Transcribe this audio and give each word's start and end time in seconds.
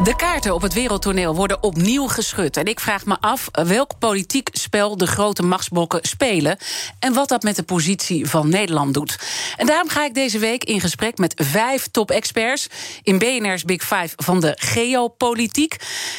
De 0.00 0.16
kaarten 0.16 0.54
op 0.54 0.62
het 0.62 0.72
wereldtoneel 0.72 1.34
worden 1.34 1.62
opnieuw 1.62 2.06
geschud. 2.06 2.56
En 2.56 2.64
ik 2.64 2.80
vraag 2.80 3.04
me 3.04 3.16
af 3.20 3.48
welk 3.52 3.98
politiek 3.98 4.48
spel 4.52 4.96
de 4.96 5.06
grote 5.06 5.42
machtsblokken 5.42 6.00
spelen. 6.02 6.56
En 6.98 7.12
wat 7.12 7.28
dat 7.28 7.42
met 7.42 7.56
de 7.56 7.62
positie 7.62 8.26
van 8.26 8.48
Nederland 8.48 8.94
doet. 8.94 9.18
En 9.56 9.66
daarom 9.66 9.88
ga 9.88 10.04
ik 10.04 10.14
deze 10.14 10.38
week 10.38 10.64
in 10.64 10.80
gesprek 10.80 11.18
met 11.18 11.34
vijf 11.36 11.88
top-experts. 11.88 12.66
in 13.02 13.18
BNR's 13.18 13.64
Big 13.64 13.82
Five 13.82 14.12
van 14.16 14.40
de 14.40 14.52
geopolitiek. 14.56 15.76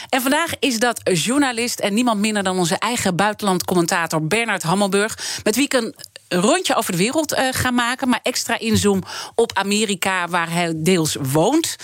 En 0.10 0.22
vandaag 0.22 0.52
is 0.60 0.80
dat 0.80 1.02
journalist 1.04 1.80
en 1.80 1.94
niemand 1.94 2.20
minder 2.20 2.44
dan 2.44 2.58
onze 2.58 2.78
eigen 2.78 3.16
buitenlandcommentator 3.16 4.28
Bernard 4.28 4.64
Hammelburg. 4.64 5.40
Met 5.44 5.56
wie 5.56 5.66
ik 5.66 5.74
een 5.74 5.96
rondje 6.28 6.76
over 6.76 6.92
de 6.92 6.98
wereld 6.98 7.34
uh, 7.34 7.48
gaan 7.52 7.76
maken. 7.76 8.10
Maar 8.10 8.20
extra 8.24 8.60
inzoom 8.60 9.04
op 9.36 9.54
Amerika, 9.54 10.28
waar 10.28 10.52
hij 10.52 10.74
deels 10.76 11.18
woont. 11.20 11.76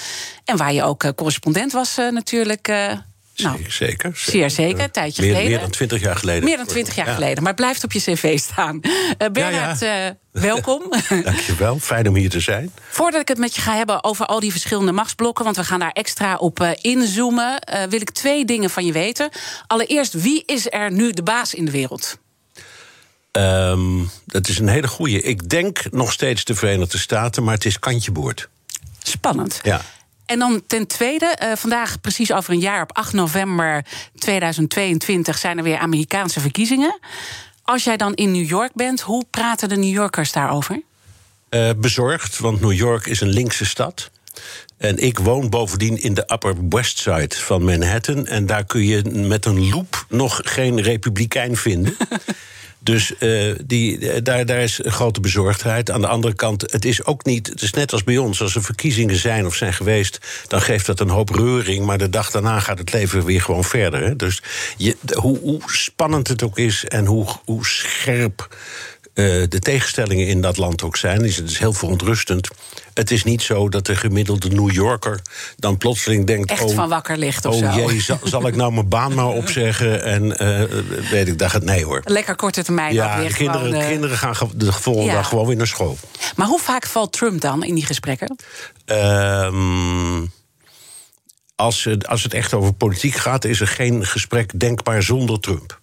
En 0.45 0.57
waar 0.57 0.73
je 0.73 0.83
ook 0.83 1.03
uh, 1.03 1.11
correspondent 1.15 1.71
was 1.71 1.97
uh, 1.97 2.11
natuurlijk. 2.11 2.67
Nou, 3.43 3.57
zeker, 3.57 3.71
zeker, 3.71 4.13
Zeer 4.15 4.49
zeker, 4.49 4.83
een 4.83 4.91
tijdje 4.91 5.21
meer, 5.21 5.31
geleden. 5.31 5.51
Meer 5.51 5.59
dan 5.59 5.69
twintig 5.69 6.01
jaar 6.01 6.15
geleden. 6.15 6.43
Meer 6.43 6.57
dan 6.57 6.65
twintig 6.65 6.95
jaar 6.95 7.07
ja. 7.07 7.13
geleden, 7.13 7.37
maar 7.37 7.51
het 7.51 7.61
blijft 7.61 7.83
op 7.83 7.91
je 7.91 7.99
cv 7.99 8.39
staan. 8.39 8.79
Uh, 8.83 9.29
Bernard, 9.31 9.79
ja, 9.79 9.95
ja. 9.95 10.07
Uh, 10.07 10.41
welkom. 10.41 10.83
Dankjewel, 11.23 11.79
fijn 11.79 12.07
om 12.07 12.15
hier 12.15 12.29
te 12.29 12.39
zijn. 12.39 12.71
Voordat 12.89 13.21
ik 13.21 13.27
het 13.27 13.37
met 13.37 13.55
je 13.55 13.61
ga 13.61 13.75
hebben 13.75 14.03
over 14.03 14.25
al 14.25 14.39
die 14.39 14.51
verschillende 14.51 14.91
machtsblokken... 14.91 15.43
want 15.43 15.57
we 15.57 15.63
gaan 15.63 15.79
daar 15.79 15.91
extra 15.91 16.35
op 16.35 16.59
uh, 16.59 16.69
inzoomen... 16.81 17.61
wil 17.89 18.01
ik 18.01 18.09
twee 18.09 18.45
dingen 18.45 18.69
van 18.69 18.85
je 18.85 18.91
weten. 18.91 19.29
Allereerst, 19.67 20.13
wie 20.13 20.43
is 20.45 20.71
er 20.71 20.91
nu 20.91 21.11
de 21.11 21.23
baas 21.23 21.53
in 21.53 21.65
de 21.65 21.71
wereld? 21.71 22.17
Um, 23.31 24.09
dat 24.25 24.47
is 24.47 24.59
een 24.59 24.67
hele 24.67 24.87
goeie. 24.87 25.21
Ik 25.21 25.49
denk 25.49 25.91
nog 25.91 26.11
steeds 26.11 26.43
de 26.43 26.55
Verenigde 26.55 26.97
Staten, 26.97 27.43
maar 27.43 27.53
het 27.53 27.65
is 27.65 27.79
kantje 27.79 28.11
boord. 28.11 28.49
Spannend. 29.03 29.59
Ja. 29.63 29.81
En 30.25 30.39
dan 30.39 30.61
ten 30.67 30.87
tweede, 30.87 31.37
uh, 31.43 31.51
vandaag 31.55 32.01
precies 32.01 32.33
over 32.33 32.53
een 32.53 32.59
jaar, 32.59 32.81
op 32.81 32.97
8 32.97 33.13
november 33.13 33.85
2022, 34.15 35.37
zijn 35.37 35.57
er 35.57 35.63
weer 35.63 35.77
Amerikaanse 35.77 36.39
verkiezingen. 36.39 36.99
Als 37.63 37.83
jij 37.83 37.97
dan 37.97 38.13
in 38.13 38.31
New 38.31 38.49
York 38.49 38.73
bent, 38.73 39.01
hoe 39.01 39.25
praten 39.29 39.69
de 39.69 39.75
New 39.75 39.93
Yorkers 39.93 40.31
daarover? 40.31 40.81
Uh, 41.49 41.69
bezorgd, 41.77 42.39
want 42.39 42.61
New 42.61 42.73
York 42.73 43.05
is 43.05 43.21
een 43.21 43.29
linkse 43.29 43.65
stad. 43.65 44.09
En 44.77 44.97
ik 44.97 45.19
woon 45.19 45.49
bovendien 45.49 46.01
in 46.01 46.13
de 46.13 46.29
Upper 46.33 46.55
West 46.69 46.97
Side 46.97 47.35
van 47.35 47.63
Manhattan. 47.63 48.25
En 48.25 48.45
daar 48.45 48.65
kun 48.65 48.85
je 48.85 49.03
met 49.03 49.45
een 49.45 49.69
loep 49.69 50.05
nog 50.09 50.41
geen 50.43 50.81
republikein 50.81 51.57
vinden. 51.57 51.97
Dus 52.79 53.13
uh, 53.19 53.55
die, 53.65 54.21
daar, 54.21 54.45
daar 54.45 54.61
is 54.61 54.79
grote 54.83 55.19
bezorgdheid. 55.19 55.91
Aan 55.91 56.01
de 56.01 56.07
andere 56.07 56.33
kant, 56.33 56.71
het 56.71 56.85
is 56.85 57.05
ook 57.05 57.25
niet. 57.25 57.47
Het 57.47 57.61
is 57.61 57.71
net 57.71 57.91
als 57.91 58.03
bij 58.03 58.17
ons. 58.17 58.41
Als 58.41 58.55
er 58.55 58.63
verkiezingen 58.63 59.15
zijn 59.15 59.45
of 59.45 59.55
zijn 59.55 59.73
geweest, 59.73 60.19
dan 60.47 60.61
geeft 60.61 60.85
dat 60.85 60.99
een 60.99 61.09
hoop 61.09 61.29
reuring. 61.29 61.85
Maar 61.85 61.97
de 61.97 62.09
dag 62.09 62.31
daarna 62.31 62.59
gaat 62.59 62.77
het 62.77 62.93
leven 62.93 63.25
weer 63.25 63.41
gewoon 63.41 63.63
verder. 63.63 64.03
Hè? 64.03 64.15
Dus 64.15 64.41
hoe, 65.13 65.39
hoe 65.39 65.61
spannend 65.65 66.27
het 66.27 66.43
ook 66.43 66.57
is 66.57 66.85
en 66.85 67.05
hoe, 67.05 67.27
hoe 67.45 67.65
scherp. 67.65 68.55
Uh, 69.13 69.43
de 69.49 69.59
tegenstellingen 69.59 70.27
in 70.27 70.41
dat 70.41 70.57
land 70.57 70.83
ook 70.83 70.97
zijn. 70.97 71.25
is 71.25 71.35
Het 71.35 71.49
is 71.49 71.59
heel 71.59 71.73
verontrustend. 71.73 72.47
Het 72.93 73.11
is 73.11 73.23
niet 73.23 73.41
zo 73.41 73.69
dat 73.69 73.85
de 73.85 73.95
gemiddelde 73.95 74.49
New 74.49 74.71
Yorker 74.71 75.21
dan 75.57 75.77
plotseling 75.77 76.25
denkt... 76.25 76.49
Echt 76.49 76.63
oh, 76.63 76.75
van 76.75 76.89
wakker 76.89 77.17
ligt 77.17 77.45
of 77.45 77.55
oh 77.55 77.73
zo. 77.73 77.79
jee, 77.79 78.01
zal, 78.01 78.19
zal, 78.23 78.47
ik 78.47 78.55
nou 78.55 78.73
mijn 78.73 78.89
baan 78.89 79.13
maar 79.13 79.27
opzeggen? 79.27 80.03
En 80.03 80.23
uh, 80.23 81.09
weet 81.11 81.27
ik, 81.27 81.39
dat 81.39 81.49
gaat 81.49 81.63
nee 81.63 81.85
hoor. 81.85 82.01
Lekker 82.03 82.35
korte 82.35 82.63
termijn 82.63 82.93
ja, 82.93 83.19
weer 83.19 83.27
de 83.27 83.35
kinderen, 83.35 83.67
gewoon, 83.67 83.81
uh... 83.81 83.87
kinderen 83.87 84.17
gaan 84.17 84.35
de 84.55 84.71
volgende 84.71 85.09
Ja. 85.09 85.15
dag 85.15 85.27
gewoon 85.27 85.47
weer 85.47 85.55
naar 85.55 85.67
school. 85.67 85.97
Maar 86.35 86.47
hoe 86.47 86.59
vaak 86.59 86.85
valt 86.85 87.11
Trump 87.11 87.41
dan 87.41 87.63
in 87.63 87.75
die 87.75 87.85
gesprekken? 87.85 88.35
Ehm, 88.85 90.25
als 91.55 91.83
het 92.23 92.33
echt 92.33 92.53
over 92.53 92.73
politiek 92.73 93.15
gaat, 93.15 93.45
is 93.45 93.61
er 93.61 93.67
geen 93.67 94.05
gesprek 94.05 94.59
denkbaar 94.59 95.03
zonder 95.03 95.39
Trump. 95.39 95.78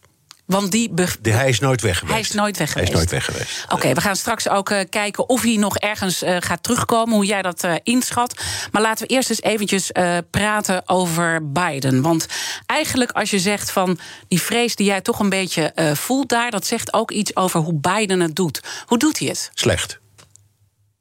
Want 0.46 0.70
die 0.70 0.94
De, 0.94 1.30
hij 1.30 1.48
is 1.48 1.60
nooit 1.60 1.80
weg 1.80 1.98
geweest. 1.98 2.12
Hij 2.14 2.22
is 2.22 2.32
nooit 2.32 2.56
weg 2.56 2.74
Hij 2.74 2.82
is 2.82 2.88
geweest. 2.88 3.10
nooit 3.10 3.24
weg 3.24 3.34
geweest. 3.34 3.64
Oké, 3.68 3.94
we 3.94 4.00
gaan 4.00 4.16
straks 4.16 4.48
ook 4.48 4.70
eh, 4.70 4.80
kijken 4.90 5.28
of 5.28 5.42
hij 5.42 5.56
nog 5.56 5.76
ergens 5.78 6.22
eh, 6.22 6.36
gaat 6.40 6.62
terugkomen, 6.62 7.14
hoe 7.14 7.24
jij 7.24 7.42
dat 7.42 7.64
eh, 7.64 7.74
inschat. 7.82 8.34
Maar 8.72 8.82
laten 8.82 9.06
we 9.06 9.12
eerst 9.14 9.30
eens 9.30 9.42
eventjes 9.42 9.90
praten 10.30 10.88
over 10.88 11.52
Biden. 11.52 12.02
Want 12.02 12.26
eigenlijk 12.66 13.10
als 13.10 13.30
je 13.30 13.38
zegt 13.38 13.70
van 13.70 13.98
die 14.28 14.40
vrees 14.40 14.76
die 14.76 14.86
jij 14.86 15.00
toch 15.00 15.18
een 15.20 15.28
beetje 15.28 15.72
voelt 15.94 16.28
daar, 16.28 16.50
dat 16.50 16.66
zegt 16.66 16.92
ook 16.92 17.10
iets 17.10 17.36
over 17.36 17.60
hoe 17.60 17.74
Biden 17.80 18.20
het 18.20 18.36
doet. 18.36 18.60
Hoe 18.86 18.98
doet 18.98 19.18
hij 19.18 19.28
het? 19.28 19.50
Slecht. 19.54 19.98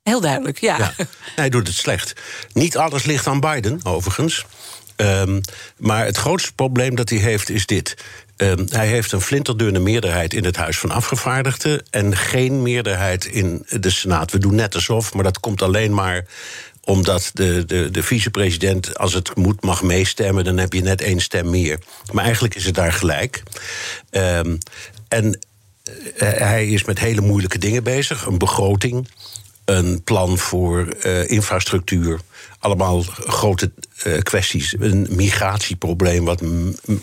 Heel 0.03 0.21
duidelijk, 0.21 0.59
ja. 0.59 0.77
Ja, 0.77 0.93
hij 1.35 1.49
doet 1.49 1.67
het 1.67 1.75
slecht. 1.75 2.13
Niet 2.53 2.77
alles 2.77 3.03
ligt 3.03 3.27
aan 3.27 3.39
Biden, 3.39 3.79
overigens. 3.83 4.45
Ehm, 4.95 5.41
maar 5.77 6.05
het 6.05 6.17
grootste 6.17 6.53
probleem 6.53 6.95
dat 6.95 7.09
hij 7.09 7.19
heeft 7.19 7.49
is 7.49 7.65
dit. 7.65 7.95
Ehm, 8.37 8.65
hij 8.69 8.87
heeft 8.87 9.11
een 9.11 9.21
flinterdunne 9.21 9.79
meerderheid 9.79 10.33
in 10.33 10.45
het 10.45 10.55
Huis 10.55 10.77
van 10.77 10.91
Afgevaardigden... 10.91 11.83
en 11.89 12.15
geen 12.15 12.61
meerderheid 12.61 13.25
in 13.25 13.65
de 13.79 13.89
Senaat. 13.89 14.31
We 14.31 14.37
doen 14.37 14.55
net 14.55 14.75
alsof, 14.75 15.13
maar 15.13 15.23
dat 15.23 15.39
komt 15.39 15.61
alleen 15.61 15.93
maar 15.93 16.25
omdat 16.83 17.29
de, 17.33 17.63
de, 17.65 17.91
de 17.91 18.03
vicepresident, 18.03 18.97
als 18.97 19.13
het 19.13 19.35
moet, 19.35 19.61
mag 19.61 19.83
meestemmen... 19.83 20.43
dan 20.43 20.57
heb 20.57 20.73
je 20.73 20.81
net 20.81 21.01
één 21.01 21.19
stem 21.19 21.49
meer. 21.49 21.79
Maar 22.11 22.23
eigenlijk 22.23 22.55
is 22.55 22.65
het 22.65 22.75
daar 22.75 22.93
gelijk. 22.93 23.43
Ehm, 24.09 24.57
en 25.07 25.39
eh, 26.17 26.29
hij 26.33 26.67
is 26.67 26.83
met 26.83 26.99
hele 26.99 27.21
moeilijke 27.21 27.57
dingen 27.57 27.83
bezig. 27.83 28.25
Een 28.25 28.37
begroting, 28.37 29.07
een 29.65 30.03
plan 30.03 30.37
voor 30.37 30.87
eh, 30.87 31.29
infrastructuur. 31.29 32.19
Allemaal 32.59 33.01
grote 33.25 33.71
eh, 34.03 34.17
kwesties. 34.21 34.75
Een 34.79 35.07
migratieprobleem 35.09 36.25
wat 36.25 36.41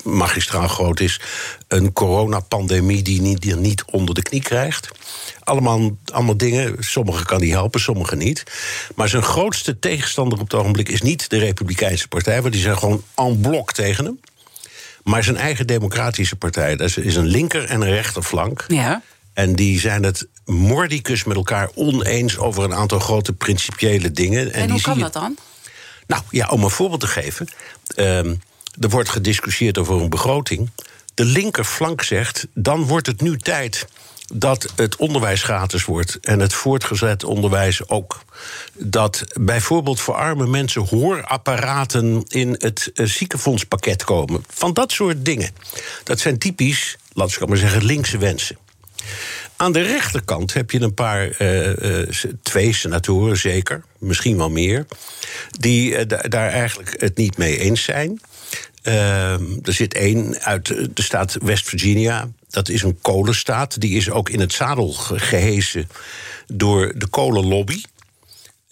magistraal 0.05 0.69
groot 0.69 1.00
is. 1.00 1.21
Een 1.69 1.93
coronapandemie 1.93 3.03
die 3.03 3.21
niet, 3.21 3.41
die 3.41 3.56
niet 3.56 3.84
onder 3.84 4.15
de 4.15 4.23
knie 4.23 4.43
krijgt. 4.43 4.89
Allemaal, 5.45 5.97
allemaal 6.12 6.37
dingen. 6.37 6.77
Sommige 6.78 7.25
kan 7.25 7.41
hij 7.41 7.49
helpen, 7.49 7.81
sommige 7.81 8.17
niet. 8.17 8.43
Maar 8.94 9.09
zijn 9.09 9.23
grootste 9.23 9.79
tegenstander 9.79 10.39
op 10.39 10.44
het 10.50 10.55
ogenblik 10.61 10.89
is 10.89 11.03
niet 11.03 11.31
de 11.31 11.39
Republikeinse 11.39 12.09
Partij... 12.09 12.41
want 12.43 12.53
die 12.53 12.62
zijn 12.62 12.79
gewoon 12.79 13.03
en 13.15 13.41
blok 13.41 13.73
tegen 13.73 14.05
hem. 14.05 14.21
Maar 15.05 15.25
zijn 15.25 15.37
eigen 15.37 15.67
democratische 15.67 16.37
partij. 16.37 16.77
Dat 16.77 16.89
is- 16.89 16.97
is 16.97 17.17
een 17.17 17.27
linker- 17.27 17.65
en 17.69 17.81
een 17.81 17.91
rechterflank. 17.91 18.65
Ja. 18.69 19.03
En 19.32 19.54
die 19.54 19.81
zijn 19.81 20.03
het 20.03 20.26
mordicus 20.44 21.25
met 21.25 21.37
elkaar 21.37 21.70
oneens 21.75 22.38
over 22.38 22.65
een 22.65 22.75
aantal 22.75 22.98
grote 22.98 23.32
principiële 23.32 24.10
dingen. 24.10 24.53
En, 24.53 24.70
hoe 24.70 24.81
kan 24.81 24.98
dat 24.98 25.12
dan? 25.12 25.37
Nou 26.06 26.22
ja, 26.31 26.48
om 26.48 26.65
een 26.65 26.70
voorbeeld 26.70 27.00
te 27.00 27.06
geven. 27.06 27.48
ehm, 27.94 28.34
er 28.81 28.88
wordt 28.88 29.09
gediscussieerd 29.09 29.78
over 29.78 30.00
een 30.00 30.10
begroting. 30.10 30.70
De 31.15 31.25
linkerflank 31.25 32.03
zegt, 32.03 32.47
dan 32.54 32.84
wordt 32.84 33.06
het 33.06 33.20
nu 33.20 33.38
tijd 33.38 33.87
dat 34.34 34.72
het 34.76 34.97
onderwijs 34.97 35.43
gratis 35.43 35.84
wordt 35.84 36.19
en 36.20 36.41
het 36.41 36.53
voortgezet 36.53 37.25
onderwijs 37.25 37.88
ook. 37.88 38.22
Dat 38.72 39.25
bijvoorbeeld 39.41 40.00
voor 40.00 40.14
arme 40.14 40.47
mensen 40.47 40.87
hoorapparaten 40.87 42.25
in 42.28 42.54
het 42.59 42.91
eh, 42.94 43.06
ziekenfondspakket 43.06 44.04
komen. 44.04 44.44
Van 44.49 44.72
dat 44.72 44.93
soort 44.93 45.25
dingen. 45.25 45.50
Dat 46.04 46.20
zijn 46.20 46.38
typisch, 46.38 46.97
laten 47.12 47.40
we 47.40 47.46
maar 47.46 47.56
zeggen, 47.56 47.85
linkse 47.85 48.19
wensen. 48.19 48.56
Aan 49.56 49.72
de 49.72 49.82
rechterkant 49.82 50.52
heb 50.54 50.70
je 50.70 50.81
een 50.81 50.94
paar, 50.94 51.31
eh, 51.31 52.00
eh, 52.00 52.08
twee 52.43 52.72
senatoren 52.75 53.37
zeker, 53.37 53.82
misschien 53.99 54.37
wel 54.37 54.50
meer, 54.50 54.87
die 55.50 55.96
eh, 55.96 56.08
da- 56.08 56.22
daar 56.28 56.49
eigenlijk 56.50 56.94
het 56.99 57.16
niet 57.16 57.37
mee 57.38 57.58
eens 57.58 57.82
zijn. 57.82 58.20
Ehm, 58.82 59.43
er 59.62 59.72
zit 59.72 59.94
één 59.94 60.40
uit 60.43 60.66
de 60.96 61.02
staat 61.02 61.37
West 61.43 61.69
Virginia. 61.69 62.28
Dat 62.50 62.69
is 62.69 62.82
een 62.82 62.99
kolenstaat. 63.02 63.81
Die 63.81 63.96
is 63.96 64.10
ook 64.10 64.28
in 64.28 64.40
het 64.40 64.52
zadel 64.52 64.88
ge- 64.93 65.19
gehesen 65.19 65.88
door 66.46 66.93
de 66.96 67.06
kolenlobby. 67.06 67.82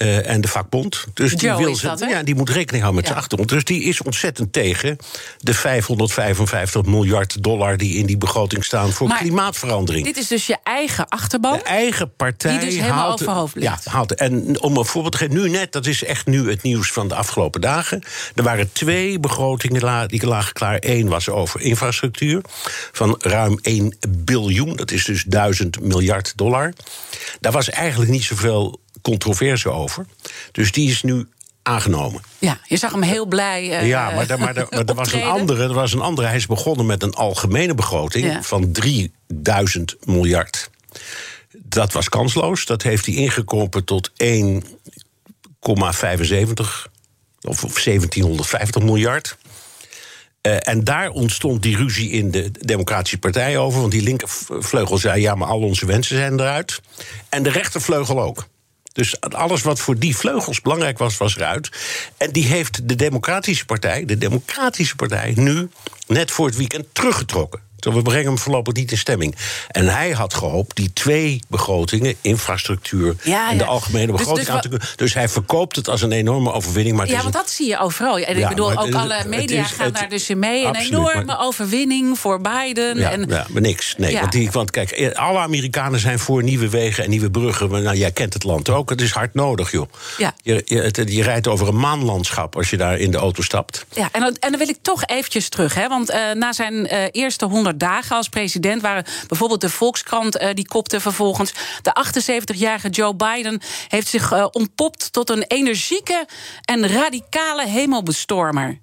Eh, 0.00 0.28
en 0.30 0.40
de 0.40 0.48
vakbond. 0.48 1.04
Dus 1.14 1.30
die, 1.34 1.48
Joe 1.48 1.56
wil 1.58 1.76
ze- 1.76 1.86
dat, 1.86 1.98
ja, 1.98 2.22
die 2.22 2.34
moet 2.34 2.48
rekening 2.50 2.82
houden 2.82 2.94
met 2.94 3.02
Ja. 3.04 3.08
zijn 3.08 3.18
achtergrond. 3.18 3.50
Dus 3.50 3.64
die 3.64 3.82
is 3.82 4.02
ontzettend 4.02 4.52
tegen 4.52 4.96
de 5.38 5.54
555 5.54 6.84
miljard 6.84 7.42
dollar 7.42 7.76
die 7.76 7.94
in 7.94 8.06
die 8.06 8.18
begroting 8.18 8.64
staan 8.64 8.92
voor 8.92 9.08
Maar 9.08 9.18
klimaatverandering. 9.18 10.04
Dit 10.06 10.16
is 10.16 10.26
dus 10.28 10.46
je 10.46 10.56
eigen 10.62 11.08
achterban. 11.08 11.52
De 11.52 11.62
eigen 11.64 12.14
partij 12.16 12.58
Die 12.58 12.68
dus 12.68 12.74
helemaal 12.78 12.98
haalt, 12.98 13.22
overhoop 13.22 13.50
ja, 13.54 13.70
ligt. 13.70 13.84
haalt. 13.84 14.14
En 14.14 14.62
om 14.62 14.76
een 14.76 14.84
voorbeeld 14.84 15.12
te 15.12 15.18
geven, 15.18 15.34
nu 15.34 15.48
net, 15.48 15.72
dat 15.72 15.86
is 15.86 16.04
echt 16.04 16.26
nu 16.26 16.50
het 16.50 16.62
nieuws 16.62 16.92
van 16.92 17.08
de 17.08 17.14
afgelopen 17.14 17.60
dagen. 17.60 18.02
Er 18.34 18.42
waren 18.42 18.72
twee 18.72 19.18
begrotingen 19.20 20.08
die 20.08 20.26
lagen 20.26 20.52
klaar. 20.52 20.76
Eén 20.80 21.08
was 21.08 21.28
over 21.28 21.60
infrastructuur 21.60 22.40
van 22.92 23.14
ruim 23.18 23.58
1 23.62 23.96
biljoen. 24.08 24.76
Dat 24.76 24.90
is 24.90 25.04
dus 25.04 25.24
1000 25.26 25.80
miljard 25.80 26.32
dollar. 26.36 26.72
Daar 27.40 27.52
was 27.52 27.70
eigenlijk 27.70 28.10
niet 28.10 28.24
zoveel 28.24 28.80
controverse 29.02 29.70
over. 29.70 30.06
Dus 30.52 30.72
die 30.72 30.90
is 30.90 31.02
nu 31.02 31.26
aangenomen. 31.62 32.20
Ja, 32.38 32.58
je 32.64 32.76
zag 32.76 32.92
hem 32.92 33.02
heel 33.02 33.26
blij. 33.26 33.78
eh, 33.78 33.88
Ja, 33.88 34.10
maar, 34.10 34.38
maar, 34.38 34.56
er, 34.56 34.94
was 34.94 35.12
een 35.12 35.22
andere, 35.22 35.62
er 35.62 35.72
was 35.74 35.92
een 35.92 36.00
andere. 36.00 36.26
Hij 36.28 36.36
is 36.36 36.46
begonnen 36.46 36.86
met 36.86 37.02
een 37.02 37.14
algemene 37.14 37.74
begroting 37.74 38.24
Ja. 38.26 38.42
van 38.42 38.72
3000 38.72 39.96
miljard. 40.04 40.70
Dat 41.58 41.92
was 41.92 42.08
kansloos. 42.08 42.64
Dat 42.66 42.82
heeft 42.82 43.06
hij 43.06 43.14
ingekrompen 43.14 43.84
tot 43.84 44.10
1,75 44.10 44.14
of 47.40 47.64
of 47.64 47.82
1750 47.84 48.82
miljard. 48.82 49.36
Eh, 50.40 50.56
en 50.68 50.84
daar 50.84 51.10
ontstond 51.10 51.62
die 51.62 51.76
ruzie 51.76 52.10
in 52.10 52.30
de 52.30 52.50
Democratische 52.60 53.18
Partij 53.18 53.58
over. 53.58 53.80
Want 53.80 53.92
die 53.92 54.02
linkervleugel 54.02 54.98
zei: 54.98 55.20
ja, 55.20 55.34
maar 55.34 55.48
al 55.48 55.60
onze 55.60 55.86
wensen 55.86 56.16
zijn 56.16 56.40
eruit. 56.40 56.80
En 57.28 57.42
de 57.42 57.50
rechtervleugel 57.50 58.22
ook. 58.22 58.46
Dus 58.92 59.20
alles 59.20 59.62
wat 59.62 59.80
voor 59.80 59.98
die 59.98 60.16
vleugels 60.16 60.60
belangrijk 60.60 60.98
was, 60.98 61.16
was 61.16 61.36
eruit. 61.36 61.70
En 62.16 62.30
die 62.32 62.46
heeft 62.46 62.88
de 62.88 62.94
Democratische 62.94 63.64
Partij, 63.64 64.04
de 64.04 64.18
Democratische 64.18 64.96
Partij, 64.96 65.32
nu 65.36 65.70
net 66.06 66.30
voor 66.30 66.46
het 66.46 66.56
weekend 66.56 66.86
teruggetrokken. 66.92 67.69
We 67.80 68.02
brengen 68.02 68.26
hem 68.26 68.38
voorlopig 68.38 68.74
niet 68.74 68.90
in 68.90 68.98
stemming. 68.98 69.36
En 69.68 69.86
hij 69.88 70.10
had 70.10 70.34
gehoopt 70.34 70.76
die 70.76 70.92
twee 70.92 71.40
begrotingen, 71.48 72.14
infrastructuur 72.20 73.16
Ja, 73.22 73.50
en 73.50 73.58
de 73.58 73.64
ja. 73.64 73.70
algemene 73.70 74.06
Dus- 74.06 74.16
begroting 74.16 74.46
dus 74.46 74.54
aan 74.54 74.60
te 74.60 74.68
kunnen. 74.68 74.88
Dus 74.96 75.14
hij 75.14 75.28
verkoopt 75.28 75.76
het 75.76 75.88
als 75.88 76.02
een 76.02 76.12
enorme 76.12 76.52
overwinning. 76.52 76.96
Maar 76.96 77.06
Ja, 77.08 77.12
want 77.12 77.24
een- 77.26 77.32
dat 77.32 77.50
zie 77.50 77.68
je 77.68 77.78
overal. 77.78 78.18
En 78.18 78.36
Ja, 78.38 78.42
ik 78.42 78.48
bedoel, 78.48 78.70
ook 78.78 78.84
het- 78.86 78.94
alle 78.94 79.22
media 79.26 79.60
is- 79.64 79.70
gaan 79.70 79.86
het- 79.86 79.94
daar 79.94 80.08
dus 80.08 80.30
in 80.30 80.38
mee. 80.38 80.64
Een 80.64 80.74
enorme 80.76 81.24
maar- 81.24 81.40
overwinning 81.40 82.18
voor 82.18 82.40
Biden. 82.40 82.96
Ja, 82.98 83.10
en, 83.10 83.26
ja, 83.28 83.46
maar 83.50 83.62
niks. 83.62 83.94
Nee, 83.96 84.18
want, 84.18 84.32
die, 84.32 84.50
want 84.50 84.70
kijk, 84.70 84.90
eh, 84.90 85.12
alle 85.12 85.38
Amerikanen 85.38 86.00
zijn 86.00 86.18
voor 86.18 86.42
nieuwe 86.42 86.68
wegen 86.68 87.04
en 87.04 87.10
nieuwe 87.10 87.30
bruggen. 87.30 87.70
Maar 87.70 87.80
nou, 87.82 87.96
jij 87.96 88.10
kent 88.12 88.34
het 88.34 88.44
land 88.44 88.68
ook. 88.68 88.90
Het 88.90 89.00
is 89.00 89.10
hard 89.10 89.34
nodig, 89.34 89.70
joh. 89.70 89.86
Ja. 90.18 90.34
Je, 90.42 90.62
je, 90.64 90.80
het- 90.80 90.96
je 91.06 91.22
rijdt 91.22 91.48
over 91.48 91.68
een 91.68 91.78
maanlandschap 91.78 92.56
als 92.56 92.70
je 92.70 92.76
daar 92.76 92.98
in 92.98 93.10
de 93.10 93.16
auto 93.18 93.42
stapt. 93.42 93.86
Ja, 93.94 94.08
en, 94.12 94.20
dan- 94.20 94.36
en 94.40 94.50
dan 94.50 94.58
wil 94.58 94.68
ik 94.68 94.78
toch 94.82 95.04
eventjes 95.06 95.48
terug. 95.48 95.74
Hè, 95.74 95.88
want 95.88 96.10
eh, 96.10 96.20
na 96.34 96.52
zijn 96.52 96.86
eh, 96.86 97.04
eerste 97.10 97.44
100 97.44 97.69
dagen 97.76 98.16
als 98.16 98.28
president 98.28 98.82
waren 98.82 99.04
bijvoorbeeld 99.28 99.60
de 99.60 99.70
Volkskrant 99.70 100.36
eh, 100.36 100.54
die 100.54 100.68
kopte 100.68 101.00
vervolgens. 101.00 101.52
De 101.82 102.04
78-jarige 102.06 102.88
Joe 102.88 103.14
Biden 103.14 103.60
heeft 103.88 104.08
zich 104.08 104.32
eh, 104.32 104.46
ontpopt 104.50 105.12
tot 105.12 105.30
een 105.30 105.44
energieke 105.48 106.26
en 106.64 106.88
radicale 106.88 107.66
hemelbestormer. 107.66 108.78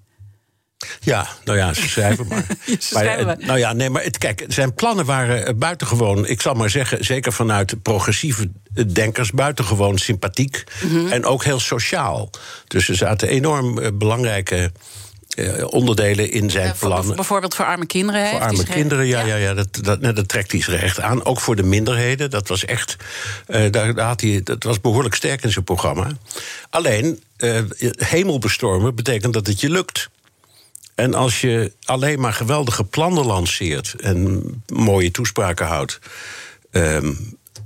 Ja, 1.00 1.28
nou 1.44 1.57
ja, 1.57 1.74
ze 1.74 1.89
schrijven 1.89 2.28
maar. 2.28 2.45
Ze 2.66 2.78
schrijven 2.80 3.19
eh, 3.19 3.25
maar. 3.25 3.38
nou 3.39 3.60
ja, 3.60 3.74
nee, 3.74 3.89
maar 3.89 4.04
het, 4.04 4.18
kijk, 4.18 4.45
zijn 4.48 4.74
plannen 4.74 5.06
waren 5.06 5.57
buitengewoon, 5.60 6.28
ik 6.28 6.42
zal 6.42 6.54
maar 6.54 6.69
zeggen, 6.69 7.06
zeker 7.06 7.33
vanuit 7.33 7.81
progressieve 7.81 8.51
denkers, 8.94 9.31
buitengewoon 9.31 9.98
sympathiek 9.98 10.63
Mhm. 10.81 11.07
en 11.07 11.25
ook 11.25 11.44
heel 11.44 11.60
sociaal. 11.60 12.30
Dus 12.68 12.90
er 12.90 12.95
zaten 12.95 13.28
enorm 13.28 13.98
belangrijke 13.98 14.72
onderdelen 15.69 16.31
in 16.31 16.50
zijn 16.50 16.68
Eh, 16.74 16.80
plannen. 16.80 17.16
bijvoorbeeld 17.16 17.56
voor 17.56 17.66
arme 17.66 17.86
kinderen. 17.86 18.30
Voor 18.30 18.39
arme 18.39 18.63
kinderen, 18.63 19.06
ja, 19.06 19.22
ja. 19.25 19.36
Ja, 19.36 19.54
dat, 19.54 19.68
dat, 19.81 20.00
nee, 20.01 20.13
dat 20.13 20.28
trekt 20.28 20.51
hij 20.51 20.62
zich 20.62 20.81
echt 20.81 21.00
aan. 21.01 21.25
Ook 21.25 21.39
voor 21.39 21.56
de 21.56 21.63
minderheden. 21.63 22.30
Dat 22.30 22.48
was 22.48 22.66
echt. 22.66 22.95
eh, 23.45 23.72
daar, 23.72 23.95
daar 23.95 24.07
had 24.07 24.22
hij, 24.22 24.42
dat 24.44 24.63
was 24.63 24.81
behoorlijk 24.81 25.16
sterk 25.16 25.44
in 25.44 25.51
zijn 25.51 25.63
programma. 25.66 26.07
Alleen, 26.69 27.24
eh, 27.38 27.60
hemelbestormen 27.98 28.95
betekent 28.95 29.34
dat 29.34 29.48
het 29.48 29.60
je 29.62 29.69
lukt. 29.69 30.10
En 30.95 31.13
als 31.13 31.42
je 31.42 31.72
alleen 31.86 32.19
maar 32.19 32.33
geweldige 32.33 32.83
plannen 32.83 33.25
lanceert 33.25 33.95
en 34.00 34.44
mooie 34.74 35.12
toespraken 35.12 35.66
houdt. 35.68 36.00
ehm, 36.72 37.13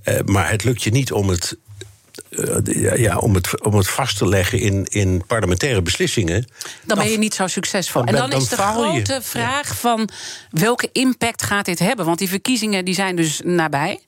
eh, 0.03 0.19
maar 0.25 0.49
het 0.49 0.63
lukt 0.63 0.83
je 0.83 0.91
niet 0.91 1.11
om 1.11 1.29
het. 1.29 1.57
Eh, 2.31 2.99
ja, 2.99 3.17
om, 3.17 3.35
het, 3.35 3.61
om 3.63 3.75
het 3.75 3.87
vast 3.89 4.17
te 4.17 4.27
leggen 4.27 4.59
in, 4.59 4.85
in 4.89 5.23
parlementaire 5.27 5.81
beslissingen. 5.81 6.45
Dan 6.85 6.97
ben 6.97 7.09
je 7.09 7.17
niet 7.17 7.33
zo 7.33 7.47
succesvol. 7.47 8.05
dan 8.05 8.13
En 8.15 8.29
dan 8.29 8.39
is 8.41 8.47
de 8.49 8.55
je. 8.55 8.61
grote 8.61 9.19
vraag 9.21 9.79
van 9.79 10.09
welke 10.49 10.89
impact 10.91 11.43
gaat 11.43 11.65
dit 11.65 11.79
hebben? 11.79 12.05
Want 12.05 12.19
die 12.19 12.29
verkiezingen 12.29 12.85
die 12.85 12.93
zijn 12.93 13.15
dus 13.15 13.41
nabij. 13.43 13.99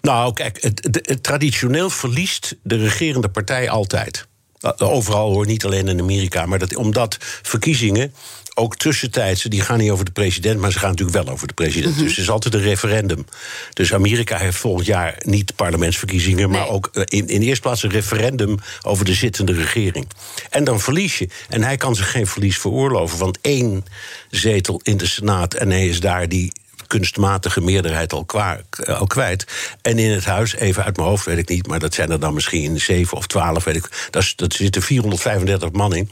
Nou, 0.00 0.32
kijk, 0.32 0.62
het, 0.62 0.84
het- 0.84 1.08
het- 1.08 1.22
traditioneel 1.22 1.90
verliest 1.90 2.54
de 2.62 2.76
regerende 2.76 3.28
partij 3.28 3.70
altijd. 3.70 4.26
Uh, 4.60 4.72
Overal 4.78 5.30
hoor, 5.32 5.46
niet 5.46 5.64
alleen 5.64 5.88
in 5.88 6.00
Amerika. 6.00 6.46
Maar 6.46 6.58
dat, 6.58 6.76
omdat 6.76 7.16
verkiezingen, 7.42 8.14
ook 8.58 8.76
tussentijdse, 8.76 9.48
die 9.48 9.60
gaan 9.60 9.78
niet 9.78 9.90
over 9.90 10.04
de 10.04 10.10
president, 10.10 10.60
maar 10.60 10.72
ze 10.72 10.78
gaan 10.78 10.90
natuurlijk 10.90 11.24
wel 11.24 11.34
over 11.34 11.46
de 11.46 11.54
president. 11.54 11.94
Mhm. 11.94 12.02
Dus 12.02 12.10
het 12.10 12.20
is 12.20 12.30
altijd 12.30 12.54
een 12.54 12.60
referendum. 12.60 13.24
Dus 13.72 13.94
Amerika 13.94 14.38
heeft 14.38 14.56
volgend 14.56 14.86
jaar 14.86 15.14
niet 15.24 15.54
parlementsverkiezingen, 15.56 16.50
maar 16.50 16.68
ook 16.68 16.90
eh, 16.92 17.02
in, 17.04 17.28
in 17.28 17.40
de 17.40 17.46
eerste 17.46 17.62
plaats 17.62 17.82
een 17.82 17.90
referendum 17.90 18.58
over 18.82 19.04
de 19.04 19.14
zittende 19.14 19.52
regering. 19.52 20.08
En 20.50 20.64
dan 20.64 20.80
verlies 20.80 21.18
je. 21.18 21.28
En 21.48 21.62
hij 21.62 21.76
kan 21.76 21.96
zich 21.96 22.10
geen 22.10 22.26
verlies 22.26 22.58
veroorloven, 22.58 23.18
want 23.18 23.38
één 23.40 23.84
zetel 24.30 24.80
in 24.82 24.96
de 24.96 25.06
Senaat 25.06 25.54
en 25.54 25.70
hij 25.70 25.88
is 25.88 26.00
daar 26.00 26.28
die 26.28 26.52
kunstmatige 26.88 27.60
meerderheid 27.60 28.12
al, 28.12 28.24
kwa- 28.24 28.60
al 28.86 29.06
kwijt. 29.06 29.46
En 29.82 29.98
in 29.98 30.10
het 30.10 30.24
huis, 30.24 30.54
even 30.54 30.84
uit 30.84 30.96
mijn 30.96 31.08
hoofd 31.08 31.24
weet 31.24 31.38
ik 31.38 31.48
niet, 31.48 31.66
maar 31.66 31.78
dat 31.78 31.94
zijn 31.94 32.10
er 32.10 32.20
dan 32.20 32.34
misschien 32.34 32.80
zeven 32.80 33.16
of 33.16 33.26
twaalf, 33.26 33.64
weet 33.64 33.76
ik. 33.76 34.08
Is- 34.10 34.36
dat 34.36 34.52
zitten 34.52 34.82
435 34.82 35.72
man 35.72 35.94
in. 35.94 36.10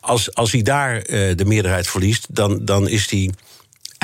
Als, 0.00 0.34
als 0.34 0.52
hij 0.52 0.62
daar 0.62 0.96
eh, 0.96 1.36
de 1.36 1.44
meerderheid 1.44 1.86
verliest, 1.88 2.26
dan, 2.30 2.64
dan 2.64 2.88
is 2.88 3.10
hij 3.10 3.30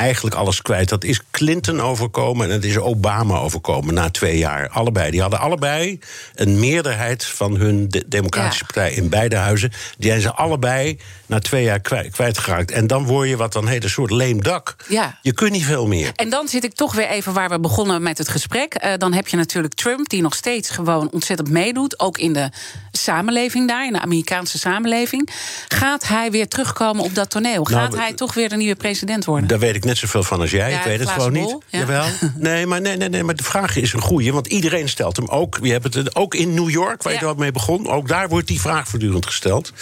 eigenlijk 0.01 0.35
alles 0.35 0.61
kwijt. 0.61 0.89
Dat 0.89 1.03
is 1.03 1.21
Clinton 1.31 1.81
overkomen 1.81 2.45
en 2.47 2.51
het 2.53 2.63
is 2.65 2.77
Obama 2.77 3.37
overkomen 3.37 3.93
na 3.93 4.09
twee 4.09 4.37
jaar. 4.37 4.69
Allebei. 4.69 5.11
Die 5.11 5.21
hadden 5.21 5.39
allebei 5.39 5.99
een 6.35 6.59
meerderheid 6.59 7.25
van 7.25 7.55
hun 7.55 7.89
de- 7.89 8.03
Democratische 8.07 8.63
Ja. 8.67 8.73
Partij 8.73 8.93
in 8.93 9.09
beide 9.09 9.35
huizen. 9.35 9.71
Die 9.97 10.09
zijn 10.09 10.21
ze 10.21 10.33
allebei 10.33 10.99
na 11.25 11.39
twee 11.39 11.63
jaar 11.63 11.79
kwijt, 11.79 12.11
kwijtgeraakt. 12.11 12.71
En 12.71 12.87
dan 12.87 13.05
word 13.05 13.29
je 13.29 13.37
wat 13.37 13.53
dan 13.53 13.67
heet 13.67 13.83
een 13.83 13.89
soort 13.89 14.11
leem 14.11 14.43
dak. 14.43 14.75
Ja. 14.87 15.17
Je 15.21 15.33
kunt 15.33 15.51
niet 15.51 15.65
veel 15.65 15.87
meer. 15.87 16.11
En 16.15 16.29
dan 16.29 16.47
zit 16.47 16.63
ik 16.63 16.73
toch 16.73 16.93
weer 16.95 17.07
even 17.07 17.33
waar 17.33 17.49
we 17.49 17.59
begonnen 17.59 18.03
met 18.03 18.17
het 18.17 18.29
gesprek. 18.29 18.73
Eh, 18.73 18.93
dan 18.97 19.13
heb 19.13 19.27
je 19.27 19.37
natuurlijk 19.37 19.73
Trump, 19.73 20.09
die 20.09 20.21
nog 20.21 20.35
steeds 20.35 20.69
gewoon 20.69 21.09
ontzettend 21.11 21.49
meedoet. 21.49 21.99
Ook 21.99 22.17
in 22.17 22.33
de 22.33 22.49
samenleving 22.91 23.67
daar, 23.67 23.85
in 23.85 23.93
de 23.93 23.99
Amerikaanse 24.01 24.57
samenleving. 24.59 25.29
Gaat 25.67 26.07
hij 26.07 26.31
weer 26.31 26.47
terugkomen 26.47 27.03
op 27.03 27.15
dat 27.15 27.29
toneel? 27.29 27.63
Gaat 27.63 27.89
Nou, 27.91 28.01
hij 28.01 28.13
toch 28.13 28.33
weer 28.33 28.49
de 28.49 28.55
nieuwe 28.55 28.75
president 28.75 29.25
worden? 29.25 29.47
Daar 29.47 29.59
weet 29.59 29.75
ik 29.75 29.83
net 29.91 29.99
zoveel 29.99 30.23
van 30.23 30.41
als 30.41 30.51
jij. 30.51 30.71
Ja, 30.71 30.77
ik 30.77 30.83
weet 30.85 30.99
het 30.99 31.09
gewoon 31.09 31.33
bol, 31.33 31.41
niet. 31.41 31.57
ja. 31.69 31.79
Jawel. 31.79 32.05
Nee 32.37 32.65
maar, 32.65 32.81
nee, 32.81 32.97
nee, 32.97 33.09
nee, 33.09 33.23
maar 33.23 33.35
de 33.35 33.43
vraag 33.43 33.75
is 33.75 33.93
een 33.93 34.01
goeie. 34.01 34.33
Want 34.33 34.47
iedereen 34.47 34.89
stelt 34.89 35.15
hem 35.15 35.27
ook. 35.27 35.59
Je 35.61 35.71
hebt 35.71 35.93
het 35.93 36.15
ook 36.15 36.35
in 36.35 36.53
New 36.53 36.69
York, 36.69 37.03
waar 37.03 37.13
je 37.13 37.19
Ja. 37.19 37.25
ook 37.27 37.37
mee 37.37 37.51
begon. 37.51 37.87
Ook 37.89 38.07
daar 38.07 38.29
wordt 38.29 38.47
die 38.47 38.61
vraag 38.61 38.87
voortdurend 38.87 39.25
gesteld. 39.25 39.73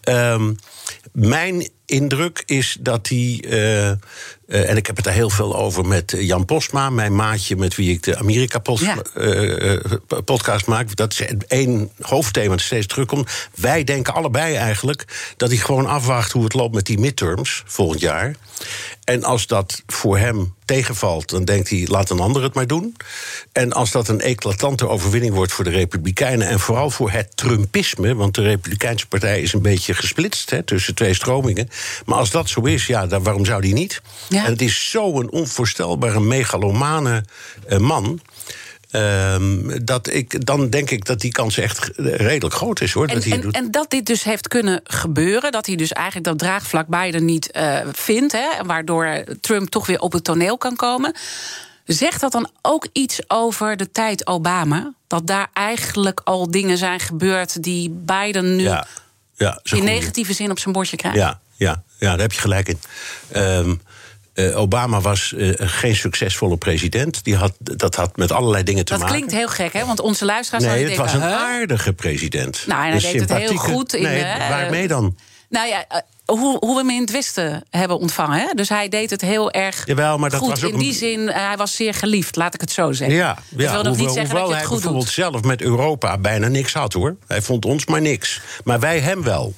Ehm, 0.00 0.52
mijn 1.12 1.68
indruk 1.86 2.42
is 2.46 2.76
dat 2.80 3.08
hij. 3.08 3.44
eh, 3.48 3.90
eh, 3.90 3.96
en 4.46 4.76
ik 4.76 4.86
heb 4.86 4.96
het 4.96 5.04
daar 5.04 5.14
heel 5.14 5.30
veel 5.30 5.56
over 5.56 5.86
met 5.86 6.12
eh, 6.12 6.26
Jan 6.26 6.44
Postma, 6.44 6.90
mijn 6.90 7.14
maatje 7.16 7.56
met 7.56 7.74
wie 7.74 7.90
ik 7.90 8.02
de 8.02 8.16
Amerika-podcast 8.18 10.66
maak. 10.66 10.96
Dat 10.96 11.12
is 11.12 11.22
één 11.48 11.90
hoofdthema 12.00 12.48
dat 12.50 12.60
steeds 12.60 12.86
terugkomt. 12.86 13.30
Wij 13.54 13.84
denken 13.84 14.14
allebei 14.14 14.54
eigenlijk 14.54 15.04
dat 15.36 15.48
hij 15.48 15.58
gewoon 15.58 15.86
afwacht 15.86 16.32
hoe 16.32 16.44
het 16.44 16.54
loopt 16.54 16.74
met 16.74 16.86
die 16.86 16.98
midterms 16.98 17.62
volgend 17.66 18.00
jaar. 18.00 18.34
En 19.06 19.24
als 19.24 19.46
dat 19.46 19.82
voor 19.86 20.18
hem 20.18 20.54
tegenvalt, 20.64 21.30
dan 21.30 21.44
denkt 21.44 21.70
hij: 21.70 21.86
laat 21.88 22.10
een 22.10 22.20
ander 22.20 22.42
het 22.42 22.54
maar 22.54 22.66
doen. 22.66 22.96
En 23.52 23.72
als 23.72 23.90
dat 23.90 24.08
een 24.08 24.20
eclatante 24.20 24.88
overwinning 24.88 25.34
wordt 25.34 25.52
voor 25.52 25.64
de 25.64 25.70
Republikeinen 25.70 26.48
en 26.48 26.60
vooral 26.60 26.90
voor 26.90 27.10
het 27.10 27.36
Trumpisme, 27.36 28.14
want 28.14 28.34
de 28.34 28.42
Republikeinse 28.42 29.06
partij 29.06 29.40
is 29.40 29.52
een 29.52 29.62
beetje 29.62 29.94
gesplitst 29.94 30.50
hè, 30.50 30.62
tussen 30.62 30.94
twee 30.94 31.14
stromingen. 31.14 31.68
Maar 32.04 32.18
als 32.18 32.30
dat 32.30 32.48
zo 32.48 32.60
is, 32.60 32.86
ja, 32.86 33.06
dan 33.06 33.22
waarom 33.22 33.44
zou 33.44 33.60
die 33.60 33.74
niet? 33.74 34.02
Ja. 34.28 34.44
En 34.44 34.50
het 34.50 34.62
is 34.62 34.90
zo'n 34.90 35.30
onvoorstelbare 35.30 36.20
megalomane 36.20 37.24
eh, 37.66 37.78
man. 37.78 38.20
Ehm, 38.96 39.84
dat 39.84 40.12
ik, 40.12 40.46
dan 40.46 40.70
denk 40.70 40.90
ik 40.90 41.04
dat 41.04 41.20
die 41.20 41.30
kans 41.30 41.58
echt 41.58 41.90
redelijk 41.96 42.54
groot 42.54 42.80
is 42.80 42.92
hoor. 42.92 43.06
En, 43.06 43.14
dat 43.14 43.24
hij 43.24 43.32
en, 43.32 43.40
doet. 43.40 43.54
en 43.54 43.70
dat 43.70 43.90
dit 43.90 44.06
dus 44.06 44.24
heeft 44.24 44.48
kunnen 44.48 44.80
gebeuren, 44.84 45.52
dat 45.52 45.66
hij 45.66 45.76
dus 45.76 45.92
eigenlijk 45.92 46.26
dat 46.26 46.38
draagvlak 46.38 46.86
Biden 46.86 47.24
niet 47.24 47.50
eh, 47.50 47.78
vindt, 47.92 48.32
hè, 48.32 48.48
waardoor 48.64 49.24
Trump 49.40 49.68
toch 49.68 49.86
weer 49.86 50.00
op 50.00 50.12
het 50.12 50.24
toneel 50.24 50.58
kan 50.58 50.76
komen. 50.76 51.14
Zegt 51.84 52.20
dat 52.20 52.32
dan 52.32 52.50
ook 52.62 52.86
iets 52.92 53.20
over 53.26 53.76
de 53.76 53.90
tijd 53.90 54.26
Obama? 54.26 54.92
Dat 55.06 55.26
daar 55.26 55.48
eigenlijk 55.52 56.20
al 56.24 56.50
dingen 56.50 56.78
zijn 56.78 57.00
gebeurd 57.00 57.62
die 57.62 57.90
Biden 57.90 58.56
nu 58.56 58.62
Ja, 58.62 58.86
ja, 59.36 59.60
in 59.62 59.84
negatieve 59.84 60.32
zin 60.32 60.50
op 60.50 60.58
zijn 60.58 60.74
bordje 60.74 60.96
krijgt? 60.96 61.18
Ja, 61.18 61.40
ja, 61.56 61.82
ja, 61.98 62.10
daar 62.10 62.20
heb 62.20 62.32
je 62.32 62.40
gelijk 62.40 62.68
in. 62.68 62.78
Ehm, 63.28 63.74
eh, 64.36 64.58
Obama 64.58 65.00
was 65.00 65.34
eh, 65.34 65.52
geen 65.56 65.96
succesvolle 65.96 66.56
president. 66.56 67.24
Die 67.24 67.36
had, 67.36 67.52
dat 67.58 67.94
had 67.94 68.16
met 68.16 68.32
allerlei 68.32 68.62
dingen 68.62 68.84
te 68.84 68.92
Dat 68.92 69.00
maken. 69.00 69.14
klinkt 69.14 69.34
heel 69.34 69.48
gek, 69.48 69.72
hè? 69.72 69.84
Want 69.86 70.00
onze 70.00 70.24
luisteraars 70.24 70.64
Nee, 70.64 70.84
het 70.88 70.96
was 70.96 71.12
een 71.12 71.20
huh? 71.20 71.32
aardige 71.32 71.92
president. 71.92 72.64
Nou, 72.66 72.84
en 72.84 72.90
hij 72.90 73.00
deed 73.00 73.20
het 73.20 73.32
heel 73.32 73.56
goed 73.56 73.94
in, 73.94 74.02
Nee, 74.02 74.22
eh, 74.22 74.48
waarmee 74.48 74.88
dan? 74.88 75.16
Nou 75.48 75.68
ja, 75.68 75.86
hoe, 76.26 76.56
hoe 76.60 76.72
we 76.74 76.80
hem 76.80 76.90
in 76.90 77.00
het 77.00 77.10
Westen 77.10 77.64
hebben 77.70 77.98
ontvangen. 77.98 78.38
Hè? 78.40 78.46
Dus 78.54 78.68
hij 78.68 78.88
deed 78.88 79.10
het 79.10 79.20
heel 79.20 79.50
erg 79.50 79.82
Jawel, 79.86 80.18
maar 80.18 80.30
dat 80.30 80.40
goed. 80.40 80.48
was 80.48 80.64
ook 80.64 80.72
in 80.72 80.78
die 80.78 80.92
zin, 80.92 81.28
eh, 81.28 81.46
hij 81.46 81.56
was 81.56 81.74
zeer 81.76 81.94
geliefd, 81.94 82.36
laat 82.36 82.54
ik 82.54 82.60
het 82.60 82.70
zo 82.70 82.92
zeggen. 82.92 83.16
Ja, 83.16 83.34
dat 83.34 83.44
ja 83.48 83.72
wil 83.72 83.82
nog 83.82 83.86
hoewel, 83.86 84.04
niet 84.04 84.14
zeggen 84.14 84.34
dat 84.34 84.44
je 84.44 84.50
hij 84.50 84.58
het 84.58 84.66
goed 84.66 84.76
bijvoorbeeld 84.76 85.04
doet. 85.04 85.14
zelf 85.14 85.42
met 85.42 85.62
Europa 85.62 86.18
bijna 86.18 86.48
niks 86.48 86.72
had 86.72 86.92
hoor. 86.92 87.16
Hij 87.26 87.42
vond 87.42 87.64
ons 87.64 87.86
maar 87.86 88.00
niks. 88.00 88.40
Maar 88.64 88.80
wij 88.80 88.98
hem 89.00 89.22
wel. 89.22 89.54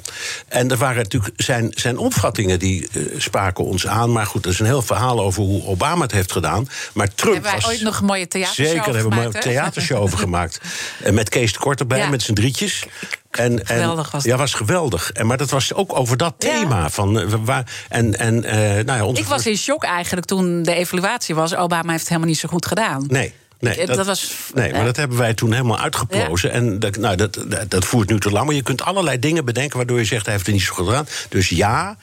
En 0.48 0.70
er 0.70 0.76
waren 0.76 1.02
natuurlijk 1.02 1.32
zijn, 1.42 1.72
zijn 1.74 1.98
opvattingen 1.98 2.58
die 2.58 2.88
eh, 2.92 3.02
spraken 3.16 3.64
ons 3.64 3.86
aan. 3.86 4.12
Maar 4.12 4.26
goed, 4.26 4.44
er 4.44 4.50
is 4.50 4.58
een 4.58 4.66
heel 4.66 4.82
verhaal 4.82 5.20
over 5.20 5.42
hoe 5.42 5.64
Obama 5.66 6.02
het 6.02 6.12
heeft 6.12 6.32
gedaan. 6.32 6.68
Maar 6.92 7.14
Trump 7.14 7.32
Hebben 7.34 7.50
wij 7.52 7.60
was. 7.60 7.70
ooit 7.70 7.80
nog 7.82 7.98
een 7.98 8.06
mooie 8.06 8.28
theatershow 8.28 8.66
Zeker, 8.66 8.92
daar 8.92 9.00
hebben 9.02 9.18
we 9.18 9.24
een 9.24 9.40
theatershow 9.42 10.00
over 10.02 10.18
gemaakt. 10.18 10.60
En 11.02 11.14
met 11.14 11.28
Kees 11.28 11.52
de 11.52 11.58
Kort 11.58 11.80
erbij, 11.80 11.98
Ja. 11.98 12.08
met 12.08 12.22
z'n 12.22 12.32
drietjes. 12.32 12.84
En, 13.30 13.58
en, 13.58 13.66
Geweldig 13.66 14.10
was 14.10 14.22
dat. 14.22 14.32
Ja, 14.32 14.38
was 14.38 14.54
geweldig. 14.54 15.12
En, 15.12 15.26
maar 15.26 15.36
dat 15.36 15.50
was 15.50 15.74
ook 15.74 15.96
over 15.98 16.16
dat 16.16 16.34
Ja. 16.38 16.48
thema. 16.50 16.90
Van, 16.90 17.20
eh, 17.20 17.26
waar, 17.44 17.72
en, 17.88 18.18
en, 18.18 18.44
eh, 18.44 18.58
nou 18.84 18.98
ja, 18.98 19.04
onze 19.04 19.20
Ik 19.22 19.26
was 19.28 19.46
in 19.46 19.56
shock 19.56 19.84
eigenlijk 19.84 20.26
toen 20.26 20.62
de 20.62 20.74
evaluatie 20.74 21.34
was. 21.34 21.54
Obama 21.54 21.88
heeft 21.88 21.98
het 22.00 22.08
helemaal 22.08 22.28
niet 22.30 22.38
zo 22.38 22.48
goed 22.48 22.66
gedaan. 22.66 23.04
Nee. 23.08 23.32
Nee, 23.60 23.76
Ik- 23.76 23.86
dat 23.86 24.06
was- 24.06 24.32
nee, 24.54 24.72
maar 24.72 24.84
dat 24.84 24.96
hebben 24.96 25.18
wij 25.18 25.34
toen 25.34 25.52
helemaal 25.52 25.78
uitgeplozen. 25.78 26.50
En 26.52 26.78
dat, 26.78 26.96
nou, 26.96 27.16
dat, 27.16 27.44
dat, 27.48 27.70
dat 27.70 27.84
voert 27.84 28.08
nu 28.10 28.20
te 28.20 28.30
lang. 28.30 28.46
Maar 28.46 28.54
je 28.54 28.62
kunt 28.62 28.82
allerlei 28.82 29.18
dingen 29.18 29.44
bedenken 29.44 29.76
waardoor 29.76 29.98
je 29.98 30.04
zegt... 30.04 30.24
hij 30.24 30.34
heeft 30.34 30.46
het 30.46 30.54
niet 30.54 30.64
zo 30.64 30.74
goed 30.74 30.86
gedaan. 30.86 31.06
Dus 31.28 31.48
ja, 31.48 31.96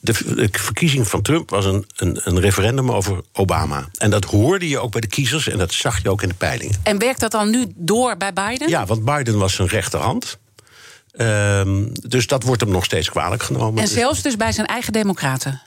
de, 0.00 0.12
de 0.34 0.48
verkiezing 0.52 1.08
van 1.08 1.22
Trump 1.22 1.50
was 1.50 1.64
een, 1.64 1.86
een, 1.96 2.20
een 2.24 2.40
referendum 2.40 2.90
over 2.90 3.20
Obama. 3.32 3.88
En 3.98 4.10
dat 4.10 4.24
hoorde 4.24 4.68
je 4.68 4.78
ook 4.78 4.92
bij 4.92 5.00
de 5.00 5.06
kiezers 5.06 5.48
en 5.48 5.58
dat 5.58 5.72
zag 5.72 6.02
je 6.02 6.10
ook 6.10 6.22
in 6.22 6.28
de 6.28 6.34
peilingen. 6.34 6.80
En 6.82 6.98
werkt 6.98 7.20
dat 7.20 7.30
dan 7.30 7.50
nu 7.50 7.64
door 7.74 8.16
bij 8.16 8.32
Biden? 8.32 8.68
Ja, 8.68 8.86
want 8.86 9.04
Biden 9.04 9.38
was 9.38 9.54
zijn 9.54 9.68
rechterhand. 9.68 10.38
Ehm, 11.16 11.84
dus 11.92 12.26
dat 12.26 12.42
wordt 12.42 12.60
hem 12.60 12.70
nog 12.70 12.84
steeds 12.84 13.10
kwalijk 13.10 13.42
genomen. 13.42 13.82
En 13.82 13.88
zelfs 13.88 14.22
dus 14.22 14.36
bij 14.36 14.52
zijn 14.52 14.66
eigen 14.66 14.92
democraten. 14.92 15.62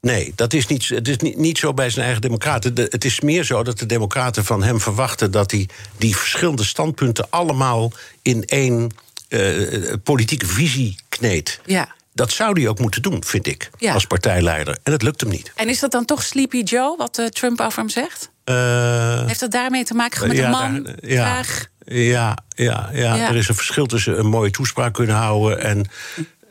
Nee, 0.00 0.32
dat 0.34 0.52
is 0.52 0.66
niet, 0.66 0.88
het 0.88 1.08
is 1.08 1.16
niet, 1.16 1.36
niet 1.36 1.58
zo 1.58 1.74
bij 1.74 1.90
zijn 1.90 2.04
eigen 2.04 2.22
democraten. 2.22 2.74
De- 2.74 2.86
het 2.90 3.04
is 3.04 3.20
meer 3.20 3.44
zo 3.44 3.62
dat 3.62 3.78
de 3.78 3.86
democraten 3.86 4.44
van 4.44 4.62
hem 4.62 4.80
verwachten... 4.80 5.30
dat 5.30 5.50
hij 5.50 5.68
die 5.96 6.16
verschillende 6.16 6.64
standpunten 6.64 7.26
allemaal 7.30 7.92
in 8.22 8.44
één 8.44 8.90
eh, 9.28 9.92
politieke 10.02 10.46
visie 10.46 10.96
kneedt. 11.08 11.60
Ja. 11.66 11.88
Dat 12.12 12.30
zou 12.30 12.60
hij 12.60 12.68
ook 12.68 12.78
moeten 12.78 13.02
doen, 13.02 13.24
vind 13.24 13.46
ik, 13.46 13.70
Ja. 13.78 13.92
als 13.92 14.04
partijleider. 14.06 14.78
En 14.82 14.92
dat 14.92 15.02
lukt 15.02 15.20
hem 15.20 15.30
niet. 15.30 15.52
En 15.54 15.68
is 15.68 15.78
dat 15.80 15.90
dan 15.90 16.04
toch 16.04 16.22
Sleepy 16.22 16.62
Joe, 16.62 16.96
wat 16.96 17.18
eh, 17.18 17.26
Trump 17.26 17.60
over 17.60 17.78
hem 17.78 17.88
zegt? 17.88 18.30
Eh, 18.44 19.26
Heeft 19.26 19.40
dat 19.40 19.50
daarmee 19.50 19.84
te 19.84 19.94
maken 19.94 20.28
met 20.28 20.36
ja, 20.36 20.44
een 20.44 20.50
man? 20.50 20.82
daar- 20.82 20.94
ja, 21.00 21.24
Graag. 21.24 21.66
Ja, 21.90 22.36
ja, 22.48 22.90
ja, 22.92 23.14
Ja. 23.14 23.28
er 23.28 23.36
is 23.36 23.48
een 23.48 23.54
verschil 23.54 23.86
tussen 23.86 24.18
een 24.18 24.26
mooie 24.26 24.50
toespraak 24.50 24.94
kunnen 24.94 25.16
houden 25.16 25.60
en. 25.60 25.84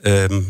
ehm, 0.01 0.41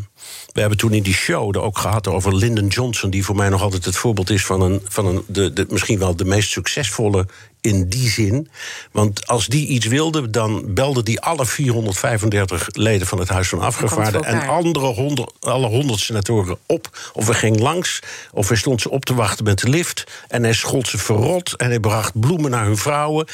we 0.54 0.60
hebben 0.60 0.78
toen 0.78 0.94
in 0.94 1.04
die 1.04 1.14
show 1.14 1.56
er 1.56 1.62
ook 1.62 1.78
gehad 1.78 2.08
over 2.08 2.36
Lyndon 2.36 2.68
Johnson, 2.68 3.10
die 3.10 3.26
voor 3.26 3.36
mij 3.36 3.50
nog 3.50 3.62
altijd 3.62 3.86
het 3.86 3.96
voorbeeld 3.96 4.30
is 4.30 4.46
van, 4.46 4.62
een, 4.62 4.82
van 4.88 5.06
een, 5.06 5.24
de, 5.28 5.54
de, 5.54 5.66
misschien 5.70 6.00
wel 6.00 6.16
de 6.16 6.26
meest 6.26 6.50
succesvolle 6.50 7.26
in 7.62 7.90
die 7.90 8.10
zin. 8.10 8.50
Want 8.92 9.28
als 9.28 9.48
die 9.48 9.68
iets 9.68 9.86
wilde, 9.86 10.30
dan 10.30 10.74
belde 10.74 11.04
die 11.04 11.20
alle 11.22 11.46
435 11.46 12.68
leden 12.72 13.08
van 13.08 13.20
het 13.20 13.30
Huis 13.30 13.50
van 13.50 13.60
Afgevaardigden 13.60 14.32
voor 14.32 14.42
en 14.42 14.48
andere 14.50 14.86
honderd, 14.86 15.32
alle 15.40 15.68
honderd 15.68 16.00
senatoren 16.00 16.58
op. 16.66 17.12
Of 17.14 17.26
hij 17.26 17.36
ging 17.36 17.60
langs, 17.60 18.00
of 18.32 18.48
hij 18.48 18.58
stond 18.58 18.82
ze 18.82 18.90
op 18.90 19.06
te 19.06 19.14
wachten 19.14 19.44
met 19.46 19.60
de 19.60 19.70
lift. 19.70 20.04
En 20.28 20.44
hij 20.44 20.54
schold 20.54 20.88
ze 20.88 20.98
verrot 20.98 21.56
en 21.56 21.68
hij 21.70 21.80
bracht 21.80 22.20
bloemen 22.20 22.52
naar 22.52 22.66
hun 22.66 22.78
vrouwen. 22.78 23.28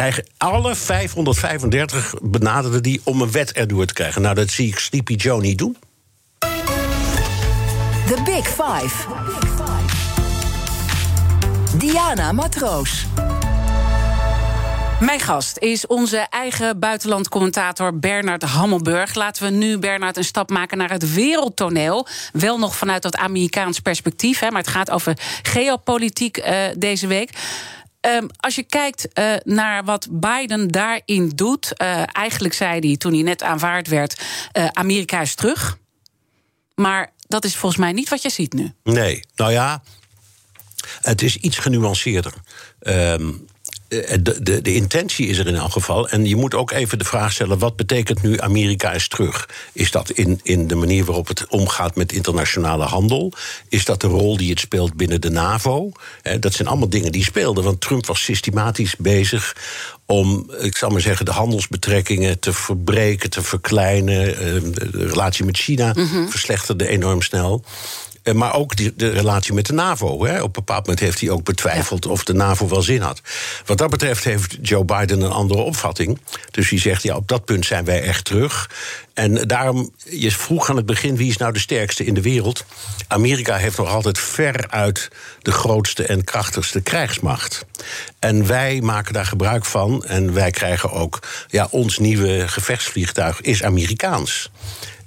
Eigen, 0.00 0.26
alle 0.36 0.74
535 0.74 2.14
benaderden 2.22 2.82
die 2.82 3.00
om 3.04 3.20
een 3.20 3.30
wet 3.30 3.52
erdoor 3.52 3.86
te 3.86 3.94
krijgen. 3.94 4.22
Nou, 4.22 4.34
dat 4.34 4.50
zie 4.50 4.68
ik 4.68 4.78
Sleepy 4.78 5.14
Joe 5.14 5.40
niet 5.40 5.58
doen. 5.58 5.76
The 8.06 8.22
Big 8.24 8.46
Five. 8.46 9.06
Diana 11.76 12.32
Matroos. 12.32 13.06
Mijn 15.00 15.20
gast 15.20 15.58
is 15.58 15.86
onze 15.86 16.26
eigen 16.30 16.78
buitenlandcommentator 16.78 17.98
Bernard 17.98 18.42
Hammelburg. 18.42 19.14
Laten 19.14 19.42
we 19.42 19.50
nu, 19.50 19.78
Bernard, 19.78 20.16
een 20.16 20.24
stap 20.24 20.50
maken 20.50 20.78
naar 20.78 20.90
het 20.90 21.14
wereldtoneel. 21.14 22.06
Wel 22.32 22.58
nog 22.58 22.76
vanuit 22.76 23.02
dat 23.02 23.16
Amerikaans 23.16 23.80
perspectief, 23.80 24.38
hè, 24.38 24.50
maar 24.50 24.60
het 24.60 24.70
gaat 24.70 24.90
over 24.90 25.18
geopolitiek 25.42 26.36
eh, 26.36 26.56
deze 26.76 27.06
week. 27.06 27.30
Ehm, 28.00 28.26
als 28.36 28.54
je 28.54 28.62
kijkt 28.62 29.12
eh, 29.12 29.34
naar 29.44 29.84
wat 29.84 30.08
Biden 30.10 30.68
daarin 30.68 31.28
doet. 31.34 31.76
eh, 31.76 32.02
eigenlijk 32.12 32.54
zei 32.54 32.86
hij 32.86 32.96
toen 32.96 33.12
hij 33.12 33.22
net 33.22 33.42
aanvaard 33.42 33.88
werd: 33.88 34.20
eh, 34.52 34.66
Amerika 34.72 35.20
is 35.20 35.34
terug. 35.34 35.78
Maar 36.74 37.12
dat 37.28 37.44
is 37.44 37.56
volgens 37.56 37.80
mij 37.80 37.92
niet 37.92 38.08
wat 38.08 38.22
je 38.22 38.30
ziet 38.30 38.52
nu. 38.52 38.72
Nee, 38.82 39.24
nou 39.34 39.52
ja, 39.52 39.82
het 41.00 41.22
is 41.22 41.36
iets 41.36 41.58
genuanceerder. 41.58 42.32
Eh, 42.78 43.14
de, 43.90 44.38
de, 44.42 44.62
de 44.62 44.74
intentie 44.74 45.26
is 45.26 45.38
er 45.38 45.46
in 45.46 45.54
elk 45.54 45.72
geval. 45.72 46.08
En 46.08 46.26
je 46.26 46.36
moet 46.36 46.54
ook 46.54 46.70
even 46.70 46.98
de 46.98 47.04
vraag 47.04 47.32
stellen: 47.32 47.58
wat 47.58 47.76
betekent 47.76 48.22
nu 48.22 48.40
Amerika 48.40 48.92
is 48.92 49.08
terug? 49.08 49.48
Is 49.72 49.90
dat 49.90 50.10
in, 50.10 50.40
in 50.42 50.66
de 50.66 50.74
manier 50.74 51.04
waarop 51.04 51.28
het 51.28 51.46
omgaat 51.48 51.96
met 51.96 52.12
internationale 52.12 52.84
handel? 52.84 53.32
Is 53.68 53.84
dat 53.84 54.00
de 54.00 54.06
rol 54.06 54.36
die 54.36 54.50
het 54.50 54.60
speelt 54.60 54.94
binnen 54.94 55.20
de 55.20 55.30
NAVO? 55.30 55.92
Eh, 56.22 56.40
dat 56.40 56.52
zijn 56.54 56.68
allemaal 56.68 56.88
dingen 56.88 57.12
die 57.12 57.24
speelden. 57.24 57.64
Want 57.64 57.80
Trump 57.80 58.06
was 58.06 58.22
systematisch 58.22 58.96
bezig 58.96 59.56
om, 60.06 60.50
ik 60.60 60.76
zal 60.76 60.90
maar 60.90 61.00
zeggen, 61.00 61.24
de 61.24 61.32
handelsbetrekkingen 61.32 62.38
te 62.38 62.52
verbreken, 62.52 63.30
te 63.30 63.42
verkleinen. 63.42 64.36
Eh, 64.36 64.62
De 64.90 65.06
relatie 65.06 65.44
met 65.44 65.56
China 65.56 65.94
verslechterde 66.28 66.88
enorm 66.88 67.22
snel. 67.22 67.64
Eh, 68.22 68.34
Maar 68.34 68.54
ook 68.54 68.76
die, 68.76 68.92
de 68.96 69.08
relatie 69.08 69.54
met 69.54 69.66
de 69.66 69.72
NAVO. 69.72 70.24
Hè. 70.24 70.36
Op 70.36 70.46
een 70.46 70.52
bepaald 70.52 70.86
moment 70.86 71.04
heeft 71.04 71.20
hij 71.20 71.30
ook 71.30 71.44
betwijfeld 71.44 72.06
of 72.06 72.24
de 72.24 72.34
NAVO 72.34 72.68
wel 72.68 72.82
zin 72.82 73.00
had. 73.00 73.20
Wat 73.66 73.78
dat 73.78 73.90
betreft 73.90 74.24
heeft 74.24 74.56
Joe 74.62 74.84
Biden 74.84 75.20
een 75.20 75.30
andere 75.30 75.60
opvatting. 75.60 76.20
Dus 76.50 76.70
hij 76.70 76.78
zegt, 76.78 77.02
ja, 77.02 77.16
op 77.16 77.28
dat 77.28 77.44
punt 77.44 77.66
zijn 77.66 77.84
wij 77.84 78.02
echt 78.02 78.24
terug. 78.24 78.70
En 79.14 79.34
daarom, 79.34 79.90
je 80.04 80.30
vroeg 80.30 80.70
aan 80.70 80.76
het 80.76 80.86
begin, 80.86 81.16
wie 81.16 81.28
is 81.28 81.36
nou 81.36 81.52
de 81.52 81.58
sterkste 81.58 82.04
in 82.04 82.14
de 82.14 82.22
wereld? 82.22 82.64
Amerika 83.08 83.56
heeft 83.56 83.78
nog 83.78 83.88
altijd 83.88 84.18
veruit 84.18 85.08
de 85.42 85.52
grootste 85.52 86.04
en 86.06 86.24
krachtigste 86.24 86.80
krijgsmacht. 86.80 87.64
En 88.18 88.46
wij 88.46 88.80
maken 88.80 89.12
daar 89.12 89.26
gebruik 89.26 89.64
van. 89.64 90.04
En 90.04 90.32
wij 90.32 90.50
krijgen 90.50 90.92
ook, 90.92 91.18
ja, 91.48 91.68
ons 91.70 91.98
nieuwe 91.98 92.48
gevechtsvliegtuig 92.48 93.40
is 93.40 93.62
Amerikaans. 93.62 94.50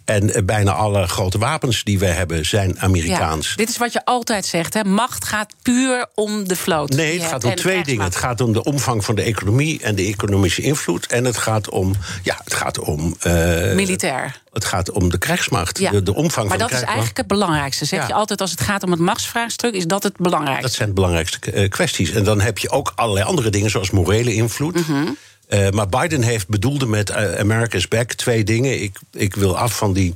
En 0.06 0.34
eh, 0.34 0.44
bijna 0.44 0.72
alle 0.72 1.08
grote 1.08 1.38
wapens 1.38 1.84
die 1.84 2.00
wij 2.00 2.12
hebben 2.12 2.46
zijn 2.46 2.80
Amerikaans. 2.80 3.50
Ja, 3.50 3.56
dit 3.56 3.70
is 3.70 3.78
wat 3.78 3.94
je 3.94 4.06
altijd 4.06 4.46
zegt: 4.46 4.74
hè? 4.74 4.84
macht 4.84 5.26
gaat 5.26 5.54
puur 5.62 6.06
om 6.16 6.48
de 6.48 6.56
vloot. 6.56 6.90
Nee, 6.90 7.20
het 7.20 7.30
gaat 7.30 7.44
om 7.44 7.56
twee 7.56 7.84
dingen. 7.84 8.04
Het 8.04 8.16
gaat 8.16 8.42
om 8.42 8.54
de 8.54 8.64
omvang 8.64 9.06
van 9.06 9.16
de 9.16 9.22
economie 9.22 9.82
en 9.82 9.96
de 9.96 10.04
economische 10.04 10.62
invloed. 10.62 11.06
En 11.06 11.26
het 11.26 11.38
gaat 11.38 11.70
om, 11.70 11.94
ja, 12.24 12.40
het 12.44 12.54
gaat 12.54 12.80
om. 12.80 13.16
eh, 13.20 13.34
Militair. 13.74 14.42
Het 14.54 14.66
gaat 14.66 14.92
om 14.92 15.10
de 15.10 15.18
krijgsmacht. 15.18 15.80
Ja. 15.80 15.92
De, 15.92 16.04
de 16.04 16.14
omvang 16.14 16.48
maar 16.50 16.58
van 16.58 16.68
dat 16.68 16.70
de 16.70 16.74
is 16.76 16.82
krijgsmacht. 16.82 16.88
eigenlijk 16.88 17.18
het 17.18 17.28
belangrijkste. 17.28 17.86
Zeg 17.86 18.00
Ja. 18.02 18.08
je 18.08 18.14
altijd 18.14 18.42
als 18.42 18.52
het 18.52 18.62
gaat 18.62 18.84
om 18.84 18.92
het 18.92 19.00
machtsvraagstuk, 19.00 19.74
is 19.74 19.86
dat 19.86 20.04
het 20.04 20.18
belangrijkste. 20.18 20.62
Dat 20.68 20.74
zijn 20.74 20.88
de 20.88 20.94
belangrijkste 20.94 21.52
eh, 21.52 21.70
kwesties. 21.70 22.12
En 22.12 22.24
dan 22.24 22.42
heb 22.42 22.58
je 22.58 22.70
ook 22.70 22.92
allerlei 22.96 23.26
andere 23.26 23.50
dingen, 23.50 23.70
zoals 23.70 23.92
morele 23.92 24.34
invloed. 24.34 24.88
Mhm. 24.88 25.04
Eh, 25.48 25.70
maar 25.70 25.90
Biden 25.90 26.22
heeft 26.22 26.48
bedoelde 26.48 26.86
met 26.86 27.10
eh, 27.10 27.40
America's 27.40 27.88
Back 27.88 28.14
twee 28.14 28.44
dingen. 28.44 28.82
Ik, 28.82 29.00
ik 29.12 29.36
wil 29.36 29.58
af 29.58 29.78
van 29.78 29.94
die 29.94 30.14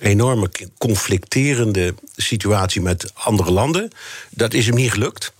enorme 0.00 0.50
conflicterende 0.78 1.94
situatie 2.16 2.80
met 2.80 3.10
andere 3.14 3.50
landen. 3.50 3.90
Dat 4.30 4.54
is 4.54 4.66
hem 4.66 4.74
niet 4.74 4.92
gelukt. 4.92 5.32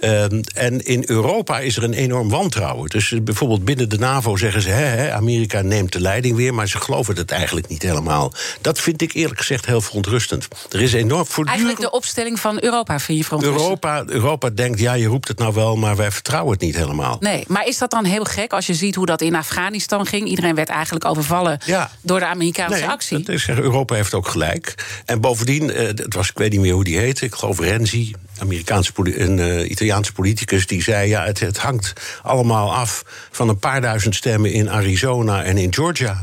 Ehm, 0.00 0.40
en 0.54 0.84
in 0.86 1.02
Europa 1.06 1.58
is 1.58 1.76
er 1.76 1.82
een 1.84 1.92
enorm 1.92 2.28
wantrouwen. 2.28 2.88
Dus 2.88 3.14
bijvoorbeeld 3.22 3.64
binnen 3.64 3.88
de 3.88 3.98
NAVO 3.98 4.36
zeggen 4.36 4.62
ze: 4.62 4.68
hè, 4.68 4.84
hè, 4.84 5.12
Amerika 5.12 5.60
neemt 5.62 5.92
de 5.92 6.00
leiding 6.00 6.36
weer, 6.36 6.54
maar 6.54 6.68
ze 6.68 6.78
geloven 6.80 7.16
het 7.16 7.30
eigenlijk 7.30 7.68
niet 7.68 7.82
helemaal. 7.82 8.32
Dat 8.60 8.80
vind 8.80 9.02
ik 9.02 9.12
eerlijk 9.12 9.38
gezegd 9.38 9.66
heel 9.66 9.80
verontrustend. 9.80 10.48
Er 10.70 10.80
is 10.82 10.92
enorm 10.92 11.24
voortdurend. 11.26 11.48
Eigenlijk 11.48 11.80
de 11.80 11.90
opstelling 11.90 12.40
van 12.40 12.62
Europa 12.62 12.98
vind 13.00 13.18
je 13.18 13.24
verontrustend. 13.24 13.62
Europa, 13.64 14.04
Europa 14.06 14.50
denkt, 14.50 14.78
ja, 14.80 14.92
je 14.92 15.06
roept 15.06 15.28
het 15.28 15.38
nou 15.38 15.54
wel, 15.54 15.76
maar 15.76 15.96
wij 15.96 16.10
vertrouwen 16.10 16.52
het 16.52 16.60
niet 16.60 16.76
helemaal. 16.76 17.16
Nee, 17.20 17.44
maar 17.48 17.66
is 17.66 17.78
dat 17.78 17.90
dan 17.90 18.04
heel 18.04 18.24
gek 18.24 18.52
als 18.52 18.66
je 18.66 18.74
ziet 18.74 18.94
hoe 18.94 19.06
dat 19.06 19.20
in 19.20 19.34
Afghanistan 19.34 20.06
ging? 20.06 20.28
Iedereen 20.28 20.54
werd 20.54 20.68
eigenlijk 20.68 21.04
overvallen 21.04 21.58
Ja. 21.66 21.90
door 22.02 22.18
de 22.18 22.26
Amerikaanse 22.26 22.78
Nee, 22.80 22.88
actie. 22.88 23.18
dat 23.18 23.28
is, 23.34 23.48
Europa 23.48 23.94
heeft 23.94 24.14
ook 24.14 24.28
gelijk. 24.28 24.74
En 25.04 25.20
bovendien, 25.20 25.70
eh, 25.72 25.86
het 25.86 26.14
was, 26.14 26.28
ik 26.30 26.38
weet 26.38 26.50
niet 26.50 26.60
meer 26.60 26.72
hoe 26.72 26.84
die 26.84 26.98
heette, 26.98 27.24
ik 27.24 27.34
geloof 27.34 27.60
Renzi, 27.60 28.14
Amerikaanse 28.38 28.92
een 28.94 29.38
Italiaanse 29.70 29.89
Italiaanse 29.90 30.12
politicus 30.12 30.66
die 30.66 30.82
zei: 30.82 31.08
ja, 31.08 31.24
het, 31.24 31.40
het 31.40 31.58
hangt 31.58 31.92
allemaal 32.22 32.74
af 32.74 33.04
van 33.30 33.48
een 33.48 33.58
paar 33.58 33.80
duizend 33.80 34.14
stemmen 34.14 34.52
in 34.52 34.70
Arizona 34.70 35.42
en 35.42 35.58
in 35.58 35.74
Georgia. 35.74 36.22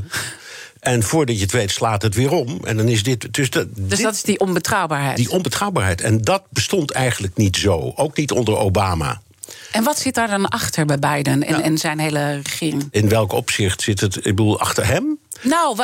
En 0.79 1.03
voordat 1.03 1.35
je 1.35 1.41
het 1.41 1.51
weet, 1.51 1.71
slaat 1.71 2.01
het 2.01 2.15
weer 2.15 2.31
om. 2.31 2.59
En 2.63 2.77
dan 2.77 2.87
is 2.87 3.03
dit. 3.03 3.33
Dus, 3.33 3.49
dat, 3.49 3.67
dus 3.75 4.01
dat 4.01 4.13
is 4.13 4.21
die 4.21 4.39
onbetrouwbaarheid. 4.39 5.17
Die 5.17 5.29
onbetrouwbaarheid. 5.29 6.01
En 6.01 6.21
dat 6.21 6.43
bestond 6.49 6.91
eigenlijk 6.91 7.37
niet 7.37 7.55
zo. 7.55 7.91
Ook 7.95 8.17
niet 8.17 8.31
onder 8.31 8.57
Obama. 8.57 9.21
En 9.71 9.83
wat 9.83 9.99
zit 9.99 10.15
daar 10.15 10.27
dan 10.27 10.47
achter 10.47 10.85
bij 10.85 10.99
Biden 10.99 11.43
en, 11.43 11.61
en 11.61 11.77
zijn 11.77 11.99
hele 11.99 12.41
regering? 12.43 12.87
In 12.91 13.09
welk 13.09 13.31
opzicht 13.31 13.81
zit 13.81 13.99
het? 13.99 14.15
Ik 14.15 14.23
bedoel, 14.23 14.59
achter 14.59 14.87
hem? 14.87 15.17
Nou, 15.41 15.77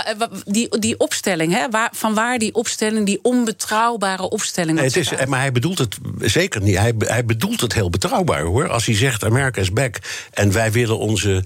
die, 0.46 0.80
die 0.80 1.00
opstelling, 1.00 1.54
hè? 1.54 1.70
Waar, 1.70 1.90
van 1.94 2.14
waar 2.14 2.38
die 2.38 2.54
opstelling, 2.54 3.06
die 3.06 3.20
onbetrouwbare 3.22 4.30
opstelling. 4.30 4.78
Nee, 4.78 4.86
het 4.86 4.96
is, 4.96 5.12
maar 5.28 5.40
hij 5.40 5.52
bedoelt 5.52 5.78
het 5.78 5.98
zeker 6.20 6.62
niet. 6.62 6.78
Hij, 6.78 6.94
hij 6.98 7.26
bedoelt 7.26 7.62
het 7.62 7.74
heel 7.74 7.90
betrouwbaar 7.90 8.42
hoor. 8.42 8.70
Als 8.70 8.86
hij 8.86 8.96
zegt: 8.96 9.24
Amerika 9.24 9.62
is 9.62 9.72
back 9.72 9.98
en 10.32 10.52
wij 10.52 10.72
willen 10.72 10.98
onze 10.98 11.44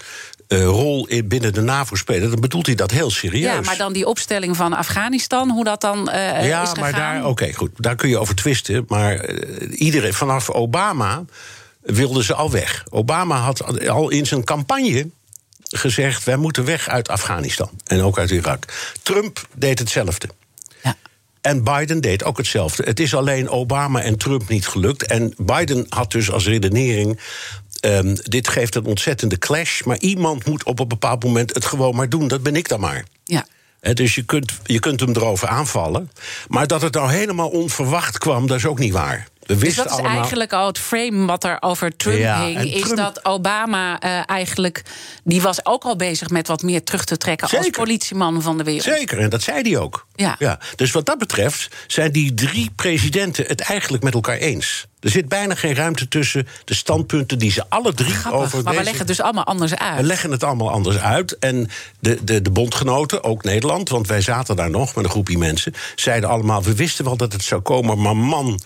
uh, 0.48 0.64
rol 0.64 1.08
in, 1.08 1.28
binnen 1.28 1.54
de 1.54 1.62
NAVO 1.62 1.96
spelen, 1.96 2.30
dan 2.30 2.40
bedoelt 2.40 2.66
hij 2.66 2.76
dat 2.76 2.92
heel 2.92 3.12
serieus. 3.12 3.54
Ja, 3.54 3.62
maar 3.62 3.78
dan 3.78 3.94
die 3.94 4.08
opstelling 4.08 4.56
van 4.56 4.74
Afghanistan, 4.74 5.50
hoe 5.50 5.64
dat 5.64 5.82
dan 5.82 6.10
uh, 6.10 6.48
ja, 6.48 6.62
is 6.62 6.70
gegaan? 6.70 6.80
maar 6.82 6.94
daar, 6.94 7.26
oké, 7.26 7.54
goed, 7.54 7.72
daar 7.76 7.96
kun 7.96 8.10
je 8.10 8.18
over 8.18 8.36
twisten. 8.36 8.86
Maar 8.88 9.30
uh, 9.30 9.80
iedereen 9.80 10.14
vanaf 10.14 10.50
Obama 10.50 11.26
wilden 11.88 12.24
ze 12.24 12.34
al 12.34 12.52
weg. 12.52 12.84
Obama 12.90 13.38
had 13.38 13.88
al 13.88 14.10
in 14.10 14.26
zijn 14.26 14.44
campagne 14.44 15.10
gezegd: 15.64 16.24
wij 16.24 16.38
moeten 16.38 16.66
weg 16.66 16.88
uit 16.88 17.08
Afghanistan 17.08 17.70
en 17.86 18.02
ook 18.02 18.18
uit 18.18 18.32
Irak. 18.32 18.64
Trump 19.02 19.48
deed 19.56 19.80
hetzelfde. 19.80 20.30
Ja. 20.84 20.96
En 21.42 21.64
Biden 21.64 22.02
deed 22.02 22.24
ook 22.24 22.38
hetzelfde. 22.38 22.84
Het 22.84 23.00
is 23.00 23.16
alleen 23.16 23.50
Obama 23.50 24.02
en 24.02 24.18
Trump 24.18 24.50
niet 24.50 24.68
gelukt. 24.68 25.06
En 25.06 25.34
Biden 25.38 25.86
had 25.90 26.12
dus 26.12 26.32
als 26.32 26.46
redenering. 26.46 27.20
Um, 27.82 28.16
dit 28.24 28.48
geeft 28.48 28.76
een 28.76 28.86
ontzettende 28.86 29.38
clash. 29.38 29.82
Maar 29.82 29.98
iemand 29.98 30.46
moet 30.46 30.64
op 30.64 30.80
een 30.80 30.88
bepaald 30.88 31.24
moment 31.24 31.54
het 31.54 31.66
gewoon 31.66 31.96
maar 31.96 32.10
doen. 32.10 32.28
Dat 32.28 32.44
ben 32.44 32.56
ik 32.56 32.68
dan 32.70 32.80
maar. 32.80 33.06
Ja. 33.24 33.46
He, 33.80 33.94
dus 33.94 34.16
je 34.16 34.24
kunt, 34.24 34.52
je 34.64 34.80
kunt 34.80 35.00
hem 35.00 35.10
erover 35.10 35.48
aanvallen. 35.48 36.12
Maar 36.48 36.68
dat 36.68 36.82
het 36.82 36.94
nou 36.94 37.12
helemaal 37.12 37.50
onverwacht 37.50 38.18
kwam, 38.18 38.48
dat 38.48 38.58
is 38.58 38.66
ook 38.66 38.80
niet 38.80 38.94
waar. 38.94 39.28
Dus 39.48 39.76
dat 39.76 39.92
is 39.92 40.06
eigenlijk 40.06 40.54
al 40.54 40.68
het 40.68 40.80
frame 40.80 41.26
wat 41.26 41.44
er 41.44 41.58
over 41.60 41.96
Trump 41.96 42.18
ja, 42.18 42.46
hing. 42.46 42.74
Is 42.74 42.90
dat 42.90 43.26
Obama 43.26 44.04
uh, 44.04 44.20
eigenlijk. 44.26 44.82
Die 45.24 45.42
was 45.42 45.66
ook 45.66 45.84
al 45.84 45.96
bezig 45.96 46.30
met 46.30 46.48
wat 46.48 46.62
meer 46.62 46.84
terug 46.84 47.06
te 47.06 47.18
trekken 47.18 47.48
Zeker. 47.48 47.66
als 47.66 47.76
politieman 47.78 48.42
van 48.42 48.58
de 48.58 48.64
wereld. 48.64 48.84
Zeker, 48.84 49.20
en 49.20 49.30
dat 49.30 49.42
zei 49.42 49.62
hij 49.62 49.78
ook. 49.78 50.06
Ja. 50.16 50.36
ja. 50.40 50.60
Dus 50.76 50.92
wat 50.92 51.06
dat 51.06 51.18
betreft 51.18 51.76
zijn 51.88 52.12
die 52.12 52.34
drie 52.34 52.72
presidenten 52.76 53.46
het 53.46 53.62
eigenlijk 53.62 54.04
met 54.04 54.14
elkaar 54.14 54.38
eens. 54.38 54.88
Er 55.00 55.10
zit 55.10 55.30
bijna 55.30 55.56
geen 55.56 55.76
ruimte 55.76 56.08
tussen 56.08 56.48
de 56.66 56.74
standpunten 56.74 57.40
die 57.40 57.52
ze 57.52 57.64
alle 57.70 57.94
drie 57.94 58.14
Grappig, 58.14 58.42
over. 58.42 58.64
Maar 58.64 58.76
we 58.76 58.84
leggen 58.84 59.00
het 59.00 59.08
dus 59.08 59.22
allemaal 59.22 59.44
anders 59.44 59.76
uit. 59.76 59.98
We 59.98 60.04
leggen 60.04 60.32
het 60.32 60.44
allemaal 60.44 60.72
anders 60.72 60.98
uit. 60.98 61.38
En 61.40 61.70
de, 62.00 62.24
de, 62.24 62.42
de 62.42 62.50
bondgenoten, 62.50 63.24
ook 63.24 63.44
Nederland, 63.44 63.90
want 63.90 64.08
wij 64.08 64.22
zaten 64.22 64.56
daar 64.56 64.70
nog 64.70 64.96
met 64.96 65.06
een 65.06 65.12
groepje 65.12 65.38
mensen, 65.38 65.74
zeiden 65.96 66.30
allemaal: 66.30 66.64
we 66.64 66.76
wisten 66.76 67.06
wel 67.06 67.18
dat 67.18 67.34
het 67.34 67.44
zou 67.44 67.62
komen, 67.62 68.02
maar 68.02 68.18
man. 68.18 68.60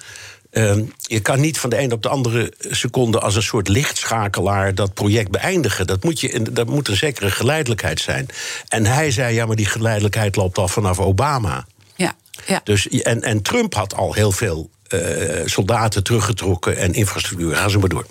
Uh, 0.51 0.77
je 0.97 1.19
kan 1.19 1.39
niet 1.39 1.59
van 1.59 1.69
de 1.69 1.77
ene 1.77 1.93
op 1.93 2.03
de 2.03 2.09
andere 2.09 2.53
seconde 2.59 3.19
als 3.19 3.35
een 3.35 3.43
soort 3.43 3.67
lichtschakelaar 3.67 4.75
dat 4.75 4.93
project 4.93 5.31
beëindigen. 5.31 5.87
Dat 5.87 6.03
moet, 6.03 6.19
je, 6.19 6.41
dat 6.41 6.67
moet 6.67 6.87
een 6.87 6.95
zekere 6.95 7.31
geleidelijkheid 7.31 7.99
zijn. 7.99 8.27
En 8.67 8.85
hij 8.85 9.11
zei: 9.11 9.33
ja, 9.33 9.45
maar 9.45 9.55
die 9.55 9.65
geleidelijkheid 9.65 10.35
loopt 10.35 10.57
al 10.57 10.67
vanaf 10.67 10.99
Obama. 10.99 11.65
Ja, 11.95 12.13
ja. 12.45 12.61
Dus, 12.63 12.87
en, 12.87 13.21
en 13.21 13.41
Trump 13.41 13.73
had 13.73 13.95
al 13.95 14.13
heel 14.13 14.31
veel 14.31 14.69
uh, 14.89 15.41
soldaten 15.45 16.03
teruggetrokken 16.03 16.77
en 16.77 16.93
infrastructuur. 16.93 17.55
Gaan 17.55 17.69
ze 17.69 17.79
maar 17.79 17.89
door. 17.89 18.05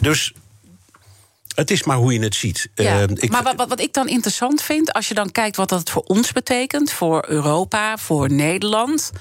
Dus 0.00 0.32
het 1.54 1.70
is 1.70 1.82
maar 1.82 1.96
hoe 1.96 2.12
je 2.12 2.20
het 2.20 2.34
ziet. 2.34 2.68
Ja, 2.74 2.96
uh, 2.96 3.02
ik, 3.02 3.30
maar 3.30 3.42
wat, 3.42 3.68
wat 3.68 3.80
ik 3.80 3.92
dan 3.92 4.08
interessant 4.08 4.62
vind, 4.62 4.92
als 4.92 5.08
je 5.08 5.14
dan 5.14 5.32
kijkt 5.32 5.56
wat 5.56 5.68
dat 5.68 5.90
voor 5.90 6.02
ons 6.02 6.32
betekent, 6.32 6.92
voor 6.92 7.24
Europa, 7.28 7.96
voor 7.96 8.32
Nederland. 8.32 9.12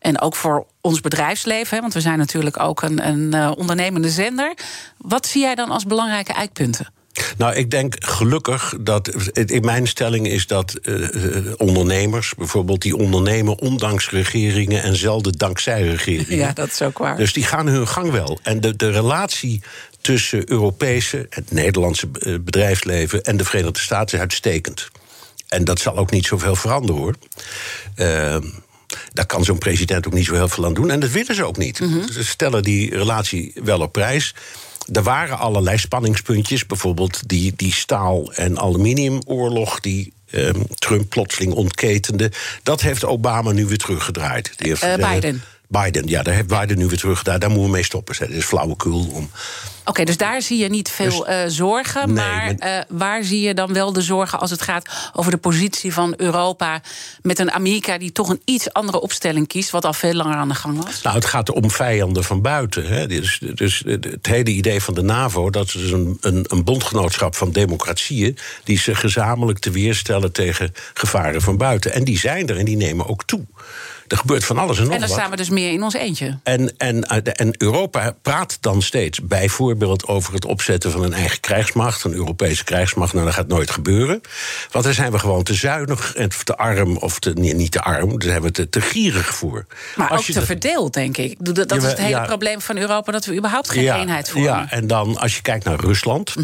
En 0.00 0.20
ook 0.20 0.36
voor 0.36 0.66
ons 0.80 1.00
bedrijfsleven, 1.00 1.74
hè, 1.74 1.80
want 1.80 1.94
we 1.94 2.00
zijn 2.00 2.18
natuurlijk 2.18 2.60
ook 2.60 2.82
een, 2.82 3.06
een 3.06 3.34
uh, 3.34 3.52
ondernemende 3.56 4.10
zender. 4.10 4.54
Wat 4.98 5.26
zie 5.26 5.40
jij 5.40 5.54
dan 5.54 5.70
als 5.70 5.84
belangrijke 5.84 6.32
eikpunten? 6.32 6.92
Nou, 7.36 7.54
ik 7.54 7.70
denk 7.70 7.94
gelukkig 7.98 8.74
dat. 8.80 9.08
In 9.32 9.64
mijn 9.64 9.86
stelling 9.86 10.26
is 10.26 10.46
dat 10.46 10.78
uh, 10.82 11.52
ondernemers, 11.56 12.34
bijvoorbeeld, 12.34 12.82
die 12.82 12.96
ondernemen 12.96 13.58
ondanks 13.58 14.10
regeringen 14.10 14.82
en 14.82 14.96
zelden 14.96 15.32
dankzij 15.32 15.82
regeringen. 15.96 16.36
Ja, 16.36 16.52
dat 16.52 16.68
is 16.68 16.82
ook 16.82 16.98
waar. 16.98 17.16
Dus 17.16 17.32
die 17.32 17.44
gaan 17.44 17.66
hun 17.66 17.88
gang 17.88 18.10
wel. 18.10 18.38
En 18.42 18.60
de, 18.60 18.76
de 18.76 18.90
relatie 18.90 19.62
tussen 20.00 20.50
Europese, 20.50 21.26
het 21.30 21.50
Nederlandse 21.50 22.06
bedrijfsleven 22.40 23.22
en 23.22 23.36
de 23.36 23.44
Verenigde 23.44 23.80
Staten 23.80 24.14
is 24.14 24.20
uitstekend. 24.20 24.88
En 25.48 25.64
dat 25.64 25.80
zal 25.80 25.96
ook 25.96 26.10
niet 26.10 26.26
zoveel 26.26 26.56
veranderen 26.56 27.00
hoor. 27.00 27.14
Uh, 27.96 28.36
daar 29.12 29.26
kan 29.26 29.44
zo'n 29.44 29.58
president 29.58 30.06
ook 30.06 30.12
niet 30.12 30.26
zo 30.26 30.34
heel 30.34 30.48
veel 30.48 30.64
aan 30.64 30.74
doen. 30.74 30.90
En 30.90 31.00
dat 31.00 31.10
willen 31.10 31.34
ze 31.34 31.44
ook 31.44 31.56
niet. 31.56 31.80
Mhm. 31.80 32.12
Ze 32.12 32.24
stellen 32.24 32.62
die 32.62 32.96
relatie 32.96 33.52
wel 33.54 33.80
op 33.80 33.92
prijs. 33.92 34.34
Er 34.92 35.02
waren 35.02 35.38
allerlei 35.38 35.78
spanningspuntjes, 35.78 36.66
bijvoorbeeld 36.66 37.28
die, 37.28 37.52
die 37.56 37.72
staal- 37.72 38.32
en 38.32 38.58
aluminiumoorlog 38.58 39.80
die 39.80 40.12
eh, 40.30 40.50
Trump 40.74 41.08
plotseling 41.08 41.52
ontketende. 41.52 42.32
Dat 42.62 42.80
heeft 42.80 43.04
Obama 43.04 43.52
nu 43.52 43.66
weer 43.66 43.78
teruggedraaid. 43.78 44.52
Die 44.56 44.68
heeft, 44.68 44.84
uh, 44.84 45.12
Biden. 45.12 45.42
Biden, 45.70 46.06
ja, 46.06 46.22
daar 46.22 46.34
heeft 46.34 46.46
Biden 46.46 46.78
nu 46.78 46.86
weer 46.86 46.98
teruggedraaid. 46.98 47.40
Daar 47.40 47.50
moeten 47.50 47.68
we 47.68 47.74
mee 47.74 47.84
stoppen. 47.84 48.16
Dat 48.18 48.28
is 48.28 48.44
flauwekul 48.44 49.08
om. 49.12 49.30
Oké, 49.80 49.90
okay, 49.90 50.04
dus 50.04 50.16
daar 50.16 50.42
zie 50.42 50.58
je 50.58 50.68
niet 50.68 50.90
veel 50.90 51.24
dus, 51.24 51.34
uh, 51.34 51.42
zorgen. 51.46 52.12
Nee, 52.12 52.24
maar 52.24 52.54
uh, 52.58 52.80
waar 52.88 53.24
zie 53.24 53.40
je 53.40 53.54
dan 53.54 53.72
wel 53.72 53.92
de 53.92 54.02
zorgen 54.02 54.40
als 54.40 54.50
het 54.50 54.62
gaat 54.62 54.88
over 55.12 55.30
de 55.30 55.36
positie 55.36 55.92
van 55.92 56.14
Europa 56.16 56.80
met 57.22 57.38
een 57.38 57.50
Amerika 57.50 57.98
die 57.98 58.12
toch 58.12 58.28
een 58.28 58.40
iets 58.44 58.72
andere 58.72 59.00
opstelling 59.00 59.46
kiest, 59.46 59.70
wat 59.70 59.84
al 59.84 59.92
veel 59.92 60.14
langer 60.14 60.36
aan 60.36 60.48
de 60.48 60.54
gang 60.54 60.84
was? 60.84 61.02
Nou, 61.02 61.16
het 61.16 61.24
gaat 61.24 61.50
om 61.50 61.70
vijanden 61.70 62.24
van 62.24 62.42
buiten. 62.42 62.86
Hè. 62.86 63.06
Dus, 63.06 63.40
dus 63.54 63.82
het 63.86 64.26
hele 64.26 64.50
idee 64.50 64.80
van 64.80 64.94
de 64.94 65.02
NAVO, 65.02 65.50
dat 65.50 65.66
is 65.66 65.72
dus 65.72 65.90
een, 65.90 66.18
een, 66.20 66.44
een 66.48 66.64
bondgenootschap 66.64 67.34
van 67.34 67.50
democratieën 67.50 68.38
die 68.64 68.78
zich 68.78 69.00
gezamenlijk 69.00 69.58
te 69.58 69.70
weerstellen 69.70 70.32
tegen 70.32 70.72
gevaren 70.94 71.42
van 71.42 71.56
buiten. 71.56 71.92
En 71.92 72.04
die 72.04 72.18
zijn 72.18 72.48
er 72.48 72.58
en 72.58 72.64
die 72.64 72.76
nemen 72.76 73.08
ook 73.08 73.24
toe. 73.24 73.46
Er 74.10 74.16
gebeurt 74.16 74.44
van 74.44 74.58
alles 74.58 74.76
en 74.78 74.84
nog 74.84 74.92
En 74.92 74.98
dan 75.00 75.08
wat. 75.08 75.18
staan 75.18 75.30
we 75.30 75.36
dus 75.36 75.48
meer 75.50 75.72
in 75.72 75.82
ons 75.82 75.94
eentje. 75.94 76.38
En, 76.42 76.76
en, 76.76 77.02
en 77.22 77.54
Europa 77.58 78.14
praat 78.22 78.58
dan 78.60 78.82
steeds 78.82 79.20
bijvoorbeeld 79.22 80.06
over 80.06 80.34
het 80.34 80.44
opzetten 80.44 80.90
van 80.90 81.02
een 81.02 81.12
eigen 81.12 81.40
krijgsmacht, 81.40 82.04
een 82.04 82.12
Europese 82.12 82.64
krijgsmacht. 82.64 83.12
Nou, 83.12 83.24
dat 83.24 83.34
gaat 83.34 83.46
nooit 83.48 83.70
gebeuren. 83.70 84.20
Want 84.70 84.84
daar 84.84 84.94
zijn 84.94 85.12
we 85.12 85.18
gewoon 85.18 85.42
te 85.42 85.54
zuinig 85.54 86.14
en 86.14 86.28
te 86.44 86.56
arm, 86.56 86.96
of 86.96 87.18
te, 87.18 87.32
nee, 87.32 87.54
niet 87.54 87.70
te 87.72 87.80
arm, 87.82 88.08
daar 88.10 88.28
zijn 88.30 88.42
we 88.42 88.50
te, 88.50 88.68
te 88.68 88.80
gierig 88.80 89.34
voor. 89.34 89.66
Maar 89.96 90.08
Als 90.08 90.18
ook 90.20 90.26
je 90.26 90.32
te 90.32 90.38
dat- 90.38 90.48
verdeeld, 90.48 90.94
denk 90.94 91.16
ik. 91.16 91.36
Dat, 91.38 91.54
dat 91.68 91.72
is 91.72 91.82
het 91.84 91.98
hele 91.98 92.08
Ja. 92.10 92.24
probleem 92.24 92.60
van 92.60 92.76
Europa, 92.76 93.12
dat 93.12 93.24
we 93.24 93.36
überhaupt 93.36 93.70
geen 93.70 93.82
ja, 93.82 93.98
eenheid 94.00 94.28
vormen. 94.30 94.50
Ja, 94.50 94.70
en 94.70 94.86
dan 94.86 95.16
als 95.18 95.36
je 95.36 95.42
kijkt 95.42 95.64
naar 95.64 95.80
Rusland, 95.80 96.34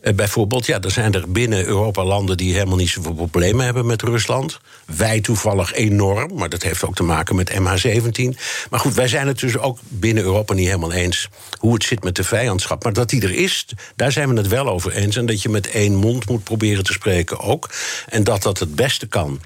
eh, 0.00 0.14
bijvoorbeeld, 0.14 0.66
ja, 0.66 0.80
er 0.80 0.90
zijn 0.90 1.14
er 1.14 1.30
binnen 1.30 1.64
Europa 1.64 2.04
landen 2.04 2.36
die 2.36 2.52
helemaal 2.52 2.76
niet 2.76 2.88
zoveel 2.90 3.14
problemen 3.14 3.64
hebben 3.64 3.86
met 3.86 4.02
Rusland. 4.02 4.58
Wij 4.96 5.20
toevallig 5.20 5.72
enorm, 5.72 6.34
maar 6.34 6.48
dat 6.48 6.62
heeft 6.62 6.84
ook 6.84 6.94
te 6.94 7.02
maken 7.04 7.36
met 7.36 7.50
MH17. 7.50 8.38
Maar 8.70 8.80
goed, 8.80 8.94
wij 8.94 9.08
zijn 9.08 9.26
het 9.26 9.38
dus 9.38 9.58
ook 9.58 9.78
binnen 9.88 10.24
Europa 10.24 10.54
niet 10.54 10.66
helemaal 10.66 10.92
eens 10.92 11.28
hoe 11.58 11.74
het 11.74 11.84
zit 11.84 12.04
met 12.04 12.16
de 12.16 12.24
vijandschap. 12.24 12.82
Maar 12.82 12.92
dat 12.92 13.08
die 13.08 13.22
er 13.22 13.34
is, 13.34 13.66
daar 13.96 14.12
zijn 14.12 14.28
we 14.28 14.36
het 14.36 14.48
wel 14.48 14.68
over 14.68 14.92
eens. 14.92 15.16
En 15.16 15.26
dat 15.26 15.42
je 15.42 15.48
met 15.48 15.70
één 15.70 15.94
mond 15.94 16.28
moet 16.28 16.44
proberen 16.44 16.84
te 16.84 16.92
spreken 16.92 17.40
ook. 17.40 17.70
En 18.08 18.24
dat 18.24 18.42
dat 18.42 18.58
het 18.58 18.74
beste 18.74 19.06
kan. 19.06 19.40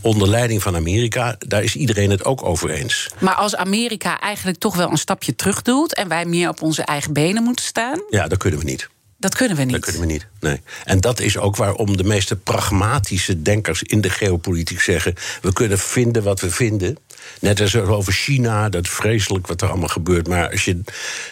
Onder 0.00 0.28
leiding 0.28 0.62
van 0.62 0.76
Amerika, 0.76 1.36
daar 1.38 1.62
is 1.62 1.76
iedereen 1.76 2.10
het 2.10 2.24
ook 2.24 2.44
over 2.44 2.70
eens. 2.70 3.10
Maar 3.18 3.34
als 3.34 3.56
Amerika 3.56 4.20
eigenlijk 4.20 4.58
toch 4.58 4.76
wel 4.76 4.90
een 4.90 4.96
stapje 4.96 5.34
terug 5.34 5.62
doet 5.62 5.94
en 5.94 6.08
wij 6.08 6.24
meer 6.24 6.48
op 6.48 6.62
onze 6.62 6.82
eigen 6.82 7.12
benen 7.12 7.42
moeten 7.42 7.64
staan, 7.64 8.02
Ja, 8.10 8.28
dat 8.28 8.38
kunnen 8.38 8.58
we 8.58 8.64
niet. 8.64 8.88
Dat 9.24 9.34
kunnen 9.34 9.56
we 9.56 9.62
niet. 9.62 9.72
Dat 9.72 9.80
kunnen 9.84 10.00
we 10.00 10.06
niet. 10.06 10.26
Nee. 10.40 10.60
En 10.84 11.00
dat 11.00 11.20
is 11.20 11.38
ook 11.38 11.56
waarom 11.56 11.96
de 11.96 12.04
meeste 12.04 12.36
pragmatische 12.36 13.42
denkers 13.42 13.82
in 13.82 14.00
de 14.00 14.10
geopolitiek 14.10 14.80
zeggen: 14.80 15.14
we 15.42 15.52
kunnen 15.52 15.78
vinden 15.78 16.22
wat 16.22 16.40
we 16.40 16.50
vinden. 16.50 16.96
Net 17.40 17.60
als 17.60 17.76
over 17.76 18.12
China, 18.12 18.68
dat 18.68 18.84
is 18.84 18.90
vreselijk 18.90 19.46
wat 19.46 19.62
er 19.62 19.68
allemaal 19.68 19.88
gebeurt. 19.88 20.28
Maar 20.28 20.50
als 20.50 20.64
je 20.64 20.80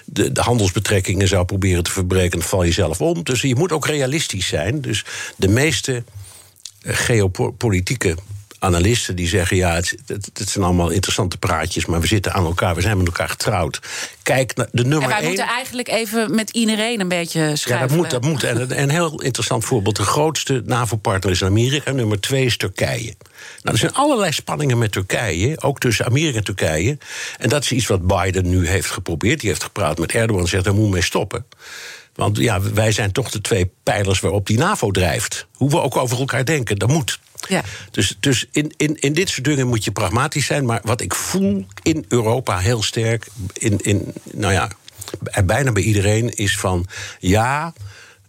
de, 0.05 0.33
de 0.33 0.40
handelsbetrekkingen 0.40 1.28
zou 1.28 1.44
proberen 1.44 1.83
te 1.83 1.90
verbreken, 1.90 2.38
dan 2.38 2.48
val 2.48 2.62
je 2.62 2.72
zelf 2.72 3.00
om. 3.00 3.24
Dus 3.24 3.40
je 3.40 3.57
moet 3.57 3.72
ook 3.72 3.87
realistisch 3.87 4.46
zijn. 4.46 4.81
Dus 4.81 5.05
de 5.37 5.48
meeste 5.48 6.05
geopolitieke 6.83 8.16
analisten 8.62 9.16
die 9.16 9.29
zeggen: 9.29 9.57
ja, 9.57 9.75
het, 9.75 9.96
het, 10.07 10.31
het, 10.35 10.48
zijn 10.48 10.64
allemaal 10.64 10.90
interessante 10.90 11.38
praatjes, 11.38 11.87
maar 11.87 12.01
we 12.01 12.07
zitten 12.07 12.33
aan 12.33 12.44
elkaar, 12.44 12.75
we 12.75 12.81
zijn 12.81 12.96
met 12.96 13.07
elkaar 13.07 13.29
getrouwd. 13.29 13.81
Kijk 14.22 14.57
naar 14.57 14.68
de 14.72 14.83
nummer 14.83 15.03
En 15.03 15.09
wij 15.09 15.18
één. 15.18 15.27
moeten 15.27 15.46
eigenlijk 15.46 15.88
even 15.88 16.35
met 16.35 16.51
iedereen 16.51 17.01
een 17.01 17.09
beetje 17.09 17.40
Ja, 17.40 17.57
schuiven. 17.57 17.88
dat 17.88 17.96
moet. 17.96 18.11
Dat 18.11 18.22
moet. 18.25 18.42
En 18.42 18.61
een- 18.61 18.81
een 18.83 18.90
heel 18.90 19.20
interessant 19.22 19.64
voorbeeld. 19.64 19.96
De 19.96 20.03
grootste 20.03 20.62
NAVO-partner 20.66 21.33
is 21.33 21.44
Amerika. 21.44 21.90
Nummer 21.92 22.20
twee 22.20 22.44
is 22.44 22.57
Turkije. 22.57 23.14
Nou, 23.62 23.75
er 23.75 23.79
zijn 23.79 23.94
allerlei 23.94 24.33
spanningen 24.33 24.79
met 24.79 24.92
Turkije. 24.92 25.61
Ook 25.62 25.79
tussen 25.79 26.07
Amerika 26.07 26.37
en 26.38 26.44
Turkije. 26.44 26.98
En 27.38 27.48
dat 27.48 27.62
is 27.62 27.72
iets 27.72 27.87
wat 27.87 28.07
Biden 28.07 28.48
nu 28.51 28.68
heeft 28.68 28.90
geprobeerd. 28.90 29.40
Die 29.40 29.48
heeft 29.48 29.62
gepraat 29.62 29.98
met 29.98 30.12
Erdogan 30.12 30.42
en 30.42 30.48
zegt: 30.48 30.64
daar 30.64 30.75
moet 30.75 30.90
mee 30.90 31.03
stoppen. 31.03 31.46
Want 32.14 32.37
ja, 32.37 32.61
wij 32.61 32.92
zijn 32.92 33.12
toch 33.12 33.31
de 33.31 33.40
twee 33.40 33.70
pijlers 33.83 34.20
waarop 34.20 34.46
die 34.46 34.59
NAVO 34.59 34.90
drijft. 34.90 35.46
Hoe 35.55 35.70
we 35.70 35.81
ook 35.81 35.96
over 35.96 36.18
elkaar 36.18 36.44
denken, 36.44 36.77
dat 36.77 36.88
moet. 36.88 37.18
Ja. 37.48 37.62
Dus, 37.90 38.16
dus 38.20 38.46
in, 38.52 38.72
in, 38.76 38.96
in 39.00 39.12
dit 39.12 39.28
soort 39.28 39.44
dingen 39.44 39.66
moet 39.66 39.85
je 39.85 39.90
pragmatisch 39.92 40.46
zijn. 40.46 40.64
Maar 40.64 40.81
wat 40.85 41.00
ik 41.00 41.14
voel 41.14 41.66
in 41.83 42.05
Europa 42.09 42.59
heel 42.59 42.83
sterk, 42.83 43.26
in, 43.52 43.78
in, 43.78 44.12
nou 44.33 44.52
ja, 44.52 44.70
bij- 45.20 45.44
bijna 45.44 45.72
bij 45.72 45.83
iedereen, 45.83 46.31
is 46.35 46.57
van 46.59 46.87
ja. 47.18 47.72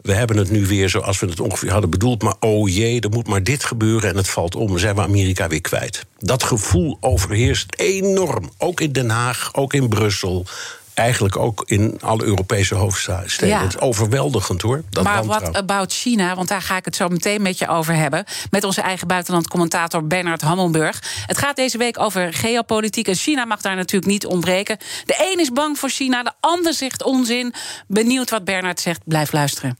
We 0.02 0.13
hebben 0.13 0.38
het 0.38 0.52
nu 0.52 0.65
weer 0.67 0.89
zoals 0.89 1.19
we 1.19 1.26
het 1.28 1.39
ongeveer 1.39 1.71
hadden 1.71 1.89
bedoeld. 1.89 2.21
Maar 2.21 2.36
oh 2.39 2.69
jee, 2.69 2.99
er 3.02 3.10
moet 3.10 3.28
maar 3.28 3.43
dit 3.43 3.63
gebeuren 3.63 4.10
en 4.10 4.15
het 4.17 4.30
valt 4.30 4.56
om. 4.56 4.67
Dan 4.67 4.80
zijn 4.80 4.95
we 4.95 5.02
Amerika 5.02 5.47
weer 5.47 5.62
kwijt. 5.62 6.06
Dat 6.19 6.43
gevoel 6.43 6.97
overheerst 6.99 7.65
enorm. 7.76 8.52
Ook 8.58 8.82
in 8.82 8.91
Den 8.91 9.10
Haag, 9.10 9.49
ook 9.54 9.73
in 9.73 9.88
Brussel. 9.89 10.45
Eigenlijk 10.94 11.38
ook 11.38 11.64
in 11.66 11.98
alle 12.02 12.24
Europese 12.24 12.76
hoofdsteden. 12.76 13.48
Ja. 13.48 13.62
Het 13.62 13.74
is 13.74 13.80
overweldigend 13.80 14.62
hoor. 14.62 14.84
Dat 14.90 15.04
maar 15.04 15.26
wat 15.26 15.56
about 15.56 15.94
China? 15.94 16.36
Want 16.36 16.48
daar 16.48 16.62
ga 16.62 16.78
ik 16.78 16.86
het 16.86 16.96
zo 16.96 17.08
meteen 17.08 17.42
met 17.42 17.58
je 17.58 17.68
over 17.68 17.96
hebben. 17.96 18.26
Met 18.50 18.64
onze 18.64 18.82
eigen 18.82 19.08
buitenlandcommentator 19.08 20.08
Bernard 20.08 20.42
Hammelburg. 20.42 21.24
Het 21.26 21.38
gaat 21.38 21.56
deze 21.56 21.78
week 21.78 22.00
over 22.00 22.34
geopolitiek. 22.34 23.08
En 23.08 23.16
China 23.16 23.46
mag 23.46 23.62
daar 23.62 23.76
natuurlijk 23.76 24.12
niet 24.12 24.26
ontbreken. 24.26 24.78
De 25.06 25.32
een 25.32 25.40
is 25.40 25.52
bang 25.52 25.80
voor 25.80 25.90
China, 25.90 26.24
de 26.24 26.34
ander 26.40 26.74
zegt 26.74 27.04
onzin. 27.04 27.54
Benieuwd 27.88 28.30
wat 28.30 28.44
Bernard 28.44 28.80
zegt. 28.80 29.02
Blijf 29.06 29.32
luisteren. 29.32 29.78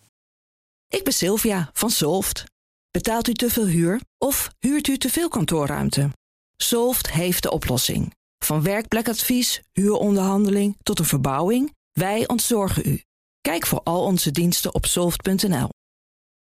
Ik 0.90 1.04
ben 1.04 1.14
Sylvia 1.14 1.70
van 1.74 1.90
Solft. 1.90 2.44
Betaalt 2.92 3.28
u 3.28 3.34
te 3.34 3.50
veel 3.50 3.66
huur 3.66 4.02
of 4.18 4.50
huurt 4.60 4.88
u 4.88 4.98
te 4.98 5.10
veel 5.10 5.30
kantoorruimte? 5.30 6.10
Solft 6.58 7.12
heeft 7.12 7.44
de 7.44 7.52
oplossing. 7.52 8.14
Van 8.46 8.64
werkplekadvies, 8.64 9.62
huuronderhandeling 9.72 10.78
tot 10.84 11.00
een 11.00 11.06
verbouwing, 11.06 11.76
wij 11.92 12.28
ontzorgen 12.28 12.90
u. 12.90 13.02
Kijk 13.42 13.66
voor 13.66 13.82
al 13.84 14.04
onze 14.04 14.32
diensten 14.32 14.74
op 14.74 14.86
soft.nl. 14.86 15.70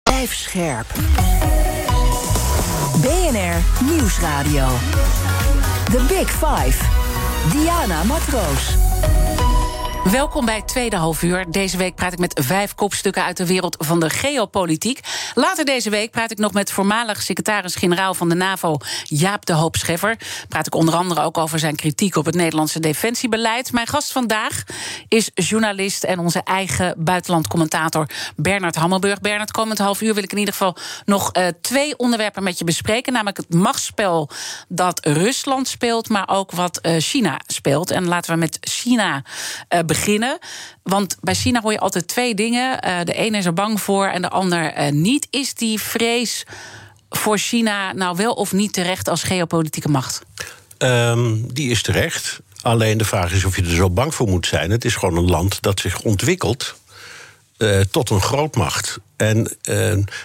Blijf 0.03 0.33
scherp. 0.33 0.87
BNR 3.01 3.85
Nieuwsradio. 3.85 4.67
The 5.91 6.05
Big 6.07 6.29
Five. 6.29 6.85
Diana 7.51 8.03
Matroos. 8.03 8.75
Welkom 10.11 10.45
bij 10.45 10.61
tweede 10.61 10.95
half 10.95 11.23
uur. 11.23 11.45
Deze 11.51 11.77
week 11.77 11.95
praat 11.95 12.13
ik 12.13 12.19
met 12.19 12.41
vijf 12.43 12.75
kopstukken 12.75 13.23
uit 13.23 13.37
de 13.37 13.45
wereld 13.45 13.75
van 13.79 13.99
de 13.99 14.09
geopolitiek. 14.09 14.99
Later 15.33 15.65
deze 15.65 15.89
week 15.89 16.11
praat 16.11 16.31
ik 16.31 16.37
nog 16.37 16.53
met 16.53 16.71
voormalig 16.71 17.21
secretaris-generaal 17.21 18.13
van 18.13 18.29
de 18.29 18.35
NAVO, 18.35 18.77
Jaap 19.03 19.45
de 19.45 19.53
Hoop 19.53 19.75
Scheffer. 19.75 20.17
Praat 20.47 20.67
ik 20.67 20.75
onder 20.75 20.95
andere 20.95 21.21
ook 21.21 21.37
over 21.37 21.59
zijn 21.59 21.75
kritiek 21.75 22.15
op 22.15 22.25
het 22.25 22.35
Nederlandse 22.35 22.79
defensiebeleid. 22.79 23.71
Mijn 23.71 23.87
gast 23.87 24.11
vandaag 24.11 24.63
is 25.07 25.31
journalist 25.33 26.03
en 26.03 26.19
onze 26.19 26.41
eigen 26.43 26.95
buitenlandcommentator 26.97 28.09
Bernard 28.35 28.75
Hammelburg. 28.75 29.21
Bernard, 29.21 29.51
komend 29.51 29.77
half 29.77 30.01
uur 30.01 30.13
wil 30.13 30.23
ik 30.23 30.31
in 30.31 30.37
ieder 30.37 30.53
geval 30.53 30.77
nog 31.05 31.31
eh, 31.31 31.47
twee 31.61 31.97
onderwerpen 31.97 32.43
met 32.43 32.57
je 32.57 32.63
bespreken. 32.63 33.13
Namelijk 33.13 33.37
het 33.37 33.53
machtsspel 33.53 34.29
dat 34.67 35.05
Rusland 35.05 35.67
speelt, 35.67 36.09
maar 36.09 36.29
ook 36.29 36.51
wat 36.51 36.77
eh, 36.77 36.95
China 36.97 37.39
speelt. 37.47 37.91
En 37.91 38.07
laten 38.07 38.33
we 38.33 38.39
met 38.39 38.57
China 38.61 39.23
eh, 39.67 39.79
beginnen. 39.79 39.95
Want 40.83 41.17
bij 41.21 41.33
China 41.33 41.61
hoor 41.61 41.71
je 41.71 41.79
altijd 41.79 42.07
twee 42.07 42.35
dingen. 42.35 42.81
Eh, 42.81 42.99
de 43.03 43.13
ene 43.13 43.37
is 43.37 43.45
er 43.45 43.53
bang 43.53 43.81
voor 43.81 44.07
en 44.07 44.21
de 44.21 44.29
ander 44.29 44.73
eh, 44.73 44.91
niet. 44.91 45.27
Is 45.29 45.53
die 45.53 45.79
vrees 45.79 46.43
voor 47.09 47.37
China 47.37 47.93
nou 47.93 48.15
wel 48.15 48.33
of 48.33 48.51
niet 48.51 48.73
terecht 48.73 49.09
als 49.09 49.23
geopolitieke 49.23 49.89
macht? 49.89 50.21
Ehm, 50.77 51.35
die 51.53 51.69
is 51.71 51.81
terecht. 51.81 52.39
Alleen 52.61 52.97
de 52.97 53.05
vraag 53.05 53.31
is 53.31 53.45
of 53.45 53.55
je 53.55 53.61
er 53.61 53.75
zo 53.75 53.89
bang 53.89 54.15
voor 54.15 54.27
moet 54.27 54.47
zijn. 54.47 54.71
Het 54.71 54.85
is 54.85 54.95
gewoon 54.95 55.17
een 55.17 55.29
land 55.29 55.61
dat 55.61 55.79
zich 55.79 56.01
ontwikkelt 56.01 56.75
eh, 57.57 57.79
tot 57.79 58.09
een 58.09 58.21
grootmacht. 58.21 58.99
En 59.15 59.57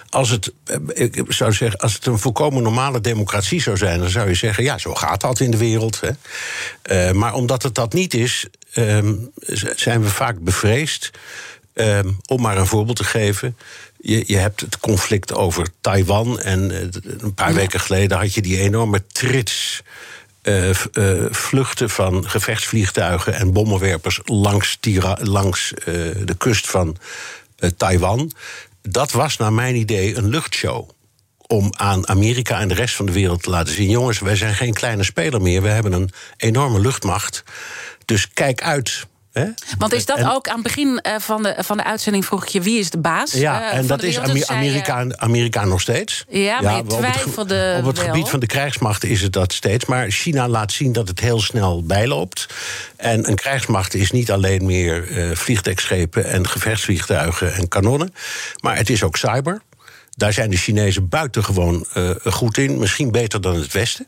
als, 0.08 0.30
het, 0.30 0.52
ik 0.94 1.24
zou 1.28 1.52
zeggen, 1.52 1.80
als 1.80 1.94
het 1.94 2.06
een 2.06 2.18
volkomen 2.18 2.62
normale 2.62 3.00
democratie 3.00 3.62
zou 3.62 3.76
zijn, 3.76 3.98
dan 3.98 4.08
zou 4.08 4.28
je 4.28 4.34
zeggen: 4.34 4.64
ja, 4.64 4.78
zo 4.78 4.94
gaat 4.94 5.20
dat 5.20 5.40
in 5.40 5.50
de 5.50 5.56
wereld. 5.56 6.00
Hè. 6.00 7.14
Maar 7.14 7.34
omdat 7.34 7.62
het 7.62 7.74
dat 7.74 7.92
niet 7.92 8.14
is, 8.14 8.46
ehm, 8.72 9.14
zijn 9.76 10.02
we 10.02 10.08
vaak 10.08 10.38
bevreesd. 10.40 11.10
Ehm, 11.74 12.08
om 12.26 12.40
maar 12.40 12.56
een 12.58 12.66
voorbeeld 12.66 12.96
te 12.96 13.04
geven. 13.04 13.56
Je, 14.00 14.24
je 14.26 14.36
hebt 14.36 14.60
het 14.60 14.78
conflict 14.78 15.34
over 15.34 15.66
Taiwan. 15.80 16.40
En 16.40 16.70
eh, 16.70 17.02
een 17.18 17.34
paar 17.34 17.54
weken 17.54 17.80
geleden 17.80 18.18
had 18.18 18.34
je 18.34 18.42
die 18.42 18.58
enorme 18.58 19.06
trits. 19.06 19.82
eh, 20.42 20.70
eh, 20.70 20.76
vluchten 21.30 21.90
van 21.90 22.28
gevechtsvliegtuigen 22.28 23.34
en 23.34 23.52
bommenwerpers 23.52 24.20
langs, 24.24 24.76
Tira- 24.80 25.18
langs 25.22 25.72
de 26.24 26.34
kust 26.38 26.70
van 26.70 26.96
Taiwan. 27.76 28.32
Dat 28.82 29.10
was 29.12 29.36
naar 29.36 29.52
mijn 29.52 29.76
idee 29.76 30.16
een 30.16 30.28
luchtshow. 30.28 30.88
Om 31.46 31.72
aan 31.76 32.08
Amerika 32.08 32.60
en 32.60 32.68
de 32.68 32.74
rest 32.74 32.94
van 32.94 33.06
de 33.06 33.12
wereld 33.12 33.42
te 33.42 33.50
laten 33.50 33.74
zien: 33.74 33.90
jongens, 33.90 34.18
wij 34.18 34.36
zijn 34.36 34.54
geen 34.54 34.72
kleine 34.72 35.02
speler 35.04 35.40
meer. 35.42 35.62
We 35.62 35.68
hebben 35.68 35.92
een 35.92 36.10
enorme 36.36 36.80
luchtmacht. 36.80 37.42
Dus 38.12 38.28
kijk 38.32 38.62
uit. 38.62 39.06
Hè? 39.32 39.46
Want 39.78 39.92
is 39.92 40.06
dat 40.06 40.18
En- 40.18 40.30
ook 40.30 40.48
aan 40.48 40.54
het 40.54 40.62
begin 40.62 41.00
eh, 41.00 41.14
van, 41.18 41.42
de, 41.42 41.54
van 41.58 41.76
de 41.76 41.84
uitzending 41.84 42.24
vroeg 42.24 42.42
ik 42.42 42.48
je 42.48 42.60
wie 42.60 42.78
is 42.78 42.90
de 42.90 42.98
baas? 42.98 43.32
Ja, 43.32 43.70
eh, 43.70 43.78
en 43.78 43.86
dat 43.86 44.02
is 44.02 44.18
Amerika, 44.48 45.06
Amerika 45.16 45.64
nog 45.64 45.80
steeds. 45.80 46.24
Ja, 46.28 46.60
maar 46.60 46.72
je 46.74 46.78
op 46.80 46.86
het 46.86 46.94
ge- 46.94 47.00
twijfelde 47.00 47.76
Op 47.80 47.86
het 47.86 47.96
wel. 47.96 48.06
gebied 48.06 48.28
van 48.28 48.40
de 48.40 48.46
krijgsmacht 48.46 49.04
is 49.04 49.20
het 49.22 49.32
dat 49.32 49.52
steeds. 49.52 49.84
Maar 49.84 50.10
China 50.10 50.48
laat 50.48 50.72
zien 50.72 50.92
dat 50.92 51.08
het 51.08 51.20
heel 51.20 51.40
snel 51.40 51.82
bijloopt. 51.84 52.46
En 52.96 53.28
een 53.28 53.34
krijgsmacht 53.36 53.94
is 53.94 54.10
niet 54.10 54.30
alleen 54.30 54.64
meer 54.66 55.18
eh 55.18 55.36
vliegdekschepen 55.36 56.24
en 56.24 56.48
gevechtsvliegtuigen 56.48 57.54
en 57.54 57.68
kanonnen. 57.68 58.14
Maar 58.60 58.76
het 58.76 58.90
is 58.90 59.02
ook 59.02 59.16
cyber. 59.16 59.60
Daar 60.16 60.32
zijn 60.32 60.50
de 60.50 60.56
Chinezen 60.56 61.08
buitengewoon 61.08 61.86
eh 61.92 62.10
goed 62.24 62.58
in. 62.58 62.78
Misschien 62.78 63.10
beter 63.10 63.40
dan 63.40 63.54
het 63.54 63.72
Westen. 63.72 64.06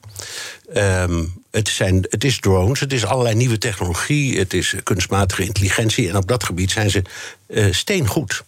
Ehm, 0.73 1.25
het, 1.51 1.69
zijn, 1.69 2.07
het 2.09 2.25
is 2.25 2.41
drones, 2.41 2.81
het 2.81 2.93
is 2.93 3.05
allerlei 3.05 3.35
nieuwe 3.35 3.59
technologie, 3.59 4.39
het 4.39 4.55
is 4.55 4.75
kunstmatige 4.83 5.45
intelligentie. 5.45 6.09
En 6.09 6.17
op 6.17 6.29
dat 6.29 6.45
gebied 6.45 6.71
zijn 6.71 6.91
ze 6.91 7.03
eh, 7.47 7.67
steengoed. 7.71 8.45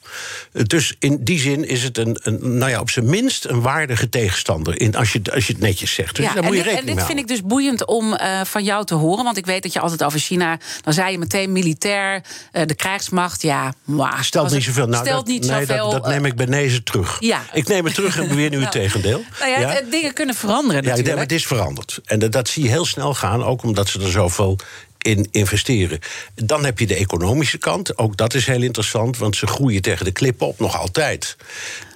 Dus 0.53 0.97
in 0.99 1.25
die 1.25 1.39
zin 1.39 1.69
is 1.69 1.83
het 1.83 1.99
een, 1.99 2.19
een, 2.23 2.59
nou 2.59 2.71
ja, 2.71 2.81
op 2.81 2.91
zijn 2.91 3.11
minst 3.11 3.45
een 3.45 3.61
waardige 3.61 4.09
tegenstander. 4.09 4.81
In, 4.81 4.97
als, 4.97 5.13
je, 5.13 5.21
als 5.35 5.47
je 5.47 5.53
het 5.53 5.63
netjes 5.63 5.95
zegt. 5.95 6.17
Dus 6.17 6.25
Ja, 6.25 6.33
daar 6.33 6.43
en 6.43 6.49
moet 6.49 6.57
je 6.57 6.63
dit, 6.63 6.71
en 6.71 6.77
rekening 6.77 6.99
dit 6.99 7.07
mee 7.09 7.17
vind 7.17 7.31
ik 7.31 7.37
dus 7.37 7.49
boeiend 7.49 7.87
om 7.87 8.15
eh, 8.15 8.41
van 8.45 8.65
jou 8.65 8.85
te 8.85 8.95
horen. 8.95 9.25
Want 9.25 9.37
ik 9.37 9.47
weet 9.47 9.63
dat 9.63 9.73
je 9.73 9.81
altijd 9.81 10.05
over 10.05 10.19
China. 10.19 10.59
Dan 10.83 10.93
zei 10.93 11.13
je 11.13 11.19
meteen 11.19 11.53
militair, 11.53 12.23
de 12.53 12.75
krijgsmacht. 12.75 13.43
Ja, 13.43 13.75
mwah, 13.85 14.21
Stelt 14.21 14.51
niet 14.51 14.63
zoveel. 14.63 14.87
Nou, 14.87 15.05
stelt 15.05 15.27
dat, 15.27 15.35
niet 15.35 15.47
nee, 15.47 15.67
zoveel. 15.67 15.91
dat, 15.91 16.03
dat 16.03 16.13
neem 16.13 16.25
ik 16.25 16.37
bij 16.37 16.81
terug. 16.85 17.17
ja. 17.21 17.43
Ik 17.53 17.69
neem 17.69 17.85
het 17.85 17.95
terug 17.95 18.19
en 18.19 18.29
beweer 18.29 18.51
nu 18.51 18.61
het 18.61 18.75
Nou, 18.75 18.85
tegendeel. 18.85 19.25
nou 19.39 19.51
ja, 19.51 19.61
Ja? 19.61 19.69
het- 19.73 19.91
dingen 19.91 20.13
kunnen 20.13 20.35
veranderen 20.35 20.83
Ja, 20.83 20.89
natuurlijk. 20.89 21.19
het 21.21 21.33
is 21.33 21.47
veranderd. 21.47 22.01
En 22.05 22.19
dat, 22.19 22.33
dat 22.33 22.49
zie 22.49 22.63
je 22.63 22.69
heel 22.69 22.85
snel 22.87 23.15
gaan, 23.15 23.45
ook 23.45 23.63
omdat 23.63 23.89
ze 23.89 24.01
er 24.01 24.11
zoveel 24.11 24.59
in 24.99 25.29
investeren. 25.31 25.99
Dan 26.35 26.65
heb 26.65 26.79
je 26.79 26.87
de 26.87 26.95
economische 26.95 27.59
kant. 27.59 27.99
Ook 27.99 28.17
dat 28.17 28.35
is 28.35 28.47
heel 28.47 28.63
interessant, 28.63 29.19
want 29.19 29.37
ze 29.37 29.47
groeien 29.47 29.83
tegen 29.83 30.05
de 30.05 30.13
klip 30.13 30.43
op, 30.43 30.59
nog 30.59 30.77
altijd. 30.79 31.37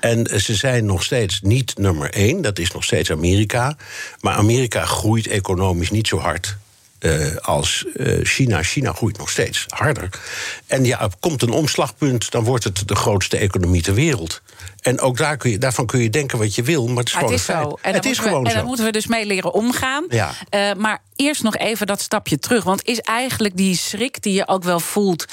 En 0.00 0.26
eh, 0.26 0.38
ze 0.38 0.54
zijn 0.54 0.84
nog 0.86 1.02
steeds 1.02 1.40
niet 1.42 1.78
nummer 1.78 2.10
één, 2.12 2.42
dat 2.42 2.58
is 2.58 2.72
nog 2.72 2.84
steeds 2.84 3.10
Amerika. 3.10 3.76
Maar 4.20 4.34
Amerika 4.34 4.84
groeit 4.84 5.26
economisch 5.26 5.90
niet 5.90 6.08
zo 6.08 6.18
hard. 6.18 6.56
eh, 6.98 7.36
als 7.36 7.84
eh, 7.94 8.18
China. 8.22 8.62
China 8.62 8.92
groeit 8.92 9.18
nog 9.18 9.30
steeds 9.30 9.64
harder. 9.68 10.08
En 10.66 10.84
ja, 10.84 11.00
er 11.00 11.10
komt 11.20 11.42
een 11.42 11.50
omslagpunt, 11.50 12.30
dan 12.30 12.44
wordt 12.44 12.64
het 12.64 12.88
de 12.88 12.94
grootste 12.96 13.36
economie 13.36 13.82
ter 13.82 13.94
wereld. 13.94 14.40
En 14.82 15.00
ook 15.00 15.16
daar 15.16 15.36
kun 15.36 15.50
je, 15.50 15.58
daarvan 15.58 15.86
kun 15.86 16.00
je 16.00 16.10
denken 16.10 16.38
wat 16.38 16.54
je 16.54 16.62
wil, 16.62 16.86
maar 16.86 16.96
het 16.96 17.06
is 17.06 17.12
Maar 17.14 17.22
gewoon 17.22 17.34
het 17.38 17.48
is 17.48 17.48
een 17.54 17.60
zo. 17.62 17.68
feit. 17.68 17.84
En, 17.84 17.92
het 17.94 18.02
daar 18.02 18.12
is 18.12 18.18
moeten 18.18 18.22
we- 18.22 18.28
gewoon 18.28 18.44
en 18.44 18.50
zo. 18.50 18.56
daar 18.56 18.66
moeten 18.66 18.84
we 18.84 18.92
dus 18.92 19.06
mee 19.06 19.26
leren 19.26 19.52
omgaan. 19.52 20.04
Ja. 20.08 20.30
Eh, 20.48 20.72
maar 20.78 21.02
eerst 21.20 21.42
nog 21.42 21.56
even 21.56 21.86
dat 21.86 22.00
stapje 22.00 22.38
terug. 22.38 22.64
Want 22.64 22.84
is 22.84 23.00
eigenlijk 23.00 23.56
die 23.56 23.76
schrik 23.76 24.22
die 24.22 24.32
je 24.32 24.48
ook 24.48 24.62
wel 24.64 24.80
voelt 24.80 25.24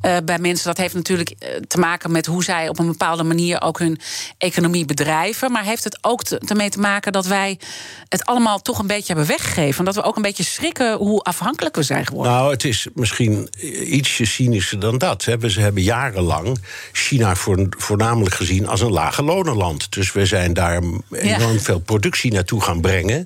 eh, 0.00 0.16
bij 0.24 0.38
mensen... 0.38 0.66
dat 0.66 0.76
heeft 0.76 0.94
natuurlijk 0.94 1.30
eh, 1.30 1.48
te 1.68 1.78
maken 1.78 2.12
met 2.12 2.26
hoe 2.26 2.44
zij 2.44 2.68
op 2.68 2.78
een 2.78 2.86
bepaalde 2.86 3.22
manier... 3.22 3.60
ook 3.62 3.78
hun 3.78 3.98
economie 4.38 4.84
bedrijven. 4.84 5.52
Maar 5.52 5.64
heeft 5.64 5.84
het 5.84 5.98
ook 6.00 6.22
te- 6.24 6.40
ermee 6.46 6.70
te 6.70 6.78
maken 6.78 7.12
dat 7.12 7.26
wij 7.26 7.58
het 8.08 8.24
allemaal 8.24 8.62
toch 8.62 8.78
een 8.78 8.86
beetje 8.86 9.06
hebben 9.14 9.26
weggegeven? 9.26 9.78
En 9.78 9.84
dat 9.84 9.94
we 9.94 10.02
ook 10.02 10.16
een 10.16 10.22
beetje 10.22 10.44
schrikken 10.44 10.96
hoe 10.96 11.22
afhankelijk 11.22 11.76
we 11.76 11.82
zijn 11.82 12.06
geworden? 12.06 12.32
Nou, 12.32 12.50
het 12.50 12.64
is 12.64 12.86
misschien 12.94 13.48
ietsje 13.84 14.24
cynischer 14.24 14.78
dan 14.80 14.98
dat. 14.98 15.24
hè. 15.24 15.38
We- 15.38 15.50
Ze 15.50 15.60
hebben 15.60 15.82
jarenlang 15.82 16.58
China 16.92 17.34
voor, 17.34 17.66
voornamelijk 17.78 18.34
gezien 18.34 18.66
als 18.68 18.80
een 18.80 18.92
lage 18.92 19.22
lonenland. 19.22 19.92
Dus 19.92 20.12
we 20.12 20.26
zijn 20.26 20.52
daar 20.52 20.82
enorm 21.10 21.60
veel 21.60 21.78
productie 21.80 22.32
naartoe 22.32 22.60
gaan 22.62 22.80
brengen. 22.80 23.24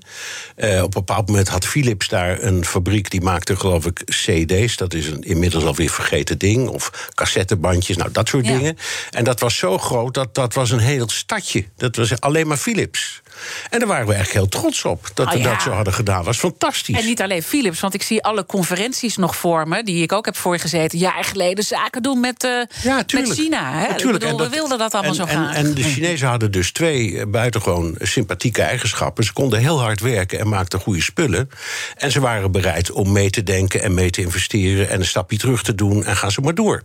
Uh, 0.57 0.77
op 0.77 0.83
een 0.85 0.91
bepaald 0.91 1.27
moment 1.29 1.49
had 1.49 1.67
Philips 1.67 2.08
daar 2.09 2.43
een 2.43 2.65
fabriek 2.65 3.11
die 3.11 3.21
maakte, 3.21 3.57
geloof 3.57 3.87
ik, 3.87 4.03
CD's. 4.05 4.77
Dat 4.77 4.95
is 4.95 5.07
een 5.07 5.23
inmiddels 5.23 5.65
alweer 5.65 5.91
vergeten 5.91 6.39
ding. 6.39 6.69
Of 6.69 7.11
cassettebandjes, 7.15 7.97
nou 7.97 8.13
dat 8.13 8.29
soort 8.29 8.45
dingen. 8.45 8.77
En 9.11 9.25
dat 9.25 9.41
was 9.41 9.57
zo 9.57 9.79
groot 9.79 10.15
dat 10.15 10.35
dat 10.35 10.55
was 10.55 10.71
een 10.71 10.79
heel 10.79 11.09
stadje. 11.09 11.65
Dat 11.77 11.97
was 11.97 12.21
alleen 12.21 12.47
maar 12.47 12.57
Philips. 12.57 13.23
En 13.71 13.79
daar 13.79 13.89
waren 13.89 14.07
we 14.07 14.15
echt 14.15 14.31
heel 14.31 14.49
trots 14.49 14.85
op 14.85 15.11
dat 15.15 15.27
oh, 15.27 15.33
we 15.33 15.41
dat 15.41 15.63
zo 15.63 15.71
hadden 15.71 15.93
gedaan. 15.93 16.17
Dat 16.17 16.27
was 16.27 16.39
fantastisch. 16.39 16.99
En 16.99 17.05
niet 17.05 17.23
alleen 17.23 17.43
Philips, 17.43 17.81
want 17.81 17.95
ik 17.95 18.03
zie 18.03 18.23
alle 18.23 18.47
conferenties 18.47 19.17
nog 19.17 19.37
voor 19.37 19.69
me... 19.69 19.83
die 19.83 20.03
ik 20.03 20.13
ook 20.13 20.25
heb 20.25 20.37
voorgezeten, 20.37 20.99
jaar 20.99 21.25
geleden 21.25 21.65
zaken 21.65 22.03
doen 22.03 22.21
met, 22.21 22.45
uh, 22.45 22.63
ja, 22.83 23.05
met 23.15 23.33
China. 23.33 23.73
Hè? 23.73 23.95
Bedoel, 23.95 24.37
dat, 24.37 24.49
we 24.49 24.49
wilden 24.49 24.79
dat 24.79 24.93
allemaal 24.93 25.11
en, 25.11 25.17
zo 25.17 25.27
gaan. 25.27 25.51
En, 25.51 25.75
de 25.75 25.83
Chinezen 25.83 26.29
hadden 26.29 26.51
dus 26.51 26.73
twee 26.73 27.19
eh, 27.19 27.27
buitengewoon 27.27 27.95
sympathieke 27.99 28.63
eigenschappen. 28.63 29.25
Ze 29.25 29.33
konden 29.33 29.59
heel 29.59 29.81
hard 29.81 30.01
werken 30.01 30.39
en 30.39 30.49
maakten 30.49 30.81
goede 30.81 31.03
spullen. 31.03 31.51
En 31.97 32.11
ze 32.11 32.21
waren 32.21 32.53
bereid 32.53 32.91
om 32.91 33.13
mee 33.13 33.31
te 33.31 33.43
denken 33.43 33.83
en 33.83 33.95
mee 33.95 34.11
te 34.11 34.21
investeren... 34.21 34.89
en 34.89 35.01
een 35.01 35.07
stapje 35.07 35.39
terug 35.39 35.63
te 35.63 35.75
doen 35.75 36.05
en 36.05 36.17
gaan 36.17 36.31
ze 36.31 36.41
maar 36.41 36.55
door. 36.55 36.83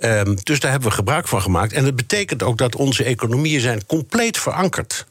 Um, 0.00 0.36
dus 0.42 0.60
daar 0.60 0.70
hebben 0.70 0.88
we 0.88 0.94
gebruik 0.94 1.28
van 1.28 1.42
gemaakt. 1.42 1.72
En 1.72 1.84
dat 1.84 1.96
betekent 1.96 2.42
ook 2.42 2.58
dat 2.58 2.76
onze 2.76 3.04
economieën 3.04 3.60
zijn 3.60 3.86
compleet 3.86 4.38
verankerd 4.38 5.06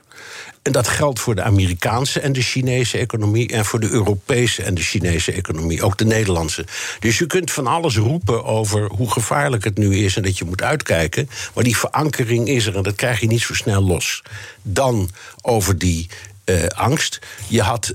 en 0.63 0.71
dat 0.71 0.87
geldt 0.87 1.19
voor 1.19 1.35
de 1.35 1.41
Amerikaanse 1.41 2.19
en 2.19 2.33
de 2.33 2.41
Chinese 2.41 2.97
economie 2.97 3.49
en 3.49 3.65
voor 3.65 3.79
de 3.79 3.89
Europese 3.89 4.63
en 4.63 4.75
de 4.75 4.81
Chinese 4.81 5.31
economie, 5.31 5.83
ook 5.83 5.97
de 5.97 6.05
Nederlandse. 6.05 6.65
Dus 6.99 7.17
je 7.17 7.25
kunt 7.25 7.51
van 7.51 7.67
alles 7.67 7.97
roepen 7.97 8.45
over 8.45 8.85
hoe 8.85 9.11
gevaarlijk 9.11 9.63
het 9.63 9.77
nu 9.77 9.95
is 9.97 10.15
en 10.15 10.23
dat 10.23 10.37
je 10.37 10.45
moet 10.45 10.61
uitkijken, 10.61 11.29
maar 11.53 11.63
die 11.63 11.77
verankering 11.77 12.47
is 12.47 12.65
er 12.65 12.75
en 12.75 12.83
dat 12.83 12.95
krijg 12.95 13.19
je 13.19 13.27
niet 13.27 13.41
zo 13.41 13.53
snel 13.53 13.81
los. 13.81 14.21
Dan 14.61 15.09
over 15.41 15.77
die 15.77 16.09
uh, 16.45 16.63
angst. 16.67 17.19
Je 17.47 17.61
had 17.61 17.93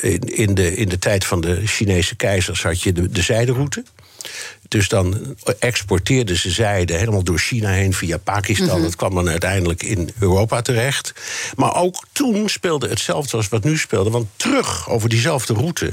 in, 0.00 0.20
in, 0.20 0.54
de, 0.54 0.76
in 0.76 0.88
de 0.88 0.98
tijd 0.98 1.24
van 1.24 1.40
de 1.40 1.66
Chinese 1.66 2.16
keizers 2.16 2.62
had 2.62 2.82
je 2.82 2.92
de, 2.92 3.10
de 3.10 3.22
zijderoute. 3.22 3.84
Dus 4.72 4.88
dan 4.88 5.36
exporteerden 5.58 6.36
ze 6.36 6.50
zijde 6.50 6.92
helemaal 6.92 7.22
door 7.22 7.38
China 7.38 7.70
heen 7.70 7.92
via 7.92 8.18
Pakistan. 8.18 8.76
Mm 8.76 8.82
Dat 8.82 8.96
kwam 8.96 9.14
dan 9.14 9.28
uiteindelijk 9.28 9.82
in 9.82 10.10
Europa 10.18 10.62
terecht. 10.62 11.14
Maar 11.56 11.76
ook 11.76 12.06
toen 12.12 12.48
speelde 12.48 12.88
hetzelfde 12.88 13.36
als 13.36 13.48
wat 13.48 13.64
nu 13.64 13.78
speelde. 13.78 14.10
Want 14.10 14.26
terug 14.36 14.88
over 14.88 15.08
diezelfde 15.08 15.54
route 15.54 15.92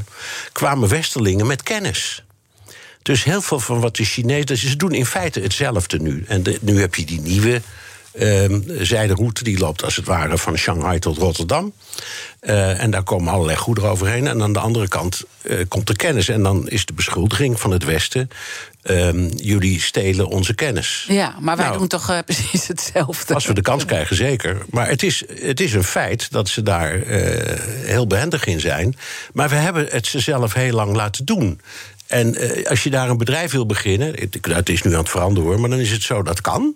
kwamen 0.52 0.90
Westerlingen 0.90 1.48
met 1.48 1.64
kennis. 1.64 2.24
Dus 3.02 3.24
heel 3.24 3.42
veel 3.42 3.60
van 3.60 3.80
wat 3.80 3.96
de 3.96 4.04
Chinezen. 4.04 4.58
Ze 4.58 4.76
doen 4.76 4.94
in 4.94 5.06
feite 5.06 5.40
hetzelfde 5.40 6.00
nu. 6.00 6.24
En 6.28 6.44
nu 6.62 6.80
heb 6.80 6.96
je 6.96 7.06
die 7.06 7.22
nieuwe 7.22 7.62
uh, 8.14 8.46
zijderoute, 8.80 9.44
die 9.44 9.60
loopt 9.60 9.84
als 9.84 9.96
het 9.96 10.06
ware 10.06 10.38
van 10.38 10.58
Shanghai 10.58 11.00
tot 11.00 11.18
Rotterdam. 11.18 11.74
Uh, 12.42 12.82
en 12.82 12.92
daar 12.92 13.04
komen 13.04 13.34
allerlei 13.34 13.58
goederen 13.58 13.90
overheen. 13.90 14.28
En 14.28 14.42
aan 14.42 14.54
de 14.54 14.60
andere 14.60 14.88
kant 14.88 15.24
uh, 15.42 15.60
komt 15.68 15.88
de 15.88 15.96
kennis. 15.96 16.30
En 16.30 16.44
dan 16.44 16.70
is 16.70 16.86
de 16.86 16.94
beschuldiging 16.94 17.60
van 17.60 17.72
het 17.72 17.84
Westen. 17.84 18.30
Uh, 18.90 19.30
jullie 19.36 19.82
stelen 19.82 20.28
onze 20.28 20.54
kennis. 20.54 21.06
Ja, 21.08 21.36
maar 21.40 21.58
wij 21.58 21.66
nou, 21.66 21.78
doen 21.78 21.88
toch 21.88 22.10
uh, 22.10 22.18
precies 22.26 22.68
hetzelfde. 22.68 23.34
Als 23.34 23.46
we 23.46 23.54
de 23.54 23.62
kans 23.62 23.86
krijgen, 23.86 24.16
zeker. 24.16 24.58
Maar 24.70 24.88
het 24.90 25.04
is, 25.04 25.24
het 25.42 25.60
is 25.60 25.74
een 25.74 25.84
feit 25.84 26.32
dat 26.32 26.50
ze 26.50 26.64
daar 26.64 27.02
heel 27.86 28.08
behendig 28.08 28.46
in 28.46 28.60
zijn. 28.60 28.96
Maar 29.34 29.50
we 29.50 29.56
hebben 29.56 29.88
het 29.90 30.08
ze 30.08 30.20
zelf 30.20 30.54
heel 30.54 30.74
lang 30.74 30.96
laten 30.96 31.26
doen. 31.26 31.60
En 32.10 32.44
uh, 32.44 32.66
als 32.66 32.84
je 32.84 32.90
daar 32.90 33.10
een 33.10 33.18
bedrijf 33.18 33.52
wil 33.52 33.66
beginnen, 33.66 34.16
het, 34.42 34.70
is 34.70 34.82
nu 34.82 34.92
aan 34.92 35.00
het 35.00 35.10
veranderen 35.10 35.50
hoor, 35.50 35.60
maar 35.60 35.70
dan 35.70 35.80
is 35.80 35.92
het 35.92 36.02
zo, 36.02 36.24
dat 36.24 36.42
kan. 36.42 36.76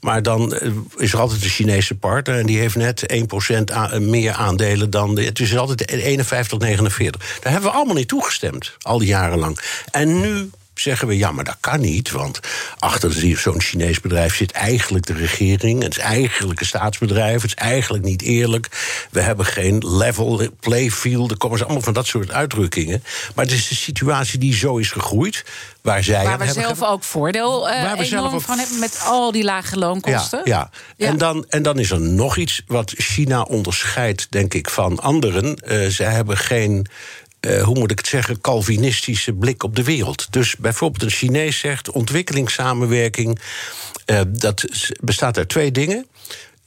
Maar 0.00 0.22
dan 0.22 0.58
uh, 0.62 0.72
is 0.96 1.12
er 1.12 1.18
altijd 1.18 1.42
een 1.42 1.48
Chinese 1.48 1.94
partner 1.94 2.38
en 2.38 2.46
die 2.46 2.58
heeft 2.58 2.76
net 2.76 3.14
1% 3.52 3.72
aan, 3.72 4.10
meer 4.10 4.32
aandelen 4.32 4.90
dan. 4.90 5.14
De, 5.14 5.24
het 5.24 5.40
is 5.40 5.56
altijd 5.56 5.88
51 5.88 6.46
tot 6.48 6.60
49. 6.60 7.38
Daar 7.40 7.52
hebben 7.52 7.70
we 7.70 7.76
allemaal 7.76 7.94
niet 7.94 8.08
toegestemd, 8.08 8.76
al 8.80 8.98
die 8.98 9.08
jaren 9.08 9.38
lang. 9.38 9.58
En 9.90 10.20
nu 10.20 10.50
zeggen 10.74 11.08
we 11.08 11.16
ja, 11.16 11.32
maar 11.32 11.44
dat 11.44 11.56
kan 11.60 11.80
niet. 11.80 12.10
Want 12.10 12.40
achter 12.78 13.36
zo'n 13.36 13.60
Chinees 13.60 14.00
bedrijf 14.00 14.36
zit 14.36 14.52
eigenlijk 14.52 15.06
de 15.06 15.12
regering. 15.12 15.82
Het 15.82 15.96
is 15.96 16.02
eigenlijk 16.02 16.60
een 16.60 16.66
staatsbedrijf. 16.66 17.42
Het 17.42 17.50
is 17.50 17.54
eigenlijk 17.54 18.04
niet 18.04 18.22
eerlijk. 18.22 18.68
We 19.10 19.20
hebben 19.20 19.46
geen 19.46 19.82
level 19.86 20.48
playfield. 20.60 21.30
Er 21.30 21.36
komen 21.36 21.58
ze 21.58 21.64
allemaal 21.64 21.82
van 21.82 21.92
dat 21.92 22.06
soort 22.06 22.30
uitdrukkingen. 22.30 23.02
Maar 23.34 23.44
het 23.44 23.54
is 23.54 23.70
een 23.70 23.76
situatie 23.76 24.38
die 24.38 24.54
zo 24.54 24.76
is 24.76 24.90
gegroeid. 24.90 25.44
Waar, 25.82 26.04
zij 26.04 26.24
waar 26.24 26.38
we 26.38 26.52
zelf 26.52 26.82
ook 26.82 27.02
voordeel 27.02 27.68
uh, 27.68 27.82
waar 27.82 27.96
we 27.96 28.04
zelf 28.04 28.32
ook... 28.32 28.40
van 28.40 28.58
hebben 28.58 28.78
met 28.78 29.00
al 29.04 29.32
die 29.32 29.44
lage 29.44 29.78
loonkosten. 29.78 30.40
Ja, 30.44 30.70
ja. 30.96 31.06
En, 31.06 31.18
dan, 31.18 31.44
en 31.48 31.62
dan 31.62 31.78
is 31.78 31.90
er 31.90 32.00
nog 32.00 32.36
iets 32.36 32.62
wat 32.66 32.92
China 32.96 33.42
onderscheidt, 33.42 34.26
denk 34.30 34.54
ik, 34.54 34.70
van 34.70 35.00
anderen. 35.00 35.56
Uh, 35.64 35.88
zij 35.88 36.12
hebben 36.12 36.36
geen 36.36 36.86
uh, 37.44 37.62
hoe 37.62 37.78
moet 37.78 37.90
ik 37.90 37.98
het 37.98 38.06
zeggen, 38.06 38.40
Calvinistische 38.40 39.32
blik 39.32 39.62
op 39.62 39.76
de 39.76 39.82
wereld. 39.84 40.26
Dus 40.32 40.56
bijvoorbeeld 40.56 41.02
een 41.02 41.10
Chinees 41.10 41.58
zegt 41.58 41.90
ontwikkelingssamenwerking. 41.90 43.38
Uh, 44.06 44.20
dat 44.28 44.64
bestaat 45.00 45.38
uit 45.38 45.48
twee 45.48 45.70
dingen. 45.70 46.06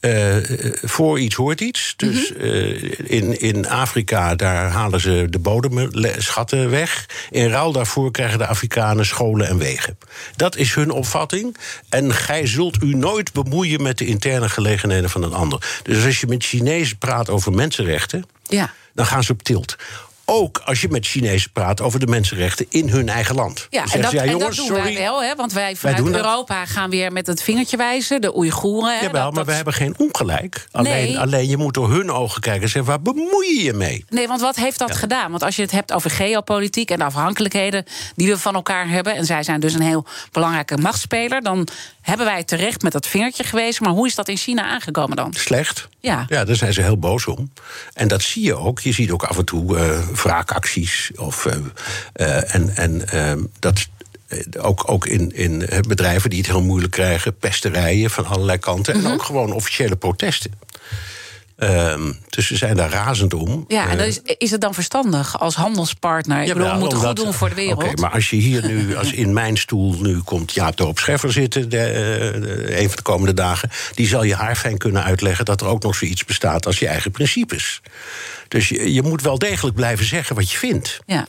Uh, 0.01 0.35
voor 0.83 1.19
iets 1.19 1.35
hoort 1.35 1.61
iets. 1.61 1.93
Dus 1.97 2.31
uh, 2.31 2.83
in, 3.03 3.39
in 3.39 3.67
Afrika 3.67 4.35
daar 4.35 4.69
halen 4.69 5.01
ze 5.01 5.27
de 5.29 5.39
bodemschatten 5.39 6.69
weg. 6.69 7.05
In 7.29 7.49
ruil 7.49 7.71
daarvoor 7.71 8.11
krijgen 8.11 8.37
de 8.37 8.47
Afrikanen 8.47 9.05
scholen 9.05 9.47
en 9.47 9.57
wegen. 9.57 9.97
Dat 10.35 10.55
is 10.55 10.73
hun 10.73 10.91
opvatting. 10.91 11.57
En 11.89 12.13
gij 12.13 12.47
zult 12.47 12.83
u 12.83 12.95
nooit 12.95 13.33
bemoeien 13.33 13.81
met 13.81 13.97
de 13.97 14.05
interne 14.05 14.49
gelegenheden 14.49 15.09
van 15.09 15.23
een 15.23 15.33
ander. 15.33 15.79
Dus 15.83 16.05
als 16.05 16.19
je 16.19 16.27
met 16.27 16.43
Chinezen 16.43 16.97
praat 16.97 17.29
over 17.29 17.51
mensenrechten. 17.51 18.25
Ja. 18.47 18.73
Dan 18.93 19.05
gaan 19.05 19.23
ze 19.23 19.31
op 19.31 19.43
tilt 19.43 19.75
ook 20.29 20.61
als 20.65 20.81
je 20.81 20.87
met 20.89 21.05
Chinezen 21.05 21.51
praat 21.51 21.81
over 21.81 21.99
de 21.99 22.07
mensenrechten 22.07 22.65
in 22.69 22.89
hun 22.89 23.09
eigen 23.09 23.35
land. 23.35 23.67
Ja, 23.69 23.85
en 23.93 24.01
dat, 24.01 24.11
ja, 24.11 24.25
jongens, 24.25 24.43
dat 24.43 24.55
doen 24.55 24.65
sorry, 24.65 24.93
wij 24.93 25.03
wel, 25.03 25.23
hè, 25.23 25.35
want 25.35 25.53
wij 25.53 25.75
vanuit 25.75 26.03
wij 26.03 26.13
Europa 26.13 26.65
gaan 26.65 26.89
weer 26.89 27.11
met 27.11 27.27
het 27.27 27.43
vingertje 27.43 27.77
wijzen, 27.77 28.21
de 28.21 28.37
Oeigoeren. 28.37 29.01
Jawel, 29.01 29.23
dat, 29.23 29.33
maar 29.33 29.45
we 29.45 29.51
hebben 29.51 29.73
geen 29.73 29.93
ongelijk. 29.97 30.67
Alleen, 30.71 30.91
nee. 30.91 31.19
alleen 31.19 31.47
je 31.47 31.57
moet 31.57 31.73
door 31.73 31.91
hun 31.91 32.11
ogen 32.11 32.41
kijken 32.41 32.61
en 32.61 32.69
zeggen, 32.69 32.91
waar 32.91 33.01
bemoei 33.01 33.57
je 33.57 33.63
je 33.63 33.73
mee? 33.73 34.05
Nee, 34.09 34.27
want 34.27 34.41
wat 34.41 34.55
heeft 34.55 34.79
dat 34.79 34.95
gedaan? 34.95 35.31
Want 35.31 35.43
als 35.43 35.55
je 35.55 35.61
het 35.61 35.71
hebt 35.71 35.93
over 35.93 36.09
geopolitiek 36.09 36.91
en 36.91 36.97
de 36.97 37.03
afhankelijkheden 37.03 37.85
die 38.15 38.27
we 38.27 38.37
van 38.37 38.55
elkaar 38.55 38.89
hebben, 38.89 39.15
en 39.15 39.25
zij 39.25 39.43
zijn 39.43 39.59
dus 39.59 39.73
een 39.73 39.81
heel 39.81 40.05
belangrijke 40.31 40.77
machtsspeler, 40.77 41.41
dan 41.41 41.67
hebben 42.01 42.25
wij 42.25 42.43
terecht 42.43 42.81
met 42.81 42.91
dat 42.91 43.07
vingertje 43.07 43.43
gewezen. 43.43 43.83
Maar 43.83 43.93
hoe 43.93 44.07
is 44.07 44.15
dat 44.15 44.27
in 44.27 44.37
China 44.37 44.63
aangekomen 44.63 45.15
dan? 45.15 45.33
Slecht. 45.33 45.87
Ja. 46.07 46.25
ja, 46.27 46.45
daar 46.45 46.55
zijn 46.55 46.73
ze 46.73 46.81
heel 46.81 46.97
boos 46.97 47.25
om. 47.25 47.51
En 47.93 48.07
dat 48.07 48.21
zie 48.21 48.43
je 48.43 48.55
ook. 48.55 48.79
Je 48.79 48.91
ziet 48.91 49.11
ook 49.11 49.23
af 49.23 49.37
en 49.37 49.45
toe 49.45 49.77
uh, 49.77 50.07
wraakacties. 50.13 51.11
Of, 51.15 51.45
uh, 51.45 51.53
uh, 52.15 52.55
en 52.55 52.75
en 52.75 53.09
ehm, 53.09 53.43
dat 53.59 53.87
ook, 54.59 54.91
ook 54.91 55.05
in, 55.05 55.31
in 55.35 55.69
bedrijven 55.87 56.29
die 56.29 56.39
het 56.39 56.47
heel 56.47 56.63
moeilijk 56.63 56.91
krijgen, 56.91 57.37
pesterijen 57.37 58.09
van 58.09 58.25
allerlei 58.25 58.57
kanten. 58.57 58.93
En 58.93 59.01
mhm. 59.01 59.11
ook 59.11 59.23
gewoon 59.23 59.51
officiële 59.51 59.95
protesten. 59.95 60.51
Um, 61.59 62.19
dus 62.29 62.47
ze 62.47 62.55
zijn 62.55 62.75
daar 62.75 62.89
razend 62.89 63.33
om. 63.33 63.65
Ja, 63.67 63.89
en 63.89 63.97
dan 63.97 64.07
is, 64.07 64.19
is 64.37 64.51
het 64.51 64.61
dan 64.61 64.73
verstandig 64.73 65.39
als 65.39 65.55
handelspartner? 65.55 66.41
Ik 66.41 66.53
bedoel, 66.53 66.71
we 66.71 66.77
moeten 66.77 66.97
goed 66.97 67.15
doen 67.15 67.33
voor 67.33 67.49
de 67.49 67.55
wereld. 67.55 67.83
Oké, 67.83 68.01
maar 68.01 68.11
als 68.11 68.29
je 68.29 68.35
hier 68.35 68.67
nu, 68.67 68.95
als 68.95 69.11
in 69.11 69.33
mijn 69.33 69.57
stoel 69.57 69.95
nu 70.01 70.19
komt 70.19 70.53
Jaap 70.53 70.79
op 70.79 70.99
Scheffer 70.99 71.31
zitten... 71.31 71.61
De, 71.61 71.67
de, 72.39 72.79
een 72.79 72.87
van 72.87 72.95
de 72.95 73.01
komende 73.01 73.33
dagen... 73.33 73.69
die 73.93 74.07
zal 74.07 74.23
je 74.23 74.35
haar 74.35 74.55
fijn 74.55 74.77
kunnen 74.77 75.03
uitleggen 75.03 75.45
dat 75.45 75.61
er 75.61 75.67
ook 75.67 75.83
nog 75.83 75.95
zoiets 75.95 76.25
bestaat... 76.25 76.65
als 76.65 76.79
je 76.79 76.87
eigen 76.87 77.11
principes. 77.11 77.81
Dus 78.47 78.69
je, 78.69 78.93
je 78.93 79.01
moet 79.01 79.21
wel 79.21 79.37
degelijk 79.37 79.75
blijven 79.75 80.05
zeggen 80.05 80.35
wat 80.35 80.51
je 80.51 80.57
vindt. 80.57 80.99
Ja. 81.05 81.27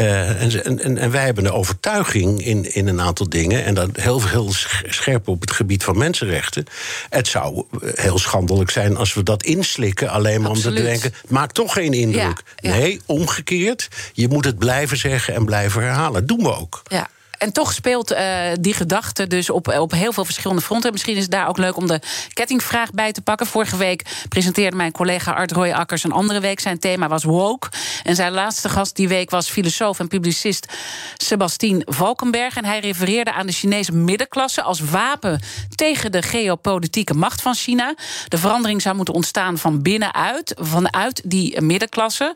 Uh, 0.00 0.42
en, 0.42 0.64
en, 0.80 0.98
en, 0.98 1.10
wij 1.10 1.24
hebben 1.24 1.44
een 1.44 1.52
overtuiging 1.52 2.44
in, 2.44 2.74
in 2.74 2.88
een 2.88 3.00
aantal 3.00 3.28
dingen. 3.28 3.64
En 3.64 3.74
dat 3.74 3.88
heel, 3.92 4.26
heel 4.26 4.52
scherp 4.88 5.28
op 5.28 5.40
het 5.40 5.50
gebied 5.50 5.84
van 5.84 5.98
mensenrechten. 5.98 6.64
Het 7.08 7.26
zou 7.26 7.64
heel 7.94 8.18
schandelijk 8.18 8.70
zijn 8.70 8.96
als 8.96 9.14
we 9.14 9.22
dat 9.22 9.42
inslikken. 9.42 10.08
Alleen 10.08 10.40
maar 10.40 10.50
omdat 10.50 10.72
we 10.72 10.82
denken: 10.82 11.14
maakt 11.28 11.54
toch 11.54 11.72
geen 11.72 11.92
indruk. 11.92 12.42
Nee, 12.60 13.00
omgekeerd. 13.06 13.88
Je 14.12 14.28
moet 14.28 14.44
het 14.44 14.58
blijven 14.58 14.96
zeggen 14.96 15.34
en 15.34 15.44
blijven 15.44 15.82
herhalen. 15.82 16.26
Dat 16.26 16.28
doen 16.28 16.46
we 16.46 16.56
ook. 16.56 16.82
Ja. 16.88 17.08
En 17.40 17.52
toch 17.52 17.72
speelt 17.72 18.12
uh, 18.12 18.18
die 18.60 18.74
gedachte 18.74 19.26
dus 19.26 19.50
op, 19.50 19.68
op 19.68 19.92
heel 19.92 20.12
veel 20.12 20.24
verschillende 20.24 20.62
fronten. 20.62 20.92
Misschien 20.92 21.16
is 21.16 21.22
het 21.22 21.30
daar 21.30 21.48
ook 21.48 21.58
leuk 21.58 21.76
om 21.76 21.86
de 21.86 22.00
kettingvraag 22.32 22.90
bij 22.90 23.12
te 23.12 23.22
pakken. 23.22 23.46
Vorige 23.46 23.76
week 23.76 24.24
presenteerde 24.28 24.76
mijn 24.76 24.92
collega 24.92 25.32
Art 25.32 25.52
Roy 25.52 25.70
Akkers 25.70 26.04
een 26.04 26.12
andere 26.12 26.40
week. 26.40 26.60
Zijn 26.60 26.78
thema 26.78 27.08
was 27.08 27.24
woke. 27.24 27.68
En 28.02 28.14
zijn 28.14 28.32
laatste 28.32 28.68
gast 28.68 28.96
die 28.96 29.08
week 29.08 29.30
was 29.30 29.50
filosoof 29.50 29.98
en 29.98 30.08
publicist 30.08 30.72
Sebastien 31.16 31.82
Valkenberg. 31.84 32.56
En 32.56 32.64
hij 32.64 32.80
refereerde 32.80 33.32
aan 33.32 33.46
de 33.46 33.52
Chinese 33.52 33.92
middenklasse 33.92 34.62
als 34.62 34.80
wapen 34.80 35.40
tegen 35.74 36.12
de 36.12 36.22
geopolitieke 36.22 37.14
macht 37.14 37.42
van 37.42 37.54
China. 37.54 37.94
De 38.28 38.38
verandering 38.38 38.82
zou 38.82 38.96
moeten 38.96 39.14
ontstaan 39.14 39.58
van 39.58 39.82
binnenuit, 39.82 40.54
vanuit 40.58 41.22
die 41.24 41.60
middenklasse. 41.60 42.34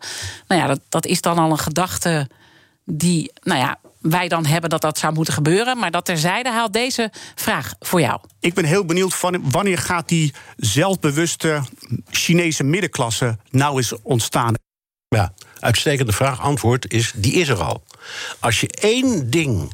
Nou 0.48 0.60
ja, 0.60 0.66
dat, 0.66 0.80
dat 0.88 1.06
is 1.06 1.20
dan 1.20 1.38
al 1.38 1.50
een 1.50 1.58
gedachte 1.58 2.28
die, 2.84 3.32
nou 3.42 3.60
ja, 3.60 3.78
wij 4.10 4.28
dan 4.28 4.46
hebben 4.46 4.70
dat 4.70 4.80
dat 4.80 4.98
zou 4.98 5.14
moeten 5.14 5.34
gebeuren. 5.34 5.78
Maar 5.78 5.90
dat 5.90 6.04
terzijde 6.04 6.50
haalt 6.50 6.72
deze 6.72 7.12
vraag 7.34 7.74
voor 7.80 8.00
jou. 8.00 8.20
Ik 8.40 8.54
ben 8.54 8.64
heel 8.64 8.84
benieuwd 8.84 9.14
van 9.14 9.50
wanneer 9.50 9.78
gaat 9.78 10.08
die 10.08 10.34
zelfbewuste 10.56 11.62
Chinese 12.10 12.64
middenklasse 12.64 13.38
nou 13.50 13.76
eens 13.76 13.92
ontstaan? 14.02 14.54
Ja, 15.08 15.32
uitstekende 15.58 16.12
vraag. 16.12 16.40
Antwoord 16.40 16.92
is, 16.92 17.12
die 17.16 17.32
is 17.32 17.48
er 17.48 17.62
al. 17.62 17.82
Als 18.40 18.60
je 18.60 18.68
één 18.68 19.30
ding 19.30 19.72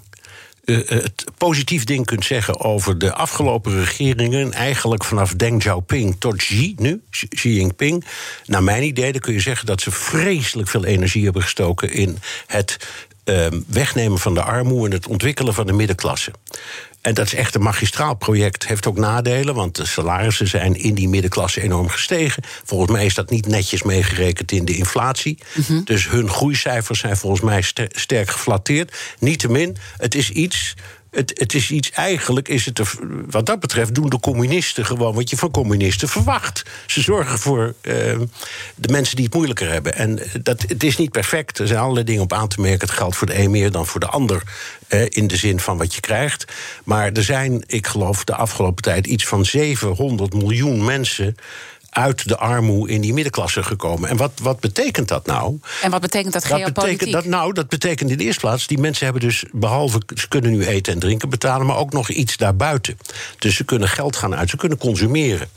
uh, 0.64 0.88
het 0.88 1.24
positief 1.38 1.84
ding 1.84 2.06
kunt 2.06 2.24
zeggen 2.24 2.60
over 2.60 2.98
de 2.98 3.12
afgelopen 3.12 3.84
regeringen, 3.84 4.52
eigenlijk 4.52 5.04
vanaf 5.04 5.34
Deng 5.34 5.58
Xiaoping 5.58 6.16
tot 6.18 6.36
Xi 6.36 6.74
nu, 6.78 7.02
Xi 7.10 7.54
Jinping, 7.54 8.04
naar 8.46 8.62
mijn 8.62 8.82
idee, 8.82 9.12
dan 9.12 9.20
kun 9.20 9.32
je 9.32 9.40
zeggen 9.40 9.66
dat 9.66 9.80
ze 9.80 9.90
vreselijk 9.90 10.68
veel 10.68 10.84
energie 10.84 11.24
hebben 11.24 11.42
gestoken 11.42 11.92
in 11.92 12.18
het 12.46 12.88
wegnemen 13.66 14.18
van 14.18 14.34
de 14.34 14.42
armoede 14.42 14.86
en 14.86 14.92
het 14.92 15.06
ontwikkelen 15.06 15.54
van 15.54 15.66
de 15.66 15.72
middenklasse. 15.72 16.30
En 17.00 17.14
dat 17.14 17.26
is 17.26 17.34
echt 17.34 17.54
een 17.54 17.62
magistraal 17.62 18.14
project. 18.14 18.66
Heeft 18.66 18.86
ook 18.86 18.98
nadelen, 18.98 19.54
want 19.54 19.76
de 19.76 19.86
salarissen 19.86 20.48
zijn 20.48 20.74
in 20.74 20.94
die 20.94 21.08
middenklasse 21.08 21.62
enorm 21.62 21.88
gestegen. 21.88 22.42
Volgens 22.64 22.90
mij 22.90 23.04
is 23.04 23.14
dat 23.14 23.30
niet 23.30 23.46
netjes 23.46 23.82
meegerekend 23.82 24.52
in 24.52 24.64
de 24.64 24.76
inflatie. 24.76 25.38
Mhm. 25.54 25.82
Dus 25.84 26.08
hun 26.08 26.30
groeicijfers 26.30 27.00
zijn 27.00 27.16
volgens 27.16 27.42
mij 27.42 27.62
sterk 27.88 28.30
geflatteerd. 28.30 28.96
Niettemin, 29.18 29.76
het 29.96 30.14
is 30.14 30.30
iets 30.30 30.74
het, 31.10 31.38
het, 31.38 31.54
is 31.54 31.70
iets, 31.70 31.90
eigenlijk 31.90 32.48
is 32.48 32.64
het, 32.64 32.80
wat 33.30 33.46
dat 33.46 33.60
betreft, 33.60 33.94
doen 33.94 34.08
de 34.08 34.20
communisten 34.20 34.86
gewoon 34.86 35.14
wat 35.14 35.30
je 35.30 35.36
van 35.36 35.50
communisten 35.50 36.08
verwacht. 36.08 36.62
Ze 36.86 37.00
zorgen 37.00 37.38
voor 37.38 37.74
uh, 37.82 37.94
de 38.74 38.88
mensen 38.90 39.16
die 39.16 39.24
het 39.24 39.34
moeilijker 39.34 39.70
hebben. 39.70 39.94
En 39.94 40.18
dat, 40.42 40.62
het 40.62 40.82
is 40.82 40.96
niet 40.96 41.10
perfect, 41.10 41.58
er 41.58 41.66
zijn 41.66 41.80
allerlei 41.80 42.04
dingen 42.04 42.22
op 42.22 42.32
aan 42.32 42.48
te 42.48 42.60
merken. 42.60 42.88
Het 42.88 42.96
geldt 42.96 43.16
voor 43.16 43.26
de 43.26 43.38
een 43.38 43.50
meer 43.50 43.70
dan 43.70 43.86
voor 43.86 44.00
de 44.00 44.06
ander, 44.06 44.42
uh, 44.88 45.06
in 45.08 45.26
de 45.26 45.36
zin 45.36 45.60
van 45.60 45.78
wat 45.78 45.94
je 45.94 46.00
krijgt. 46.00 46.44
Maar 46.84 47.12
er 47.12 47.24
zijn, 47.24 47.62
ik 47.66 47.86
geloof, 47.86 48.24
de 48.24 48.34
afgelopen 48.34 48.82
tijd 48.82 49.06
iets 49.06 49.26
van 49.26 49.44
700 49.44 50.34
miljoen 50.34 50.84
mensen 50.84 51.36
uit 51.90 52.28
de 52.28 52.36
armoede 52.36 52.92
in 52.92 53.00
die 53.00 53.12
middenklasse 53.12 53.62
gekomen. 53.62 54.08
En 54.08 54.16
wat, 54.16 54.32
wat 54.42 54.60
betekent 54.60 55.08
dat 55.08 55.26
nou? 55.26 55.58
En 55.82 55.90
wat 55.90 56.00
betekent 56.00 56.32
dat, 56.32 56.46
dat 56.48 56.72
betekent 56.72 57.12
dat 57.12 57.24
Nou, 57.24 57.52
dat 57.52 57.68
betekent 57.68 58.10
in 58.10 58.18
de 58.18 58.24
eerste 58.24 58.40
plaats... 58.40 58.66
die 58.66 58.78
mensen 58.78 59.04
hebben 59.04 59.22
dus, 59.22 59.44
behalve 59.52 60.00
ze 60.14 60.28
kunnen 60.28 60.50
nu 60.50 60.66
eten 60.66 60.92
en 60.92 60.98
drinken 60.98 61.28
betalen... 61.28 61.66
maar 61.66 61.76
ook 61.76 61.92
nog 61.92 62.08
iets 62.08 62.36
daarbuiten. 62.36 62.98
Dus 63.38 63.54
ze 63.54 63.64
kunnen 63.64 63.88
geld 63.88 64.16
gaan 64.16 64.34
uit, 64.34 64.50
ze 64.50 64.56
kunnen 64.56 64.78
consumeren. 64.78 65.48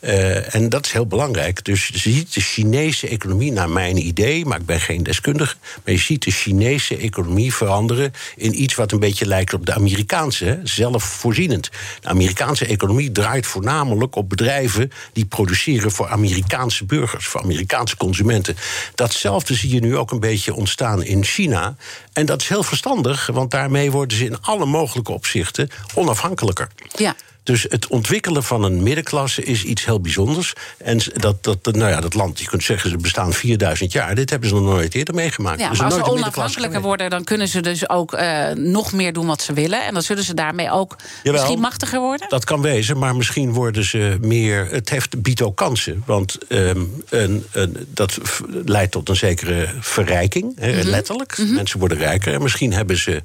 Uh, 0.00 0.54
en 0.54 0.68
dat 0.68 0.84
is 0.86 0.92
heel 0.92 1.06
belangrijk. 1.06 1.64
Dus 1.64 1.86
je 1.86 1.98
ziet 1.98 2.34
de 2.34 2.40
Chinese 2.40 3.08
economie, 3.08 3.52
naar 3.52 3.70
mijn 3.70 4.06
idee... 4.06 4.44
maar 4.44 4.60
ik 4.60 4.66
ben 4.66 4.80
geen 4.80 5.02
deskundige... 5.02 5.56
maar 5.84 5.94
je 5.94 6.00
ziet 6.00 6.22
de 6.22 6.30
Chinese 6.30 6.96
economie 6.96 7.54
veranderen... 7.54 8.12
in 8.36 8.62
iets 8.62 8.74
wat 8.74 8.92
een 8.92 9.00
beetje 9.00 9.26
lijkt 9.26 9.54
op 9.54 9.66
de 9.66 9.74
Amerikaanse, 9.74 10.60
zelfvoorzienend. 10.62 11.70
De 12.00 12.08
Amerikaanse 12.08 12.66
economie 12.66 13.12
draait 13.12 13.46
voornamelijk 13.46 14.16
op 14.16 14.28
bedrijven... 14.28 14.90
die 15.12 15.24
produceren 15.24 15.64
voor 15.74 16.08
Amerikaanse 16.08 16.84
burgers, 16.84 17.26
voor 17.26 17.42
Amerikaanse 17.42 17.96
consumenten. 17.96 18.56
Datzelfde 18.94 19.54
zie 19.54 19.74
je 19.74 19.80
nu 19.80 19.96
ook 19.96 20.10
een 20.10 20.20
beetje 20.20 20.54
ontstaan 20.54 21.02
in 21.02 21.24
China. 21.24 21.76
En 22.12 22.26
dat 22.26 22.40
is 22.40 22.48
heel 22.48 22.62
verstandig, 22.62 23.26
want 23.26 23.50
daarmee 23.50 23.90
worden 23.90 24.18
ze 24.18 24.24
in 24.24 24.42
alle 24.42 24.66
mogelijke 24.66 25.12
opzichten 25.12 25.68
onafhankelijker. 25.94 26.68
Ja. 26.96 27.14
Dus 27.46 27.66
het 27.68 27.86
ontwikkelen 27.86 28.42
van 28.42 28.62
een 28.62 28.82
middenklasse 28.82 29.42
is 29.42 29.64
iets 29.64 29.84
heel 29.84 30.00
bijzonders. 30.00 30.52
En 30.76 31.00
dat, 31.14 31.44
dat, 31.44 31.64
nou 31.64 31.90
ja, 31.90 32.00
dat 32.00 32.14
land, 32.14 32.40
je 32.40 32.46
kunt 32.46 32.62
zeggen, 32.62 32.90
ze 32.90 32.96
bestaan 32.96 33.32
4000 33.32 33.92
jaar. 33.92 34.14
Dit 34.14 34.30
hebben 34.30 34.48
ze 34.48 34.54
nog 34.54 34.64
nooit 34.64 34.94
eerder 34.94 35.14
meegemaakt. 35.14 35.60
Ja, 35.60 35.70
maar 35.72 35.84
als 35.84 35.94
ze 35.94 36.10
onafhankelijker 36.10 36.80
worden, 36.80 37.10
dan 37.10 37.24
kunnen 37.24 37.48
ze 37.48 37.60
dus 37.60 37.88
ook 37.88 38.14
uh, 38.14 38.50
nog 38.50 38.92
meer 38.92 39.12
doen 39.12 39.26
wat 39.26 39.42
ze 39.42 39.52
willen. 39.52 39.86
En 39.86 39.92
dan 39.92 40.02
zullen 40.02 40.24
ze 40.24 40.34
daarmee 40.34 40.70
ook 40.70 40.96
Jawel, 41.22 41.40
misschien 41.40 41.60
machtiger 41.60 42.00
worden. 42.00 42.28
Dat 42.28 42.44
kan 42.44 42.62
wezen, 42.62 42.98
maar 42.98 43.16
misschien 43.16 43.52
worden 43.52 43.84
ze 43.84 44.18
meer. 44.20 44.68
Het 44.70 44.90
heeft, 44.90 45.22
biedt 45.22 45.42
ook 45.42 45.56
kansen. 45.56 46.02
Want 46.06 46.38
um, 46.48 47.02
een, 47.08 47.44
een, 47.52 47.86
dat 47.88 48.18
leidt 48.64 48.92
tot 48.92 49.08
een 49.08 49.16
zekere 49.16 49.68
verrijking, 49.80 50.44
mm 50.44 50.70
-hmm. 50.70 50.88
letterlijk. 50.88 51.38
Mm 51.38 51.46
-hmm. 51.46 51.54
Mensen 51.54 51.78
worden 51.78 51.98
rijker. 51.98 52.34
En 52.34 52.42
misschien 52.42 52.72
hebben 52.72 52.96
ze 52.96 53.22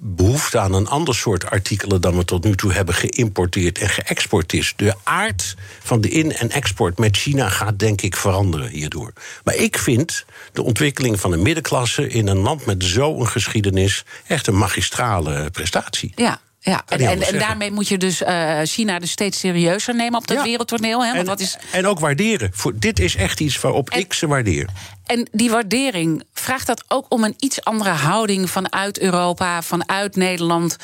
behoefte 0.00 0.58
aan 0.58 0.72
een 0.74 0.88
ander 0.88 1.14
soort 1.14 1.50
artikelen 1.50 2.00
dan 2.00 2.16
we 2.16 2.24
tot 2.24 2.44
nu 2.44 2.54
toe 2.56 2.72
hebben 2.72 2.94
geïmporteerd 2.94 3.78
en 3.78 3.88
geëxporteerd. 3.88 4.72
De 4.76 4.94
aard 5.02 5.54
van 5.82 6.00
de 6.00 6.08
in- 6.08 6.32
en 6.32 6.50
export 6.50 6.98
met 6.98 7.16
China 7.16 7.48
gaat 7.48 7.78
denk 7.78 8.00
ik 8.02 8.16
veranderen 8.16 8.68
hierdoor. 8.68 9.12
Maar 9.44 9.54
ik 9.54 9.78
vind 9.78 10.24
de 10.52 10.62
ontwikkeling 10.62 11.20
van 11.20 11.30
de 11.30 11.36
middenklasse 11.36 12.08
in 12.08 12.26
een 12.26 12.38
land 12.38 12.66
met 12.66 12.84
zo'n 12.84 13.28
geschiedenis 13.28 14.04
echt 14.26 14.46
een 14.46 14.58
magistrale 14.58 15.50
prestatie. 15.50 16.12
Ja. 16.14 16.40
Ja, 16.64 16.82
en, 16.88 17.00
en, 17.00 17.22
en, 17.22 17.38
daarmee 17.38 17.70
moet 17.70 17.88
je 17.88 17.98
dus 17.98 18.22
uh, 18.22 18.60
China 18.62 18.98
dus 18.98 19.10
steeds 19.10 19.38
serieuzer 19.38 19.94
nemen 19.94 20.18
op 20.18 20.26
dat 20.26 20.42
wereldtoneel. 20.42 21.04
Hè? 21.04 21.06
Want 21.06 21.20
en, 21.20 21.26
wat 21.26 21.40
is... 21.40 21.56
en 21.72 21.86
ook 21.86 22.00
waarderen. 22.00 22.50
Voor, 22.52 22.72
dit 22.78 22.98
is 22.98 23.16
echt 23.16 23.40
iets 23.40 23.60
waarop 23.60 23.90
ik 23.90 24.12
ze 24.12 24.26
waardeer. 24.26 24.68
En 25.06 25.28
die 25.32 25.50
waardering, 25.50 26.22
vraagt 26.32 26.66
dat 26.66 26.84
ook 26.88 27.06
om 27.08 27.24
een 27.24 27.34
iets 27.38 27.64
andere 27.64 27.90
houding 27.90 28.50
vanuit 28.50 29.00
Europa, 29.00 29.62
vanuit 29.62 30.16
Nederland 30.16 30.76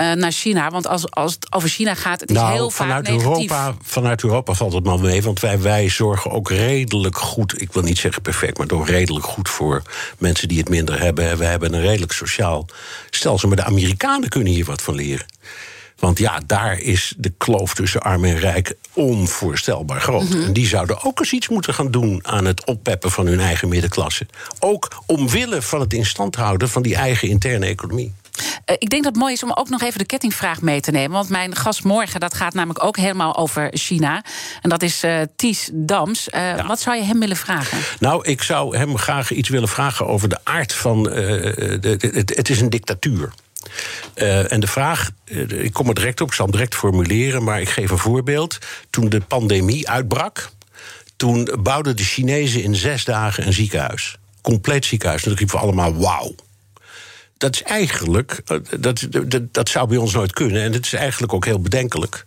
uh, 0.00 0.12
naar 0.12 0.32
China? 0.32 0.70
Want 0.70 0.86
als, 0.86 1.10
als 1.10 1.32
het 1.32 1.52
over 1.52 1.68
China 1.68 1.94
gaat, 1.94 2.20
het 2.20 2.30
is 2.30 2.36
nou, 2.36 2.52
heel 2.52 2.70
vanuit 2.70 3.06
vaak 3.06 3.16
negatief. 3.16 3.50
Europa, 3.50 3.74
vanuit 3.82 4.22
Europa 4.22 4.54
valt 4.54 4.72
het 4.72 4.84
maar 4.84 5.00
mee, 5.00 5.22
want 5.22 5.40
wij, 5.40 5.60
wij 5.60 5.88
zorgen 5.88 6.30
ook 6.30 6.50
redelijk 6.50 7.18
goed... 7.18 7.60
ik 7.60 7.72
wil 7.72 7.82
niet 7.82 7.98
zeggen 7.98 8.22
perfect, 8.22 8.58
maar 8.58 8.66
toch 8.66 8.88
redelijk 8.88 9.26
goed 9.26 9.48
voor 9.48 9.82
mensen 10.18 10.48
die 10.48 10.58
het 10.58 10.68
minder 10.68 11.00
hebben. 11.00 11.38
We 11.38 11.44
hebben 11.44 11.74
een 11.74 11.80
redelijk 11.80 12.12
sociaal 12.12 12.66
stelsel, 13.10 13.48
maar 13.48 13.56
de 13.56 13.64
Amerikanen 13.64 14.28
kunnen 14.28 14.52
hier 14.52 14.64
wat 14.64 14.82
van 14.82 14.94
leren. 14.94 15.26
Want 15.98 16.18
ja, 16.18 16.40
daar 16.46 16.78
is 16.78 17.14
de 17.16 17.32
kloof 17.38 17.74
tussen 17.74 18.00
arm 18.00 18.24
en 18.24 18.38
rijk 18.38 18.74
onvoorstelbaar 18.92 20.00
groot. 20.00 20.30
En 20.30 20.52
die 20.52 20.66
zouden 20.66 21.04
ook 21.04 21.18
eens 21.18 21.32
iets 21.32 21.48
moeten 21.48 21.74
gaan 21.74 21.90
doen 21.90 22.26
aan 22.26 22.44
het 22.44 22.64
oppeppen 22.66 23.10
van 23.10 23.26
hun 23.26 23.40
eigen 23.40 23.68
middenklasse. 23.68 24.26
Ook 24.58 25.02
omwille 25.06 25.62
van 25.62 25.80
het 25.80 25.92
instand 25.92 26.36
houden 26.36 26.68
van 26.68 26.82
die 26.82 26.94
eigen 26.94 27.28
interne 27.28 27.66
economie. 27.66 28.12
Uh, 28.40 28.76
ik 28.78 28.90
denk 28.90 29.02
dat 29.02 29.12
het 29.12 29.22
mooi 29.22 29.32
is 29.32 29.42
om 29.42 29.52
ook 29.54 29.68
nog 29.68 29.82
even 29.82 29.98
de 29.98 30.06
kettingvraag 30.06 30.60
mee 30.60 30.80
te 30.80 30.90
nemen. 30.90 31.10
Want 31.10 31.28
mijn 31.28 31.56
gast 31.56 31.84
morgen, 31.84 32.20
dat 32.20 32.34
gaat 32.34 32.54
namelijk 32.54 32.84
ook 32.84 32.96
helemaal 32.96 33.36
over 33.36 33.68
China. 33.72 34.24
En 34.62 34.70
dat 34.70 34.82
is 34.82 35.04
uh, 35.04 35.20
Ties 35.36 35.70
Dams. 35.72 36.28
Uh, 36.28 36.40
ja. 36.40 36.66
Wat 36.66 36.80
zou 36.80 36.96
je 36.96 37.02
hem 37.02 37.20
willen 37.20 37.36
vragen? 37.36 37.78
Nou, 38.00 38.24
ik 38.24 38.42
zou 38.42 38.76
hem 38.76 38.98
graag 38.98 39.30
iets 39.30 39.48
willen 39.48 39.68
vragen 39.68 40.06
over 40.06 40.28
de 40.28 40.38
aard 40.44 40.72
van. 40.72 41.02
De, 41.02 41.78
de, 41.80 42.10
het, 42.12 42.36
het 42.36 42.48
is 42.48 42.60
een 42.60 42.70
dictatuur. 42.70 43.32
Uh, 44.14 44.52
en 44.52 44.60
de 44.60 44.66
vraag, 44.66 45.10
uh, 45.24 45.64
ik 45.64 45.72
kom 45.72 45.88
er 45.88 45.94
direct 45.94 46.20
op, 46.20 46.28
ik 46.28 46.34
zal 46.34 46.44
hem 46.44 46.54
direct 46.54 46.74
formuleren, 46.74 47.44
maar 47.44 47.60
ik 47.60 47.68
geef 47.68 47.90
een 47.90 47.98
voorbeeld. 47.98 48.58
Toen 48.90 49.08
de 49.08 49.20
pandemie 49.20 49.88
uitbrak, 49.88 50.50
toen 51.16 51.48
bouwden 51.62 51.96
de 51.96 52.02
Chinezen 52.02 52.62
in 52.62 52.74
zes 52.74 53.04
dagen 53.04 53.46
een 53.46 53.52
ziekenhuis. 53.52 54.16
Compleet 54.40 54.84
ziekenhuis. 54.84 55.22
En 55.22 55.28
toen 55.28 55.38
riepen 55.38 55.56
we 55.56 55.62
allemaal 55.62 55.96
wauw. 55.96 56.34
Dat 57.38 57.54
is 57.54 57.62
eigenlijk, 57.62 58.40
dat, 58.78 59.06
dat, 59.26 59.40
dat 59.52 59.68
zou 59.68 59.88
bij 59.88 59.96
ons 59.96 60.12
nooit 60.12 60.32
kunnen. 60.32 60.62
En 60.62 60.72
het 60.72 60.84
is 60.84 60.92
eigenlijk 60.92 61.32
ook 61.32 61.44
heel 61.44 61.60
bedenkelijk. 61.60 62.24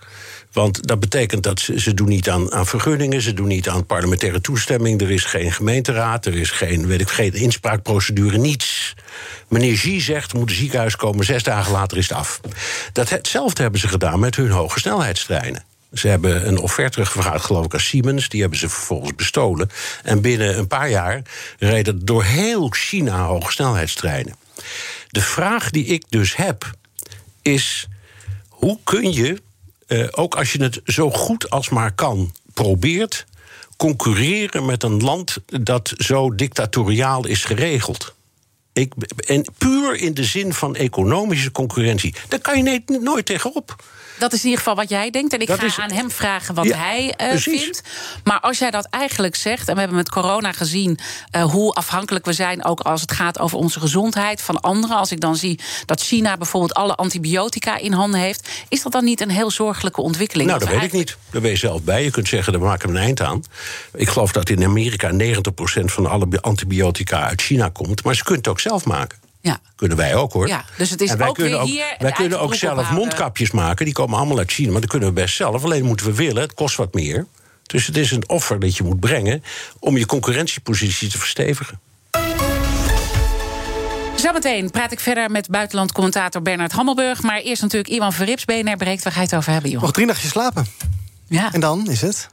Want 0.51 0.87
dat 0.87 0.99
betekent 0.99 1.43
dat 1.43 1.59
ze, 1.59 1.93
doen 1.93 2.07
niet 2.07 2.29
aan, 2.29 2.49
vergunningen, 2.67 3.21
ze 3.21 3.33
doen 3.33 3.47
niet 3.47 3.69
aan 3.69 3.85
parlementaire 3.85 4.41
toestemming, 4.41 5.01
er 5.01 5.11
is 5.11 5.23
geen 5.23 5.51
gemeenteraad, 5.51 6.25
er 6.25 6.35
is 6.35 6.49
geen, 6.49 6.87
weet 6.87 7.01
ik, 7.01 7.09
geen 7.09 7.33
inspraakprocedure, 7.33 8.37
niets. 8.37 8.95
Meneer 9.47 9.73
Xi 9.73 10.01
zegt, 10.01 10.33
moet 10.33 10.49
een 10.49 10.55
ziekenhuis 10.55 10.95
komen, 10.95 11.25
zes 11.25 11.43
dagen 11.43 11.71
later 11.71 11.97
is 11.97 12.09
het 12.09 12.17
af. 12.17 12.41
Dat, 12.93 13.09
hetzelfde 13.09 13.61
hebben 13.61 13.79
ze 13.79 13.87
gedaan 13.87 14.19
met 14.19 14.35
hun 14.35 14.49
hoge 14.49 14.79
snelheidstreinen. 14.79 15.63
Ze 15.93 16.07
hebben 16.07 16.47
een 16.47 16.57
offerte 16.57 17.05
gevraagd, 17.05 17.45
geloof 17.45 17.65
ik, 17.65 17.73
aan 17.73 17.79
Siemens. 17.79 18.29
Die 18.29 18.41
hebben 18.41 18.59
ze 18.59 18.69
vervolgens 18.69 19.15
bestolen. 19.15 19.69
En 20.03 20.21
binnen 20.21 20.57
een 20.57 20.67
paar 20.67 20.89
jaar 20.89 21.21
reden 21.59 22.05
door 22.05 22.23
heel 22.23 22.69
China 22.69 23.25
hoge 23.25 23.51
snelheidstreinen. 23.51 24.35
De 25.11 25.21
vraag 25.21 25.69
die 25.69 25.85
ik 25.85 26.03
dus 26.09 26.35
heb, 26.35 26.71
is: 27.41 27.87
hoe 28.47 28.79
kun 28.83 29.13
je 29.13 29.41
uh, 29.87 30.07
ook 30.11 30.35
als 30.35 30.51
je 30.51 30.63
het 30.63 30.81
zo 30.85 31.09
goed 31.09 31.49
als 31.49 31.69
maar 31.69 31.91
kan 31.91 32.33
probeert, 32.53 33.25
concurreren 33.77 34.65
met 34.65 34.83
een 34.83 35.03
land 35.03 35.37
dat 35.45 35.93
zo 35.97 36.35
dictatoriaal 36.35 37.27
is 37.27 37.43
geregeld. 37.43 38.13
Ik, 38.73 38.93
en 39.27 39.45
puur 39.57 39.95
in 39.95 40.13
de 40.13 40.23
zin 40.23 40.53
van 40.53 40.75
economische 40.75 41.51
concurrentie. 41.51 42.15
Daar 42.27 42.39
kan 42.39 42.63
je 42.63 42.81
nooit 42.85 43.25
tegenop. 43.25 43.83
Dat 44.21 44.33
is 44.33 44.39
in 44.39 44.45
ieder 44.45 44.57
geval 44.57 44.75
wat 44.75 44.89
jij 44.89 45.09
denkt. 45.09 45.33
En 45.33 45.39
ik 45.39 45.47
dat 45.47 45.59
ga 45.59 45.65
is, 45.65 45.79
aan 45.79 45.91
hem 45.91 46.11
vragen 46.11 46.55
wat 46.55 46.65
ja, 46.65 46.77
hij 46.77 47.13
uh, 47.21 47.37
vindt. 47.37 47.81
Maar 48.23 48.39
als 48.39 48.57
jij 48.57 48.71
dat 48.71 48.87
eigenlijk 48.89 49.35
zegt, 49.35 49.67
en 49.67 49.73
we 49.73 49.79
hebben 49.79 49.97
met 49.97 50.09
corona 50.09 50.51
gezien 50.51 50.99
uh, 51.35 51.43
hoe 51.43 51.73
afhankelijk 51.73 52.25
we 52.25 52.33
zijn, 52.33 52.65
ook 52.65 52.79
als 52.79 53.01
het 53.01 53.11
gaat 53.11 53.39
over 53.39 53.57
onze 53.57 53.79
gezondheid 53.79 54.41
van 54.41 54.61
anderen. 54.61 54.97
Als 54.97 55.11
ik 55.11 55.19
dan 55.19 55.35
zie 55.35 55.59
dat 55.85 56.01
China 56.01 56.37
bijvoorbeeld 56.37 56.73
alle 56.73 56.95
antibiotica 56.95 57.77
in 57.77 57.91
handen 57.91 58.19
heeft, 58.19 58.49
is 58.69 58.81
dat 58.81 58.91
dan 58.91 59.03
niet 59.03 59.21
een 59.21 59.29
heel 59.29 59.51
zorgelijke 59.51 60.01
ontwikkeling? 60.01 60.49
Nou, 60.49 60.59
dat, 60.59 60.69
dat 60.69 60.77
weet 60.77 60.87
eigenlijk... 60.87 61.09
ik 61.11 61.17
niet. 61.21 61.31
Daar 61.33 61.41
ben 61.41 61.51
je 61.51 61.57
zelf 61.57 61.81
bij. 61.81 62.03
Je 62.03 62.11
kunt 62.11 62.27
zeggen, 62.27 62.53
daar 62.53 62.61
maken 62.61 62.89
we 62.89 62.95
een 62.95 63.01
eind 63.03 63.21
aan. 63.21 63.43
Ik 63.93 64.09
geloof 64.09 64.31
dat 64.31 64.49
in 64.49 64.63
Amerika 64.63 65.11
90% 65.11 65.15
van 65.85 66.05
alle 66.05 66.27
antibiotica 66.41 67.27
uit 67.27 67.41
China 67.41 67.69
komt. 67.69 68.03
Maar 68.03 68.15
ze 68.15 68.23
kunt 68.23 68.37
het 68.37 68.47
ook 68.47 68.59
zelf 68.59 68.85
maken. 68.85 69.20
Ja. 69.41 69.59
Kunnen 69.75 69.97
wij 69.97 70.15
ook 70.15 70.33
hoor. 70.33 70.47
Ja, 70.47 70.65
dus 70.77 70.89
het 70.89 71.01
is 71.01 71.09
en 71.09 71.17
wij 71.17 71.27
ook 71.27 71.35
kunnen 71.35 71.53
weer 71.53 71.61
ook, 71.61 71.67
hier 71.67 71.95
Wij 71.99 72.11
kunnen 72.11 72.39
ook 72.39 72.55
zelf 72.55 72.77
ophouden. 72.77 73.03
mondkapjes 73.03 73.51
maken. 73.51 73.85
Die 73.85 73.93
komen 73.93 74.17
allemaal 74.17 74.37
uit 74.37 74.51
China. 74.51 74.71
Maar 74.71 74.81
dat 74.81 74.89
kunnen 74.89 75.07
we 75.07 75.13
best 75.13 75.35
zelf. 75.35 75.63
Alleen 75.63 75.85
moeten 75.85 76.05
we 76.05 76.13
willen. 76.13 76.41
Het 76.41 76.53
kost 76.53 76.75
wat 76.75 76.93
meer. 76.93 77.25
Dus 77.63 77.87
het 77.87 77.97
is 77.97 78.11
een 78.11 78.29
offer 78.29 78.59
dat 78.59 78.77
je 78.77 78.83
moet 78.83 78.99
brengen. 78.99 79.43
om 79.79 79.97
je 79.97 80.05
concurrentiepositie 80.05 81.09
te 81.09 81.17
verstevigen. 81.17 81.79
Zometeen 84.15 84.69
praat 84.71 84.91
ik 84.91 84.99
verder 84.99 85.31
met 85.31 85.49
buitenlandcommentator 85.49 86.41
Bernard 86.41 86.71
Hammelburg. 86.71 87.21
Maar 87.21 87.39
eerst 87.39 87.61
natuurlijk 87.61 87.93
Iwan 87.93 88.13
Verrips, 88.13 88.45
BNR 88.45 88.77
breekt. 88.77 89.03
Waar 89.03 89.13
ga 89.13 89.19
je 89.19 89.25
het 89.25 89.35
over 89.35 89.51
hebben, 89.51 89.71
joh? 89.71 89.81
Nog 89.81 89.91
drie 89.91 90.05
nachtjes 90.05 90.29
slapen. 90.31 90.65
Ja. 91.27 91.53
En 91.53 91.59
dan 91.59 91.89
is 91.89 92.01
het 92.01 92.29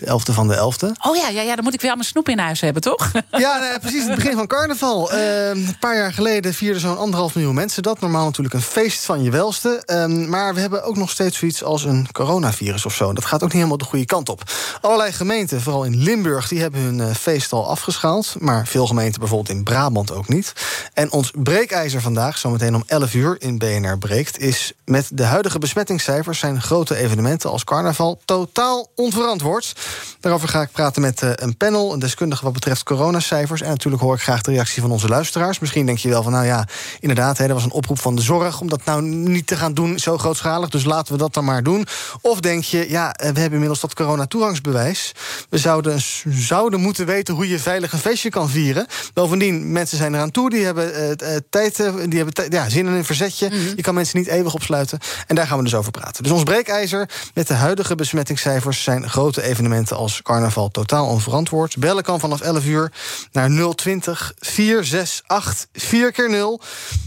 de 0.00 0.06
11e 0.06 0.34
van 0.34 0.48
de 0.48 0.54
11e. 0.54 1.06
Oh 1.06 1.16
ja, 1.16 1.28
ja, 1.28 1.42
ja, 1.42 1.54
dan 1.54 1.64
moet 1.64 1.74
ik 1.74 1.80
weer 1.80 1.90
allemaal 1.90 2.08
snoep 2.08 2.28
in 2.28 2.38
huis 2.38 2.60
hebben, 2.60 2.82
toch? 2.82 3.10
Ja, 3.30 3.58
nee, 3.58 3.78
precies. 3.78 4.06
Het 4.06 4.14
begin 4.14 4.36
van 4.36 4.46
carnaval. 4.46 5.08
Eh, 5.20 5.48
een 5.48 5.76
paar 5.80 5.96
jaar 5.96 6.12
geleden 6.12 6.54
vierden 6.54 6.80
zo'n 6.80 6.98
anderhalf 6.98 7.34
miljoen 7.34 7.54
mensen 7.54 7.82
dat. 7.82 8.00
Normaal 8.00 8.24
natuurlijk 8.24 8.54
een 8.54 8.62
feest 8.62 9.04
van 9.04 9.22
je 9.22 9.30
welste. 9.30 9.82
Ehm, 9.84 10.28
maar 10.28 10.54
we 10.54 10.60
hebben 10.60 10.84
ook 10.84 10.96
nog 10.96 11.10
steeds 11.10 11.38
zoiets 11.38 11.64
als 11.64 11.84
een 11.84 12.08
coronavirus 12.12 12.86
of 12.86 12.94
zo. 12.94 13.12
Dat 13.12 13.24
gaat 13.24 13.42
ook 13.42 13.48
niet 13.48 13.52
helemaal 13.52 13.76
de 13.76 13.84
goede 13.84 14.04
kant 14.04 14.28
op. 14.28 14.42
Allerlei 14.80 15.12
gemeenten, 15.12 15.60
vooral 15.60 15.84
in 15.84 16.02
Limburg, 16.02 16.48
die 16.48 16.60
hebben 16.60 16.80
hun 16.80 17.00
eh, 17.00 17.14
feest 17.14 17.52
al 17.52 17.68
afgeschaald. 17.68 18.34
Maar 18.38 18.66
veel 18.66 18.86
gemeenten, 18.86 19.20
bijvoorbeeld 19.20 19.56
in 19.56 19.64
Brabant, 19.64 20.12
ook 20.12 20.28
niet. 20.28 20.52
En 20.94 21.12
ons 21.12 21.32
breekijzer 21.34 22.00
vandaag, 22.00 22.38
zometeen 22.38 22.74
om 22.74 22.82
11 22.86 23.14
uur 23.14 23.36
in 23.38 23.58
BNR 23.58 23.98
Breekt... 23.98 24.38
is 24.38 24.72
met 24.84 25.08
de 25.12 25.24
huidige 25.24 25.58
besmettingscijfers 25.58 26.38
zijn 26.38 26.62
grote 26.62 26.96
evenementen 26.96 27.50
als 27.50 27.64
carnaval 27.64 28.20
totaal 28.24 28.88
onverantwoord. 28.94 29.72
Daarover 30.20 30.48
ga 30.48 30.62
ik 30.62 30.70
praten 30.70 31.02
met 31.02 31.22
eh, 31.22 31.30
een 31.34 31.56
panel, 31.56 31.92
een 31.92 31.98
deskundige 31.98 32.44
wat 32.44 32.52
betreft 32.52 32.82
coronacijfers. 32.82 33.60
En 33.62 33.68
natuurlijk 33.68 34.02
hoor 34.02 34.14
ik 34.14 34.20
graag 34.20 34.42
de 34.42 34.50
reactie 34.50 34.82
van 34.82 34.90
onze 34.90 35.08
luisteraars. 35.08 35.58
Misschien 35.58 35.86
denk 35.86 35.98
je 35.98 36.08
wel 36.08 36.22
van, 36.22 36.32
nou 36.32 36.46
ja, 36.46 36.66
inderdaad, 37.00 37.38
hè, 37.38 37.46
er 37.46 37.54
was 37.54 37.64
een 37.64 37.72
oproep 37.72 38.00
van 38.00 38.16
de 38.16 38.22
zorg... 38.22 38.60
om 38.60 38.68
dat 38.68 38.84
nou 38.84 39.02
niet 39.02 39.46
te 39.46 39.56
gaan 39.56 39.74
doen, 39.74 39.98
zo 39.98 40.18
grootschalig, 40.18 40.68
dus 40.68 40.84
laten 40.84 41.12
we 41.12 41.18
dat 41.18 41.34
dan 41.34 41.44
maar 41.44 41.62
doen. 41.62 41.86
Of 42.20 42.40
denk 42.40 42.64
je, 42.64 42.90
ja, 42.90 43.12
eh, 43.12 43.18
we 43.18 43.40
hebben 43.40 43.52
inmiddels 43.52 43.80
dat 43.80 43.94
corona-toegangsbewijs. 43.94 45.12
We 45.48 45.58
zouden, 45.58 46.00
zouden 46.28 46.80
moeten 46.80 47.06
weten 47.06 47.34
hoe 47.34 47.48
je 47.48 47.58
veilig 47.58 47.92
een 47.92 47.98
feestje 47.98 48.30
kan 48.30 48.50
vieren. 48.50 48.86
Bovendien, 49.14 49.72
mensen 49.72 49.96
zijn 49.96 50.14
eraan 50.14 50.30
toe, 50.30 50.50
die 50.50 50.64
hebben 50.64 51.18
eh, 51.18 51.36
tijd, 51.50 51.76
die 51.76 52.16
hebben 52.16 52.34
tijd- 52.34 52.52
ja, 52.52 52.68
zin 52.68 52.86
in 52.86 52.92
een 52.92 53.04
verzetje. 53.04 53.50
Je 53.76 53.82
kan 53.82 53.94
mensen 53.94 54.18
niet 54.18 54.28
eeuwig 54.28 54.54
opsluiten. 54.54 54.98
En 55.26 55.34
daar 55.34 55.46
gaan 55.46 55.58
we 55.58 55.64
dus 55.64 55.74
over 55.74 55.90
praten. 55.90 56.22
Dus 56.22 56.32
ons 56.32 56.42
breekijzer 56.42 57.08
met 57.34 57.46
de 57.46 57.54
huidige 57.54 57.94
besmettingscijfers... 57.94 58.82
zijn 58.82 59.10
grote 59.10 59.42
evenementen 59.42 59.79
als 59.92 60.22
carnaval 60.22 60.68
totaal 60.68 61.06
onverantwoord. 61.06 61.78
Bellen 61.78 62.02
kan 62.02 62.20
vanaf 62.20 62.40
11 62.40 62.64
uur 62.64 62.92
naar 63.32 63.50
020 63.74 64.32
468 64.38 65.66
4 65.72 66.12
keer 66.12 66.30
0 66.30 66.60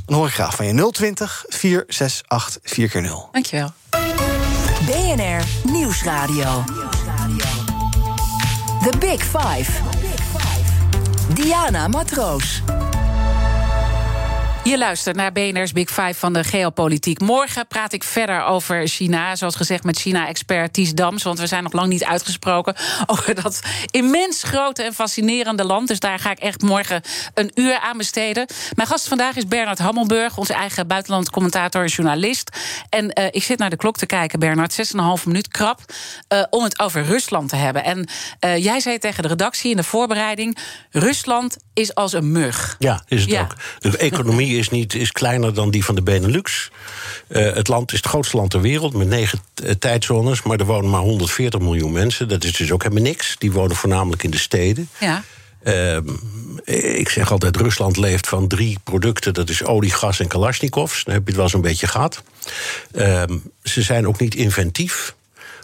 Dan 0.05 0.15
hoor 0.15 0.27
ik 0.27 0.33
graag 0.33 0.55
van 0.55 0.65
je 0.65 0.91
020 0.91 1.45
468 1.47 2.59
4 2.63 2.89
keer 2.89 3.01
0 3.01 3.29
Dankjewel. 3.31 3.71
BNR 4.85 5.71
Nieuwsradio. 5.71 6.63
The 8.83 8.97
Big 8.99 9.21
Five. 9.23 9.71
Diana 11.33 11.87
Matroos. 11.87 12.61
Je 14.63 14.77
luistert 14.77 15.15
naar 15.15 15.31
BNR's 15.31 15.71
Big 15.71 15.89
Five 15.89 16.13
van 16.13 16.33
de 16.33 16.43
geopolitiek. 16.43 17.19
Morgen 17.19 17.67
praat 17.67 17.93
ik 17.93 18.03
verder 18.03 18.43
over 18.43 18.87
China. 18.87 19.35
Zoals 19.35 19.55
gezegd 19.55 19.83
met 19.83 19.97
China-expert 19.99 20.73
Ties 20.73 20.93
Dams. 20.93 21.23
Want 21.23 21.39
we 21.39 21.47
zijn 21.47 21.63
nog 21.63 21.71
lang 21.73 21.87
niet 21.87 22.03
uitgesproken 22.03 22.75
over 23.05 23.35
dat 23.41 23.59
immens 23.91 24.43
grote 24.43 24.83
en 24.83 24.93
fascinerende 24.93 25.63
land. 25.65 25.87
Dus 25.87 25.99
daar 25.99 26.19
ga 26.19 26.31
ik 26.31 26.39
echt 26.39 26.61
morgen 26.61 27.01
een 27.33 27.51
uur 27.55 27.79
aan 27.79 27.97
besteden. 27.97 28.45
Mijn 28.75 28.87
gast 28.87 29.07
vandaag 29.07 29.35
is 29.35 29.47
Bernard 29.47 29.79
Hammelburg, 29.79 30.37
onze 30.37 30.53
eigen 30.53 30.87
buitenlandcommentator 30.87 31.81
en 31.81 31.87
journalist. 31.87 32.57
En 32.89 33.13
eh, 33.13 33.25
ik 33.31 33.43
zit 33.43 33.57
naar 33.59 33.69
de 33.69 33.75
klok 33.75 33.97
te 33.97 34.05
kijken, 34.05 34.39
Bernard. 34.39 34.87
6,5 35.19 35.23
minuut 35.25 35.47
krap. 35.47 35.79
eh, 36.27 36.43
om 36.49 36.63
het 36.63 36.79
over 36.79 37.03
Rusland 37.03 37.49
te 37.49 37.55
hebben. 37.55 37.83
En 37.83 38.07
eh, 38.39 38.63
jij 38.63 38.79
zei 38.79 38.97
tegen 38.97 39.23
de 39.23 39.29
redactie 39.29 39.71
in 39.71 39.77
de 39.77 39.83
voorbereiding: 39.83 40.57
Rusland 40.91 41.57
is 41.73 41.95
als 41.95 42.13
een 42.13 42.31
mug. 42.31 42.75
Ja, 42.79 43.03
is 43.07 43.21
het 43.21 43.29
Ja. 43.29 43.41
ook. 43.41 43.55
De 43.79 43.97
economie 43.97 44.52
is, 44.57 44.69
niet, 44.69 44.95
is 44.95 45.11
kleiner 45.11 45.53
dan 45.53 45.71
die 45.71 45.85
van 45.85 45.95
de 45.95 46.01
Benelux. 46.01 46.71
Eh, 47.27 47.53
het 47.53 47.67
land 47.67 47.91
is 47.91 47.97
het 47.97 48.07
grootste 48.07 48.37
land 48.37 48.51
ter 48.51 48.61
wereld 48.61 48.93
met 48.93 49.07
negen 49.07 49.39
eh, 49.63 49.71
tijdzones. 49.71 50.43
Maar 50.43 50.59
er 50.59 50.65
wonen 50.65 50.89
maar 50.89 51.01
140 51.01 51.59
miljoen 51.59 51.91
mensen. 51.91 52.27
Dat 52.27 52.43
is 52.43 52.51
dus 52.51 52.71
ook 52.71 52.83
helemaal 52.83 53.03
niks. 53.03 53.35
Die 53.37 53.51
wonen 53.51 53.75
voornamelijk 53.75 54.23
in 54.23 54.31
de 54.31 54.37
steden. 54.37 54.89
Ja. 54.99 55.23
Ehm, 55.63 56.07
ik 56.95 57.09
zeg 57.09 57.31
altijd, 57.31 57.57
Rusland 57.57 57.97
leeft 57.97 58.27
van 58.27 58.47
drie 58.47 58.77
producten. 58.83 59.33
Dat 59.33 59.49
is 59.49 59.63
olie, 59.63 59.91
gas 59.91 60.19
en 60.19 60.27
kalasjnikovs. 60.27 61.03
Dan 61.03 61.13
heb 61.13 61.23
je 61.23 61.27
het 61.27 61.35
wel 61.35 61.45
eens 61.45 61.53
een 61.53 61.61
beetje 61.61 61.87
gehad. 61.87 62.23
Ehm, 62.91 63.37
ze 63.63 63.81
zijn 63.81 64.07
ook 64.07 64.19
niet 64.19 64.35
inventief. 64.35 65.15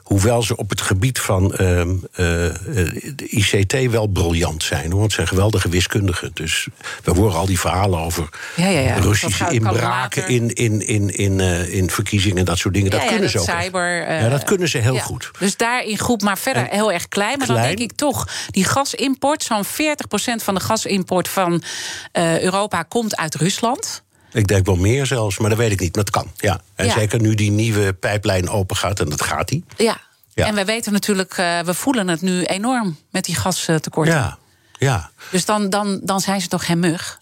Hoewel 0.10 0.44
ze 0.44 0.56
op 0.56 0.70
het 0.70 0.82
gebied 0.82 1.20
van 1.20 1.56
ehm, 1.56 1.96
eh, 2.14 2.46
eh, 2.46 2.94
ICT 3.18 3.92
wel 3.92 4.08
briljant 4.08 4.64
zijn. 4.64 4.84
hoor. 4.84 4.92
Want 4.92 5.04
het 5.04 5.12
zijn 5.12 5.28
geweldige 5.28 5.70
wiskundigen. 5.70 6.32
Dus 6.34 6.68
we 7.04 7.12
horen 7.12 7.38
al 7.38 7.46
die 7.46 7.60
verhalen 7.60 8.00
over 8.00 8.30
Ja, 8.56 8.68
ja, 8.68 8.80
ja. 8.80 8.96
Russische 8.96 9.50
inbraken 9.50 10.28
in, 10.28 10.54
in, 10.54 10.88
in, 10.88 11.10
in, 11.16 11.40
eh, 11.40 11.74
in 11.74 11.90
verkiezingen 11.90 12.38
en 12.38 12.46
dat 12.46 12.58
soort 12.58 12.74
dingen. 12.74 12.92
Dat 12.92 13.06
kunnen 13.06 13.22
dat 13.22 13.32
ze 13.32 13.40
ook. 13.40 13.60
cyber, 13.60 14.06
eh, 14.06 14.22
ja, 14.22 14.30
dat 14.30 14.44
kunnen 14.44 14.70
ze 14.70 14.78
heel 14.78 14.98
goed. 14.98 15.32
Dus 15.40 15.58
daarin 15.58 15.98
groep, 15.98 16.22
maar 16.22 16.38
verder 16.38 16.70
En 16.70 16.76
heel 16.76 16.92
erg 16.92 17.08
klein. 17.08 17.38
Maar 17.38 17.48
dan 17.48 17.56
klein. 17.56 17.76
denk 17.76 17.92
ik 17.92 17.98
toch, 17.98 18.28
die 18.50 18.64
gasimport, 18.64 19.44
zo'n 19.44 19.66
40% 19.66 20.44
van 20.44 20.54
de 20.54 20.60
gasimport 20.60 21.28
van 21.28 21.64
eh, 22.12 22.42
Europa 22.42 22.84
komt 22.84 23.16
uit 23.16 23.36
Rusland. 23.36 24.04
Ik 24.34 24.48
denk 24.48 24.66
wel 24.66 24.76
meer 24.76 25.06
zelfs, 25.06 25.38
maar 25.38 25.50
dat 25.50 25.60
weet 25.60 25.72
ik 25.72 25.80
niet. 25.80 25.96
Maar 25.96 26.04
het 26.04 26.14
kan, 26.14 26.32
ja. 26.38 26.62
En 26.76 26.86
Ja. 26.86 26.94
zeker 26.94 27.22
nu 27.22 27.36
die 27.36 27.52
nieuwe 27.52 27.94
pijplijn 27.94 28.50
open 28.50 28.76
gaat, 28.76 29.00
en 29.00 29.10
dat 29.10 29.22
gaat 29.22 29.48
die. 29.48 29.64
Ja. 29.78 29.98
Ja. 30.34 30.46
En 30.46 30.56
we 30.56 30.66
weten 30.66 30.94
natuurlijk, 30.94 31.34
eh, 31.38 31.60
we 31.60 31.74
voelen 31.74 32.08
het 32.08 32.22
nu 32.22 32.44
enorm 32.44 32.98
met 33.12 33.26
die 33.26 33.36
gastekorten. 33.36 34.14
Ja, 34.14 34.38
ja. 34.78 35.12
Dus 35.32 35.46
dan, 35.46 35.70
dan, 35.70 36.00
dan 36.04 36.20
zijn 36.20 36.42
ze 36.42 36.48
toch 36.48 36.66
geen 36.66 36.80
mug? 36.80 37.18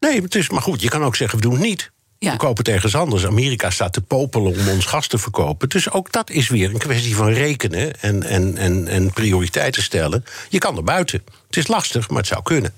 Nee, 0.00 0.22
het 0.22 0.34
is, 0.34 0.50
maar 0.50 0.62
goed, 0.62 0.80
je 0.80 0.88
kan 0.88 1.04
ook 1.04 1.16
zeggen, 1.16 1.38
we 1.38 1.44
doen 1.44 1.52
het 1.54 1.62
niet. 1.62 1.90
Ja. 2.18 2.32
We 2.32 2.36
kopen 2.36 2.64
het 2.64 2.74
ergens 2.74 2.94
anders. 2.94 3.26
Amerika 3.26 3.70
staat 3.70 3.92
te 3.92 4.00
popelen 4.00 4.52
om 4.58 4.68
ons 4.68 4.84
gas 4.84 5.06
te 5.06 5.18
verkopen. 5.18 5.68
Dus 5.68 5.90
ook 5.90 6.12
dat 6.12 6.30
is 6.30 6.48
weer 6.48 6.70
een 6.70 6.78
kwestie 6.78 7.16
van 7.16 7.28
rekenen 7.28 8.00
en, 8.00 8.22
en, 8.22 8.56
en, 8.56 8.88
en 8.88 9.12
prioriteiten 9.12 9.82
stellen. 9.82 10.24
Je 10.48 10.58
kan 10.58 10.76
er 10.76 10.84
buiten. 10.84 11.22
Het 11.50 11.58
is 11.58 11.66
lastig, 11.66 12.08
maar 12.08 12.18
het 12.18 12.26
zou 12.26 12.42
kunnen. 12.42 12.72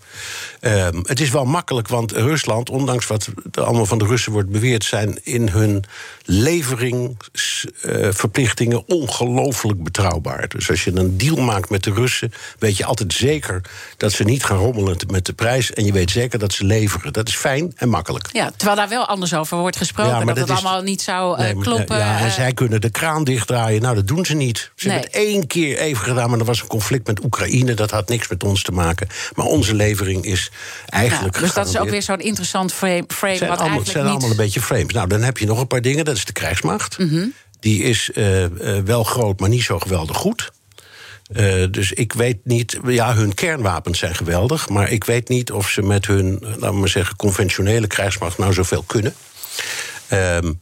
Ehm, 0.60 0.96
het 1.02 1.20
is 1.20 1.30
wel 1.30 1.44
makkelijk, 1.44 1.88
want 1.88 2.12
Rusland, 2.12 2.70
ondanks 2.70 3.06
wat 3.06 3.28
er 3.52 3.62
allemaal 3.62 3.86
van 3.86 3.98
de 3.98 4.06
Russen 4.06 4.32
wordt 4.32 4.48
beweerd, 4.50 4.84
zijn 4.84 5.20
in 5.24 5.48
hun 5.48 5.84
leveringsverplichtingen 6.24 8.88
ongelooflijk 8.88 9.82
betrouwbaar. 9.82 10.48
Dus 10.48 10.70
als 10.70 10.84
je 10.84 10.96
een 10.96 11.18
deal 11.18 11.36
maakt 11.36 11.70
met 11.70 11.82
de 11.84 11.92
Russen, 11.92 12.32
weet 12.58 12.76
je 12.76 12.84
altijd 12.84 13.12
zeker 13.12 13.60
dat 13.96 14.12
ze 14.12 14.24
niet 14.24 14.44
gaan 14.44 14.56
rommelen 14.58 14.96
met 15.10 15.26
de 15.26 15.32
prijs. 15.32 15.72
En 15.72 15.84
je 15.84 15.92
weet 15.92 16.10
zeker 16.10 16.38
dat 16.38 16.52
ze 16.52 16.64
leveren. 16.64 17.12
Dat 17.12 17.28
is 17.28 17.36
fijn 17.36 17.72
en 17.76 17.88
makkelijk. 17.88 18.28
Ja, 18.32 18.50
terwijl 18.56 18.76
daar 18.78 18.88
wel 18.88 19.06
anders 19.06 19.34
over 19.34 19.56
wordt 19.58 19.76
gesproken. 19.76 20.12
Ja, 20.12 20.18
dat, 20.18 20.26
dat 20.26 20.36
het 20.36 20.48
is- 20.48 20.54
allemaal 20.64 20.82
niet 20.82 21.02
zou 21.02 21.36
eh, 21.38 21.44
Nee, 21.44 21.54
maar, 21.54 21.64
kloppen. 21.64 21.98
Ja, 21.98 22.18
en 22.18 22.26
eh, 22.26 22.32
zij 22.32 22.52
kunnen 22.52 22.80
de 22.80 22.90
kraan 22.90 23.24
dichtdraaien. 23.24 23.82
Nou, 23.82 23.94
dat 23.94 24.08
doen 24.08 24.24
ze 24.24 24.34
niet. 24.34 24.70
Ze 24.74 24.86
Nee. 24.88 24.96
hebben 24.98 25.20
het 25.20 25.28
één 25.28 25.46
keer 25.46 25.78
even 25.78 26.04
gedaan, 26.04 26.30
maar 26.30 26.38
er 26.38 26.44
was 26.44 26.60
een 26.60 26.66
conflict 26.66 27.06
met 27.06 27.24
Oekraïne. 27.24 27.74
Dat 27.74 27.90
had 27.90 28.08
niks 28.08 28.28
met 28.28 28.44
ons 28.44 28.61
te 28.62 28.72
maken. 28.72 29.08
Maar 29.34 29.46
onze 29.46 29.74
levering 29.74 30.24
is 30.24 30.50
eigenlijk. 30.88 31.34
ja, 31.34 31.40
dus 31.40 31.52
dat 31.52 31.68
is 31.68 31.78
ook 31.78 31.90
weer 31.90 32.02
zo'n 32.02 32.20
interessant 32.20 32.72
frame, 32.72 33.04
zijn, 33.08 33.50
wat 33.50 33.58
allemaal, 33.58 33.78
het 33.78 33.88
zijn 33.88 34.04
niet... 34.04 34.12
allemaal 34.12 34.30
een 34.30 34.36
beetje 34.36 34.60
frames. 34.60 34.92
Nou, 34.92 35.08
dan 35.08 35.22
heb 35.22 35.38
je 35.38 35.46
nog 35.46 35.60
een 35.60 35.66
paar 35.66 35.82
dingen. 35.82 36.04
Dat 36.04 36.16
is 36.16 36.24
de 36.24 36.32
krijgsmacht. 36.32 36.98
Mhm. 36.98 37.26
Die 37.60 37.82
is 37.82 38.10
eh, 38.10 38.44
eh, 38.44 38.84
wel 38.84 39.04
groot, 39.04 39.40
maar 39.40 39.48
niet 39.48 39.62
zo 39.62 39.78
geweldig 39.78 40.16
goed. 40.16 40.52
Eh, 41.32 41.64
dus 41.70 41.92
ik 41.92 42.12
weet 42.12 42.38
niet. 42.44 42.78
Ja, 42.86 43.14
hun 43.14 43.34
kernwapens 43.34 43.98
zijn 43.98 44.14
geweldig. 44.14 44.68
Maar 44.68 44.90
ik 44.90 45.04
weet 45.04 45.28
niet 45.28 45.52
of 45.52 45.68
ze 45.68 45.82
met 45.82 46.06
hun, 46.06 46.38
laten 46.40 46.60
we 46.60 46.72
maar 46.72 46.88
zeggen, 46.88 47.16
conventionele 47.16 47.86
krijgsmacht 47.86 48.38
nou 48.38 48.52
zoveel 48.52 48.82
kunnen. 48.82 49.14
Ehm, 50.08 50.52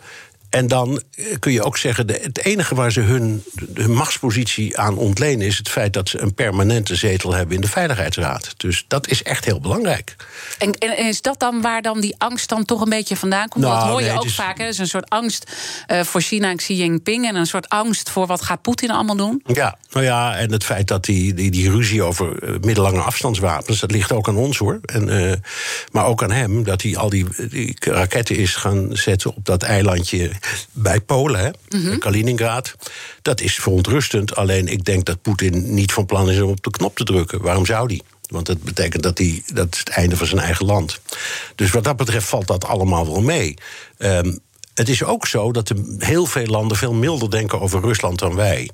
en 0.51 0.69
dan 0.69 1.03
eh, 1.15 1.25
kun 1.39 1.53
je 1.53 1.63
ook 1.63 1.79
zeggen, 1.79 2.07
de, 2.07 2.19
het 2.23 2.45
enige 2.45 2.75
waar 2.75 2.93
ze 2.93 3.01
hun, 3.01 3.45
hun 3.75 3.93
machtspositie 3.93 4.79
aan 4.79 4.97
ontlenen 4.97 5.47
is 5.47 5.59
het 5.59 5.69
feit 5.69 5.93
dat 5.93 6.09
ze 6.09 6.21
een 6.21 6.35
permanente 6.35 6.95
zetel 6.95 7.33
hebben 7.33 7.55
in 7.55 7.61
de 7.61 7.69
Veiligheidsraad. 7.69 8.55
Dus 8.57 8.85
dat 8.89 9.09
is 9.09 9.23
echt 9.23 9.45
heel 9.45 9.61
belangrijk. 9.61 10.17
En, 10.59 10.73
en 10.73 11.07
is 11.07 11.23
dat 11.23 11.41
dan 11.41 11.61
waar 11.61 11.83
dan 11.83 12.01
die 12.01 12.15
angst 12.19 12.49
dan 12.49 12.65
toch 12.65 12.81
een 12.81 12.89
beetje 12.89 13.17
vandaan 13.17 13.49
komt? 13.49 13.65
Nou, 13.65 13.79
dat 13.79 13.89
hoor 13.89 14.01
je 14.01 14.07
nee, 14.07 14.17
ook 14.17 14.25
is- 14.25 14.35
vaak. 14.35 14.59
Hè? 14.59 14.63
Er 14.63 14.69
is 14.69 14.79
een 14.79 14.87
soort 14.87 15.09
angst 15.11 15.53
eh, 15.87 16.01
voor 16.01 16.21
China 16.21 16.51
en 16.51 16.57
Xi 16.57 16.75
Jinping... 16.75 17.27
en 17.29 17.35
een 17.35 17.47
soort 17.47 17.69
angst 17.69 18.11
voor 18.11 18.27
wat 18.27 18.43
gaat 18.43 18.63
Poetin 18.63 18.91
allemaal 18.91 19.17
doen. 19.17 19.43
Ja, 19.47 19.79
nou 19.91 20.05
ja, 20.05 20.37
en 20.37 20.53
het 20.53 20.65
feit 20.65 20.89
dat 20.89 21.05
die, 21.05 21.35
die, 21.35 21.51
die 21.51 21.71
ruzie 21.71 22.03
over 22.03 22.43
eh, 22.43 22.55
middellange 22.61 23.01
afstandswapens, 23.01 23.81
dat 23.81 23.91
ligt 23.91 24.13
ook 24.13 24.29
aan 24.29 24.37
ons 24.37 24.59
hoor. 24.59 24.81
En, 24.83 25.43
maar 25.93 26.05
ook 26.07 26.23
aan 26.23 26.31
hem, 26.31 26.65
dat 26.65 26.83
hij 26.83 26.97
al 26.97 27.11
die, 27.11 27.49
die 27.49 27.77
raketten 27.81 28.37
is 28.37 28.55
gaan 28.55 28.89
zetten 28.93 29.35
op 29.35 29.45
dat 29.45 29.63
eilandje 29.63 30.31
bij 30.73 31.01
Polen, 31.01 31.55
Kaliningrad. 31.99 32.75
Dat 33.23 33.41
is 33.41 33.55
verontrustend. 33.55 34.37
Alleen 34.37 34.69
ik 34.69 34.85
denk 34.85 35.05
dat 35.05 35.23
Poetin 35.23 35.75
niet 35.75 35.93
van 35.93 36.07
plan 36.07 36.31
is 36.31 36.41
om 36.41 36.51
op 36.51 36.63
de 36.63 36.71
knop 36.71 36.97
te 36.97 37.05
drukken. 37.05 37.43
Waarom 37.43 37.67
zou 37.67 37.89
die? 37.89 38.03
Want 38.27 38.47
dat 38.47 38.63
betekent 38.63 39.03
dat 39.03 39.19
hij 39.19 39.43
dat 39.55 39.69
is 39.73 39.79
het 39.79 39.89
einde 39.89 40.17
van 40.17 40.27
zijn 40.27 40.41
eigen 40.41 40.67
land. 40.67 41.01
Dus 41.55 41.71
wat 41.71 41.85
dat 41.85 41.97
betreft 41.97 42.29
valt 42.29 42.47
dat 42.47 42.65
allemaal 42.65 43.07
wel 43.07 43.21
mee. 43.21 43.55
Ehm, 43.99 44.37
het 44.75 44.89
is 44.89 45.05
ook 45.05 45.27
zo 45.27 45.53
dat 45.53 45.73
heel 45.99 46.27
veel 46.27 46.47
landen 46.47 46.77
veel 46.77 46.93
milder 46.93 47.31
denken 47.31 47.61
over 47.61 47.81
Rusland 47.81 48.19
dan 48.19 48.35
wij 48.35 48.71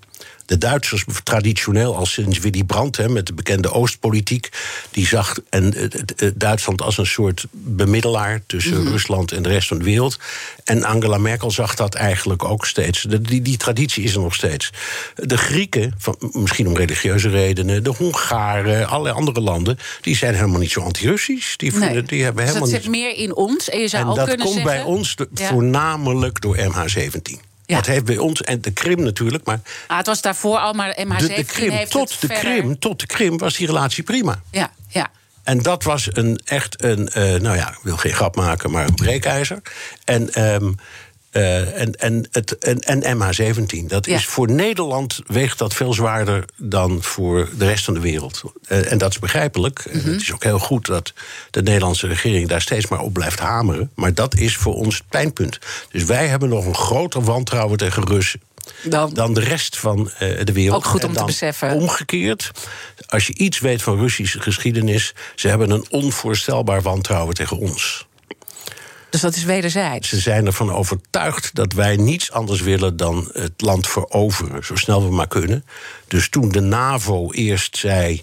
de 0.47 0.59
Duitsers 0.59 1.05
traditioneel 1.23 1.97
al 1.97 2.07
sinds 2.07 2.39
Willy 2.39 2.65
Brandt, 2.65 2.97
hè, 2.97 3.09
met 3.09 3.27
de 3.27 3.35
bekende 3.35 3.73
Oostpolitiek, 3.73 4.49
die 4.91 5.07
zag 5.07 5.35
en, 5.51 5.75
uh, 5.77 6.31
Duitsland 6.35 6.83
als 6.83 6.99
een 6.99 7.07
soort 7.07 7.47
bemiddelaar 7.51 8.43
tussen 8.47 8.83
mhm. 8.83 8.89
Rusland 8.89 9.33
en 9.33 9.43
de 9.43 9.49
rest 9.49 9.69
van 9.69 9.79
de 9.79 9.85
wereld. 9.85 10.19
En 10.65 10.85
Angela 10.85 11.19
Merkel 11.19 11.51
zag 11.51 11.75
dat 11.75 11.95
eigenlijk 11.95 12.45
ook 12.45 12.67
steeds. 12.67 13.03
De, 13.03 13.21
die, 13.21 13.43
die 13.43 13.57
traditie 13.57 14.05
is 14.05 14.15
er 14.15 14.21
nog 14.21 14.35
steeds. 14.35 14.71
De 15.15 15.39
Grieken, 15.39 15.95
van, 15.99 16.17
misschien 16.33 16.67
om 16.67 16.77
religieuze 16.77 17.29
redenen, 17.29 17.85
de 17.85 17.95
Hongaren, 17.97 18.89
allerlei 18.89 19.15
andere 19.15 19.41
landen, 19.41 19.79
die 20.01 20.17
zijn 20.17 20.35
helemaal 20.35 20.61
niet 20.61 20.71
zo 20.71 20.81
anti-Russisch. 20.81 21.57
Die, 21.57 21.73
nee. 21.73 22.03
die 22.03 22.23
hebben 22.23 22.45
dus 22.45 22.55
helemaal 22.55 22.71
dat 22.71 22.83
zit 22.83 22.91
meer 22.91 23.17
in 23.17 23.35
ons. 23.35 23.69
En, 23.69 23.81
je 23.81 23.89
zou 23.89 24.03
en 24.03 24.09
ook 24.09 24.17
dat 24.17 24.29
kunnen 24.29 24.47
komt 24.47 24.59
zeggen, 24.59 24.77
bij 24.77 24.83
ons 24.83 25.15
voornamelijk 25.35 26.41
door 26.41 26.57
MH17. 26.57 27.55
Ja. 27.67 27.77
Dat 27.77 27.87
heeft 27.87 28.05
bij 28.05 28.19
ons, 28.19 28.43
en 28.43 28.61
de 28.61 28.71
Krim 28.71 29.03
natuurlijk, 29.03 29.45
maar... 29.45 29.61
Ah, 29.87 29.97
het 29.97 30.07
was 30.07 30.21
daarvoor 30.21 30.59
al, 30.59 30.73
maar 30.73 30.97
MH17 31.01 31.17
de, 31.17 31.35
de 31.35 31.45
Krim, 31.45 31.71
heeft 31.71 31.91
tot 31.91 32.11
het 32.11 32.21
de 32.21 32.27
verder... 32.27 32.53
Krim, 32.53 32.79
Tot 32.79 33.01
de 33.01 33.07
Krim 33.07 33.39
was 33.39 33.57
die 33.57 33.67
relatie 33.67 34.03
prima. 34.03 34.43
Ja, 34.51 34.71
ja. 34.89 35.11
En 35.43 35.59
dat 35.59 35.83
was 35.83 36.09
een, 36.13 36.41
echt 36.45 36.83
een, 36.83 37.11
uh, 37.17 37.41
nou 37.41 37.57
ja, 37.57 37.69
ik 37.69 37.79
wil 37.83 37.97
geen 37.97 38.13
grap 38.13 38.37
maken, 38.37 38.71
maar 38.71 38.87
een 38.87 38.95
breekijzer. 38.95 39.63
En 40.05 40.53
um, 40.55 40.75
uh, 41.37 41.81
en, 41.81 41.93
en, 41.95 42.27
het, 42.31 42.59
en, 42.59 42.81
en 42.81 43.17
MH17, 43.23 43.87
dat 43.87 44.07
Ja. 44.07 44.17
is 44.17 44.27
voor 44.27 44.51
Nederland 44.51 45.21
weegt 45.27 45.59
dat 45.59 45.75
veel 45.75 45.93
zwaarder 45.95 46.45
dan 46.57 47.03
voor 47.03 47.49
de 47.59 47.67
rest 47.67 47.85
van 47.85 47.95
de 47.95 48.01
wereld. 48.01 48.43
Uh, 48.69 48.93
en 48.93 48.99
dat 48.99 49.11
is 49.11 49.19
begrijpelijk. 49.19 49.79
En 49.79 49.99
Mhm. 49.99 50.11
Het 50.13 50.21
is 50.21 50.33
ook 50.33 50.43
heel 50.45 50.59
goed 50.59 50.87
dat 50.87 51.13
de 51.51 51.63
Nederlandse 51.63 52.07
regering 52.07 52.49
daar 52.49 52.61
steeds 52.61 52.87
maar 52.89 53.01
op 53.01 53.13
blijft 53.13 53.39
hameren. 53.39 53.91
Maar 53.95 54.15
dat 54.15 54.35
is 54.35 54.57
voor 54.57 54.75
ons 54.75 54.95
het 54.97 55.09
pijnpunt. 55.09 55.59
Dus 55.91 56.05
wij 56.05 56.27
hebben 56.27 56.49
nog 56.49 56.67
een 56.67 56.75
groter 56.75 57.23
wantrouwen 57.23 57.79
tegen 57.79 58.07
Russen. 58.07 58.41
Dan, 58.83 59.15
Dan 59.15 59.35
de 59.35 59.41
rest 59.41 59.79
van 59.79 60.11
eh, 60.19 60.45
de 60.45 60.53
wereld. 60.53 60.77
Ook 60.77 60.91
goed 60.91 61.05
om 61.05 61.13
te 61.13 61.25
beseffen. 61.25 61.71
Omgekeerd, 61.73 62.51
als 63.07 63.27
je 63.27 63.35
iets 63.35 63.59
weet 63.61 63.83
van 63.83 63.99
Russische 63.99 64.41
geschiedenis, 64.41 65.15
ze 65.35 65.49
hebben 65.49 65.71
een 65.71 65.87
onvoorstelbaar 65.91 66.83
wantrouwen 66.83 67.35
tegen 67.35 67.59
ons. 67.59 68.06
Dus 69.11 69.21
dat 69.21 69.35
is 69.37 69.45
wederzijds. 69.45 70.09
Ze 70.09 70.19
zijn 70.21 70.47
ervan 70.47 70.73
overtuigd 70.73 71.55
dat 71.55 71.73
wij 71.73 71.97
niets 71.97 72.33
anders 72.33 72.61
willen 72.61 72.97
dan 72.97 73.31
het 73.33 73.61
land 73.61 73.89
veroveren, 73.89 74.65
zo 74.65 74.77
snel 74.77 75.09
we 75.09 75.15
maar 75.15 75.29
kunnen. 75.29 75.65
Dus 76.09 76.29
toen 76.29 76.49
de 76.49 76.61
NAVO 76.61 77.33
eerst 77.33 77.77
zei. 77.77 78.23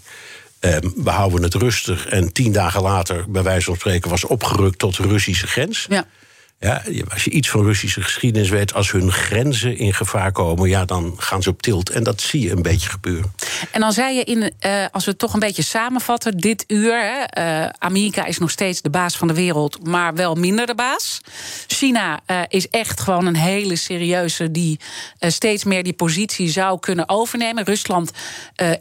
ehm, 0.60 0.90
we 0.96 1.10
houden 1.10 1.44
het 1.44 1.54
rustig. 1.54 2.08
En 2.08 2.34
tien 2.34 2.52
dagen 2.52 2.82
later, 2.82 3.32
bij 3.32 3.44
wijze 3.44 3.66
van 3.66 3.76
spreken, 3.76 4.10
was 4.10 4.26
opgerukt 4.26 4.80
tot 4.80 4.98
de 4.98 5.04
Russische 5.04 5.48
grens. 5.48 5.86
Ja. 5.90 6.06
Ja, 6.64 6.82
als 7.10 7.24
je 7.24 7.30
iets 7.30 7.50
van 7.50 7.64
Russische 7.64 8.02
geschiedenis 8.02 8.50
weet, 8.50 8.74
als 8.74 8.92
hun 8.92 9.12
grenzen 9.12 9.78
in 9.78 9.94
gevaar 9.94 10.32
komen, 10.32 10.70
ja, 10.70 10.86
dan 10.86 11.14
gaan 11.18 11.42
ze 11.44 11.50
op 11.50 11.62
tilt. 11.62 11.90
En 11.90 12.04
dat 12.04 12.22
zie 12.22 12.42
je 12.42 12.52
een 12.52 12.62
beetje 12.62 12.90
gebeuren. 12.90 13.34
En 13.72 13.80
dan 13.80 13.92
zei 13.92 14.16
je, 14.16 14.24
in, 14.24 14.52
eh, 14.60 14.86
als 14.92 15.06
we 15.06 15.12
het 15.12 15.20
toch 15.20 15.34
een 15.34 15.40
beetje 15.40 15.62
samenvatten, 15.62 16.38
dit 16.38 16.64
uur... 16.68 16.94
Hè, 16.94 17.24
eh, 17.24 17.70
Amerika 17.80 18.26
is 18.26 18.38
nog 18.38 18.52
steeds 18.52 18.82
de 18.82 18.90
baas 18.90 19.18
van 19.18 19.28
de 19.28 19.34
wereld, 19.34 19.88
maar 19.88 20.14
wel 20.14 20.36
minder 20.36 20.66
de 20.66 20.76
baas. 20.76 21.22
China 21.68 22.20
eh, 22.26 22.42
is 22.48 22.70
echt 22.70 23.00
gewoon 23.00 23.26
een 23.26 23.36
hele 23.36 23.76
serieuze... 23.76 24.52
die 24.52 24.80
steeds 25.20 25.64
meer 25.64 25.84
die 25.84 25.94
positie 25.94 26.50
zou 26.50 26.80
kunnen 26.80 27.10
overnemen. 27.10 27.64
Rusland 27.64 28.12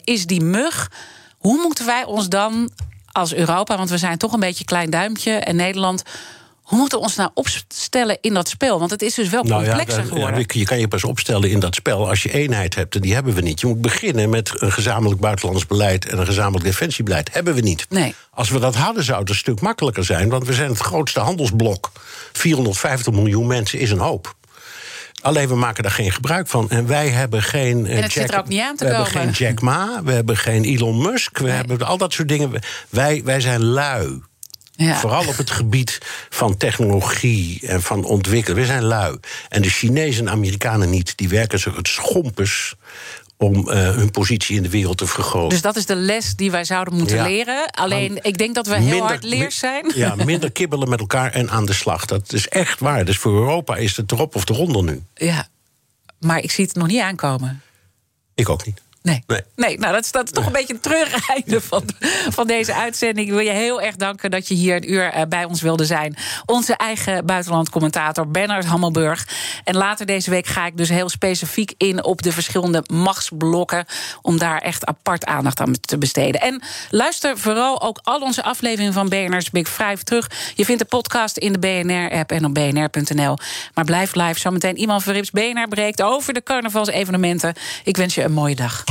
is 0.05 0.27
die 0.27 0.43
mug. 0.43 0.91
Hoe 1.39 1.63
moeten 1.63 1.87
wij 1.87 2.05
ons 2.05 2.29
dan 2.29 2.71
als 3.13 3.35
Europa... 3.35 3.77
want 3.77 3.91
we 3.91 3.99
zijn 3.99 4.19
toch 4.19 4.33
een 4.33 4.41
beetje 4.41 4.61
een 4.61 4.65
klein 4.65 4.91
duimpje 4.91 5.33
en 5.33 5.57
Nederland... 5.57 6.03
hoe 6.63 6.79
moeten 6.79 6.99
we 6.99 7.05
ons 7.05 7.17
nou 7.17 7.31
opstellen 7.35 8.19
in 8.21 8.35
dat 8.35 8.49
spel? 8.49 8.79
Want 8.79 8.91
het 8.91 9.03
is 9.03 9.15
dus 9.15 9.29
wel 9.29 9.43
Nou 9.43 9.65
ja, 9.65 9.69
complexer 9.75 10.05
geworden. 10.05 10.39
ja, 10.39 10.45
je 10.49 10.65
kan 10.65 10.79
je 10.79 10.89
pas 10.89 11.05
opstellen 11.05 11.51
in 11.51 11.61
dat 11.61 11.75
spel 11.75 12.09
als 12.09 12.23
je 12.23 12.33
eenheid 12.33 12.75
hebt. 12.75 12.95
En 12.95 13.01
die 13.01 13.15
hebben 13.15 13.35
we 13.35 13.41
niet. 13.41 13.61
Je 13.61 13.67
moet 13.67 13.81
beginnen 13.81 14.31
met 14.31 14.53
een 14.63 14.73
gezamenlijk 14.73 15.21
buitenlands 15.21 15.67
beleid 15.67 16.07
en 16.07 16.19
een 16.19 16.27
gezamenlijk 16.27 16.65
defensiebeleid. 16.65 17.33
Hebben 17.33 17.55
we 17.55 17.61
niet. 17.61 17.87
Nee. 17.89 18.15
Als 18.31 18.49
we 18.51 18.59
dat 18.59 18.75
hadden, 18.75 19.05
zou 19.05 19.21
het 19.21 19.29
een 19.29 19.35
stuk 19.35 19.61
makkelijker 19.61 20.05
zijn. 20.05 20.29
Want 20.29 20.47
we 20.47 20.53
zijn 20.53 20.69
het 20.71 20.79
grootste 20.79 21.21
handelsblok. 21.21 21.93
450 22.33 23.13
miljoen 23.13 23.47
mensen 23.47 23.79
is 23.79 23.91
een 23.91 23.99
hoop. 23.99 24.35
Alleen 25.23 25.49
we 25.49 25.55
maken 25.55 25.83
daar 25.83 25.93
geen 25.93 26.13
gebruik 26.13 26.49
van. 26.49 26.71
En 26.71 26.87
wij 26.87 27.09
hebben 27.09 27.43
geen. 27.43 27.87
eh, 27.87 27.97
En 27.97 28.03
het 28.03 28.13
zit 28.13 28.33
er 28.33 28.39
ook 28.39 28.49
niet 28.49 28.61
aan 28.61 28.77
te 28.77 28.85
we 28.85 28.91
hebben 28.95 29.13
komen. 29.13 29.35
geen 29.35 29.47
Jack 29.47 29.61
Ma, 29.61 30.01
we 30.05 30.13
hebben 30.13 30.37
geen 30.37 30.65
Elon 30.65 31.03
Musk, 31.03 31.39
we 31.39 31.51
hebben 31.51 31.83
al 31.87 31.99
dat 31.99 32.13
soort 32.13 32.29
dingen. 32.29 32.51
Wij, 32.89 33.23
wij 33.25 33.41
zijn 33.41 33.65
lui. 33.65 34.23
Ja. 34.75 34.97
Vooral 34.97 35.27
op 35.27 35.37
het 35.37 35.51
gebied 35.51 35.99
van 36.31 36.57
technologie 36.57 37.67
en 37.67 37.83
van 37.83 38.05
ontwikkelen. 38.05 38.59
We 38.61 38.67
zijn 38.67 38.83
lui. 38.83 39.17
En 39.49 39.63
de 39.63 39.69
Chinezen 39.71 40.27
en 40.27 40.33
Amerikanen 40.33 40.91
niet. 40.91 41.13
Die 41.17 41.29
werken 41.29 41.59
zich 41.59 41.77
het 41.77 41.89
schompers 41.89 42.75
om 43.37 43.71
eh, 43.71 43.95
hun 43.95 44.11
positie 44.11 44.57
in 44.57 44.63
de 44.63 44.69
wereld 44.69 44.99
te 44.99 45.07
vergroten. 45.07 45.49
Dus 45.49 45.61
dat 45.61 45.77
is 45.77 45.87
de 45.87 45.95
les 45.97 46.37
die 46.37 46.51
wij 46.51 46.65
zouden 46.65 46.95
moeten 46.95 47.17
Ja. 47.17 47.25
leren. 47.25 47.71
Alleen, 47.71 48.19
ik 48.23 48.39
denk 48.39 48.55
dat 48.55 48.67
we 48.67 48.75
heel 48.77 49.01
hard 49.07 49.25
leers 49.25 49.59
zijn. 49.59 49.93
Ja, 49.95 50.15
minder 50.25 50.53
kibbelen 50.53 50.89
met 50.89 51.01
elkaar 51.01 51.33
en 51.33 51.51
aan 51.51 51.67
de 51.67 51.73
slag. 51.73 52.05
Dat 52.05 52.33
is 52.33 52.49
echt 52.49 52.81
waar. 52.81 53.05
Dus 53.05 53.19
voor 53.19 53.33
Europa 53.33 53.77
is 53.77 53.97
het 53.97 54.13
erop 54.13 54.35
of 54.35 54.49
eronder 54.49 54.83
nu. 54.83 55.03
Ja, 55.15 55.49
maar 56.21 56.39
ik 56.43 56.51
zie 56.51 56.65
het 56.65 56.75
nog 56.75 56.87
niet 56.87 57.01
aankomen. 57.01 57.63
Ik 58.35 58.49
ook 58.49 58.67
niet. 58.67 58.81
Nee. 59.03 59.23
Nee. 59.27 59.41
Nee, 59.57 59.79
nou 59.79 59.93
dat 59.93 60.05
is, 60.05 60.11
dat 60.11 60.25
is 60.25 60.31
toch 60.31 60.47
een 60.47 60.53
beetje 60.53 60.75
een 60.75 60.81
treurig 60.81 61.29
einde 61.29 61.61
van, 61.71 61.83
van 62.31 62.47
deze 62.47 62.75
uitzending. 62.75 63.27
Ik 63.27 63.33
wil 63.33 63.43
je 63.43 63.51
heel 63.51 63.81
erg 63.81 63.97
danken 63.97 64.31
dat 64.31 64.49
je 64.49 64.55
hier 64.55 64.77
een 64.77 64.93
uur 64.93 65.05
eh, 65.05 65.23
bij 65.29 65.45
ons 65.45 65.61
wilde 65.63 65.85
zijn. 65.85 66.17
Onze 66.47 66.77
eigen 66.77 67.27
buitenlandcommentator 67.27 68.29
Bernard 68.29 68.65
Hammelburg. 68.65 69.29
En 69.65 69.77
later 69.77 70.07
deze 70.07 70.31
week 70.31 70.47
ga 70.47 70.67
ik 70.67 70.77
dus 70.77 70.89
heel 70.89 71.09
specifiek 71.09 71.75
in 71.77 72.05
op 72.05 72.23
de 72.23 72.33
verschillende 72.33 72.85
machtsblokken. 72.93 73.85
Om 74.23 74.39
daar 74.39 74.59
echt 74.59 74.87
apart 74.87 75.25
aandacht 75.25 75.61
aan 75.61 75.81
te 75.81 75.99
besteden. 75.99 76.41
En 76.41 76.63
luister 76.91 77.39
vooral 77.39 77.83
ook 77.83 78.01
al 78.03 78.21
onze 78.21 78.43
afleveringen 78.43 78.93
van 78.93 79.09
BNR's 79.09 79.51
Big 79.51 79.69
Five 79.69 80.05
terug. 80.05 80.31
Je 80.55 80.65
vindt 80.65 80.81
de 80.83 80.89
podcast 80.89 81.37
in 81.37 81.53
de 81.53 81.59
BNR-app 81.59 82.33
en 82.33 82.45
op 82.45 82.55
bnr.nl. 82.55 83.37
Maar 83.75 83.85
blijf 83.85 84.15
live. 84.15 84.41
Zometeen 84.41 84.77
iemand 84.77 85.03
Verrips 85.03 85.31
BNR 85.31 85.69
breekt 85.69 86.03
over 86.03 86.33
de 86.33 86.43
carnavalsevenementen. 86.43 87.55
Ik 87.85 87.97
wens 87.97 88.15
je 88.15 88.23
een 88.23 88.33
mooie 88.33 88.55
dag. 88.55 88.85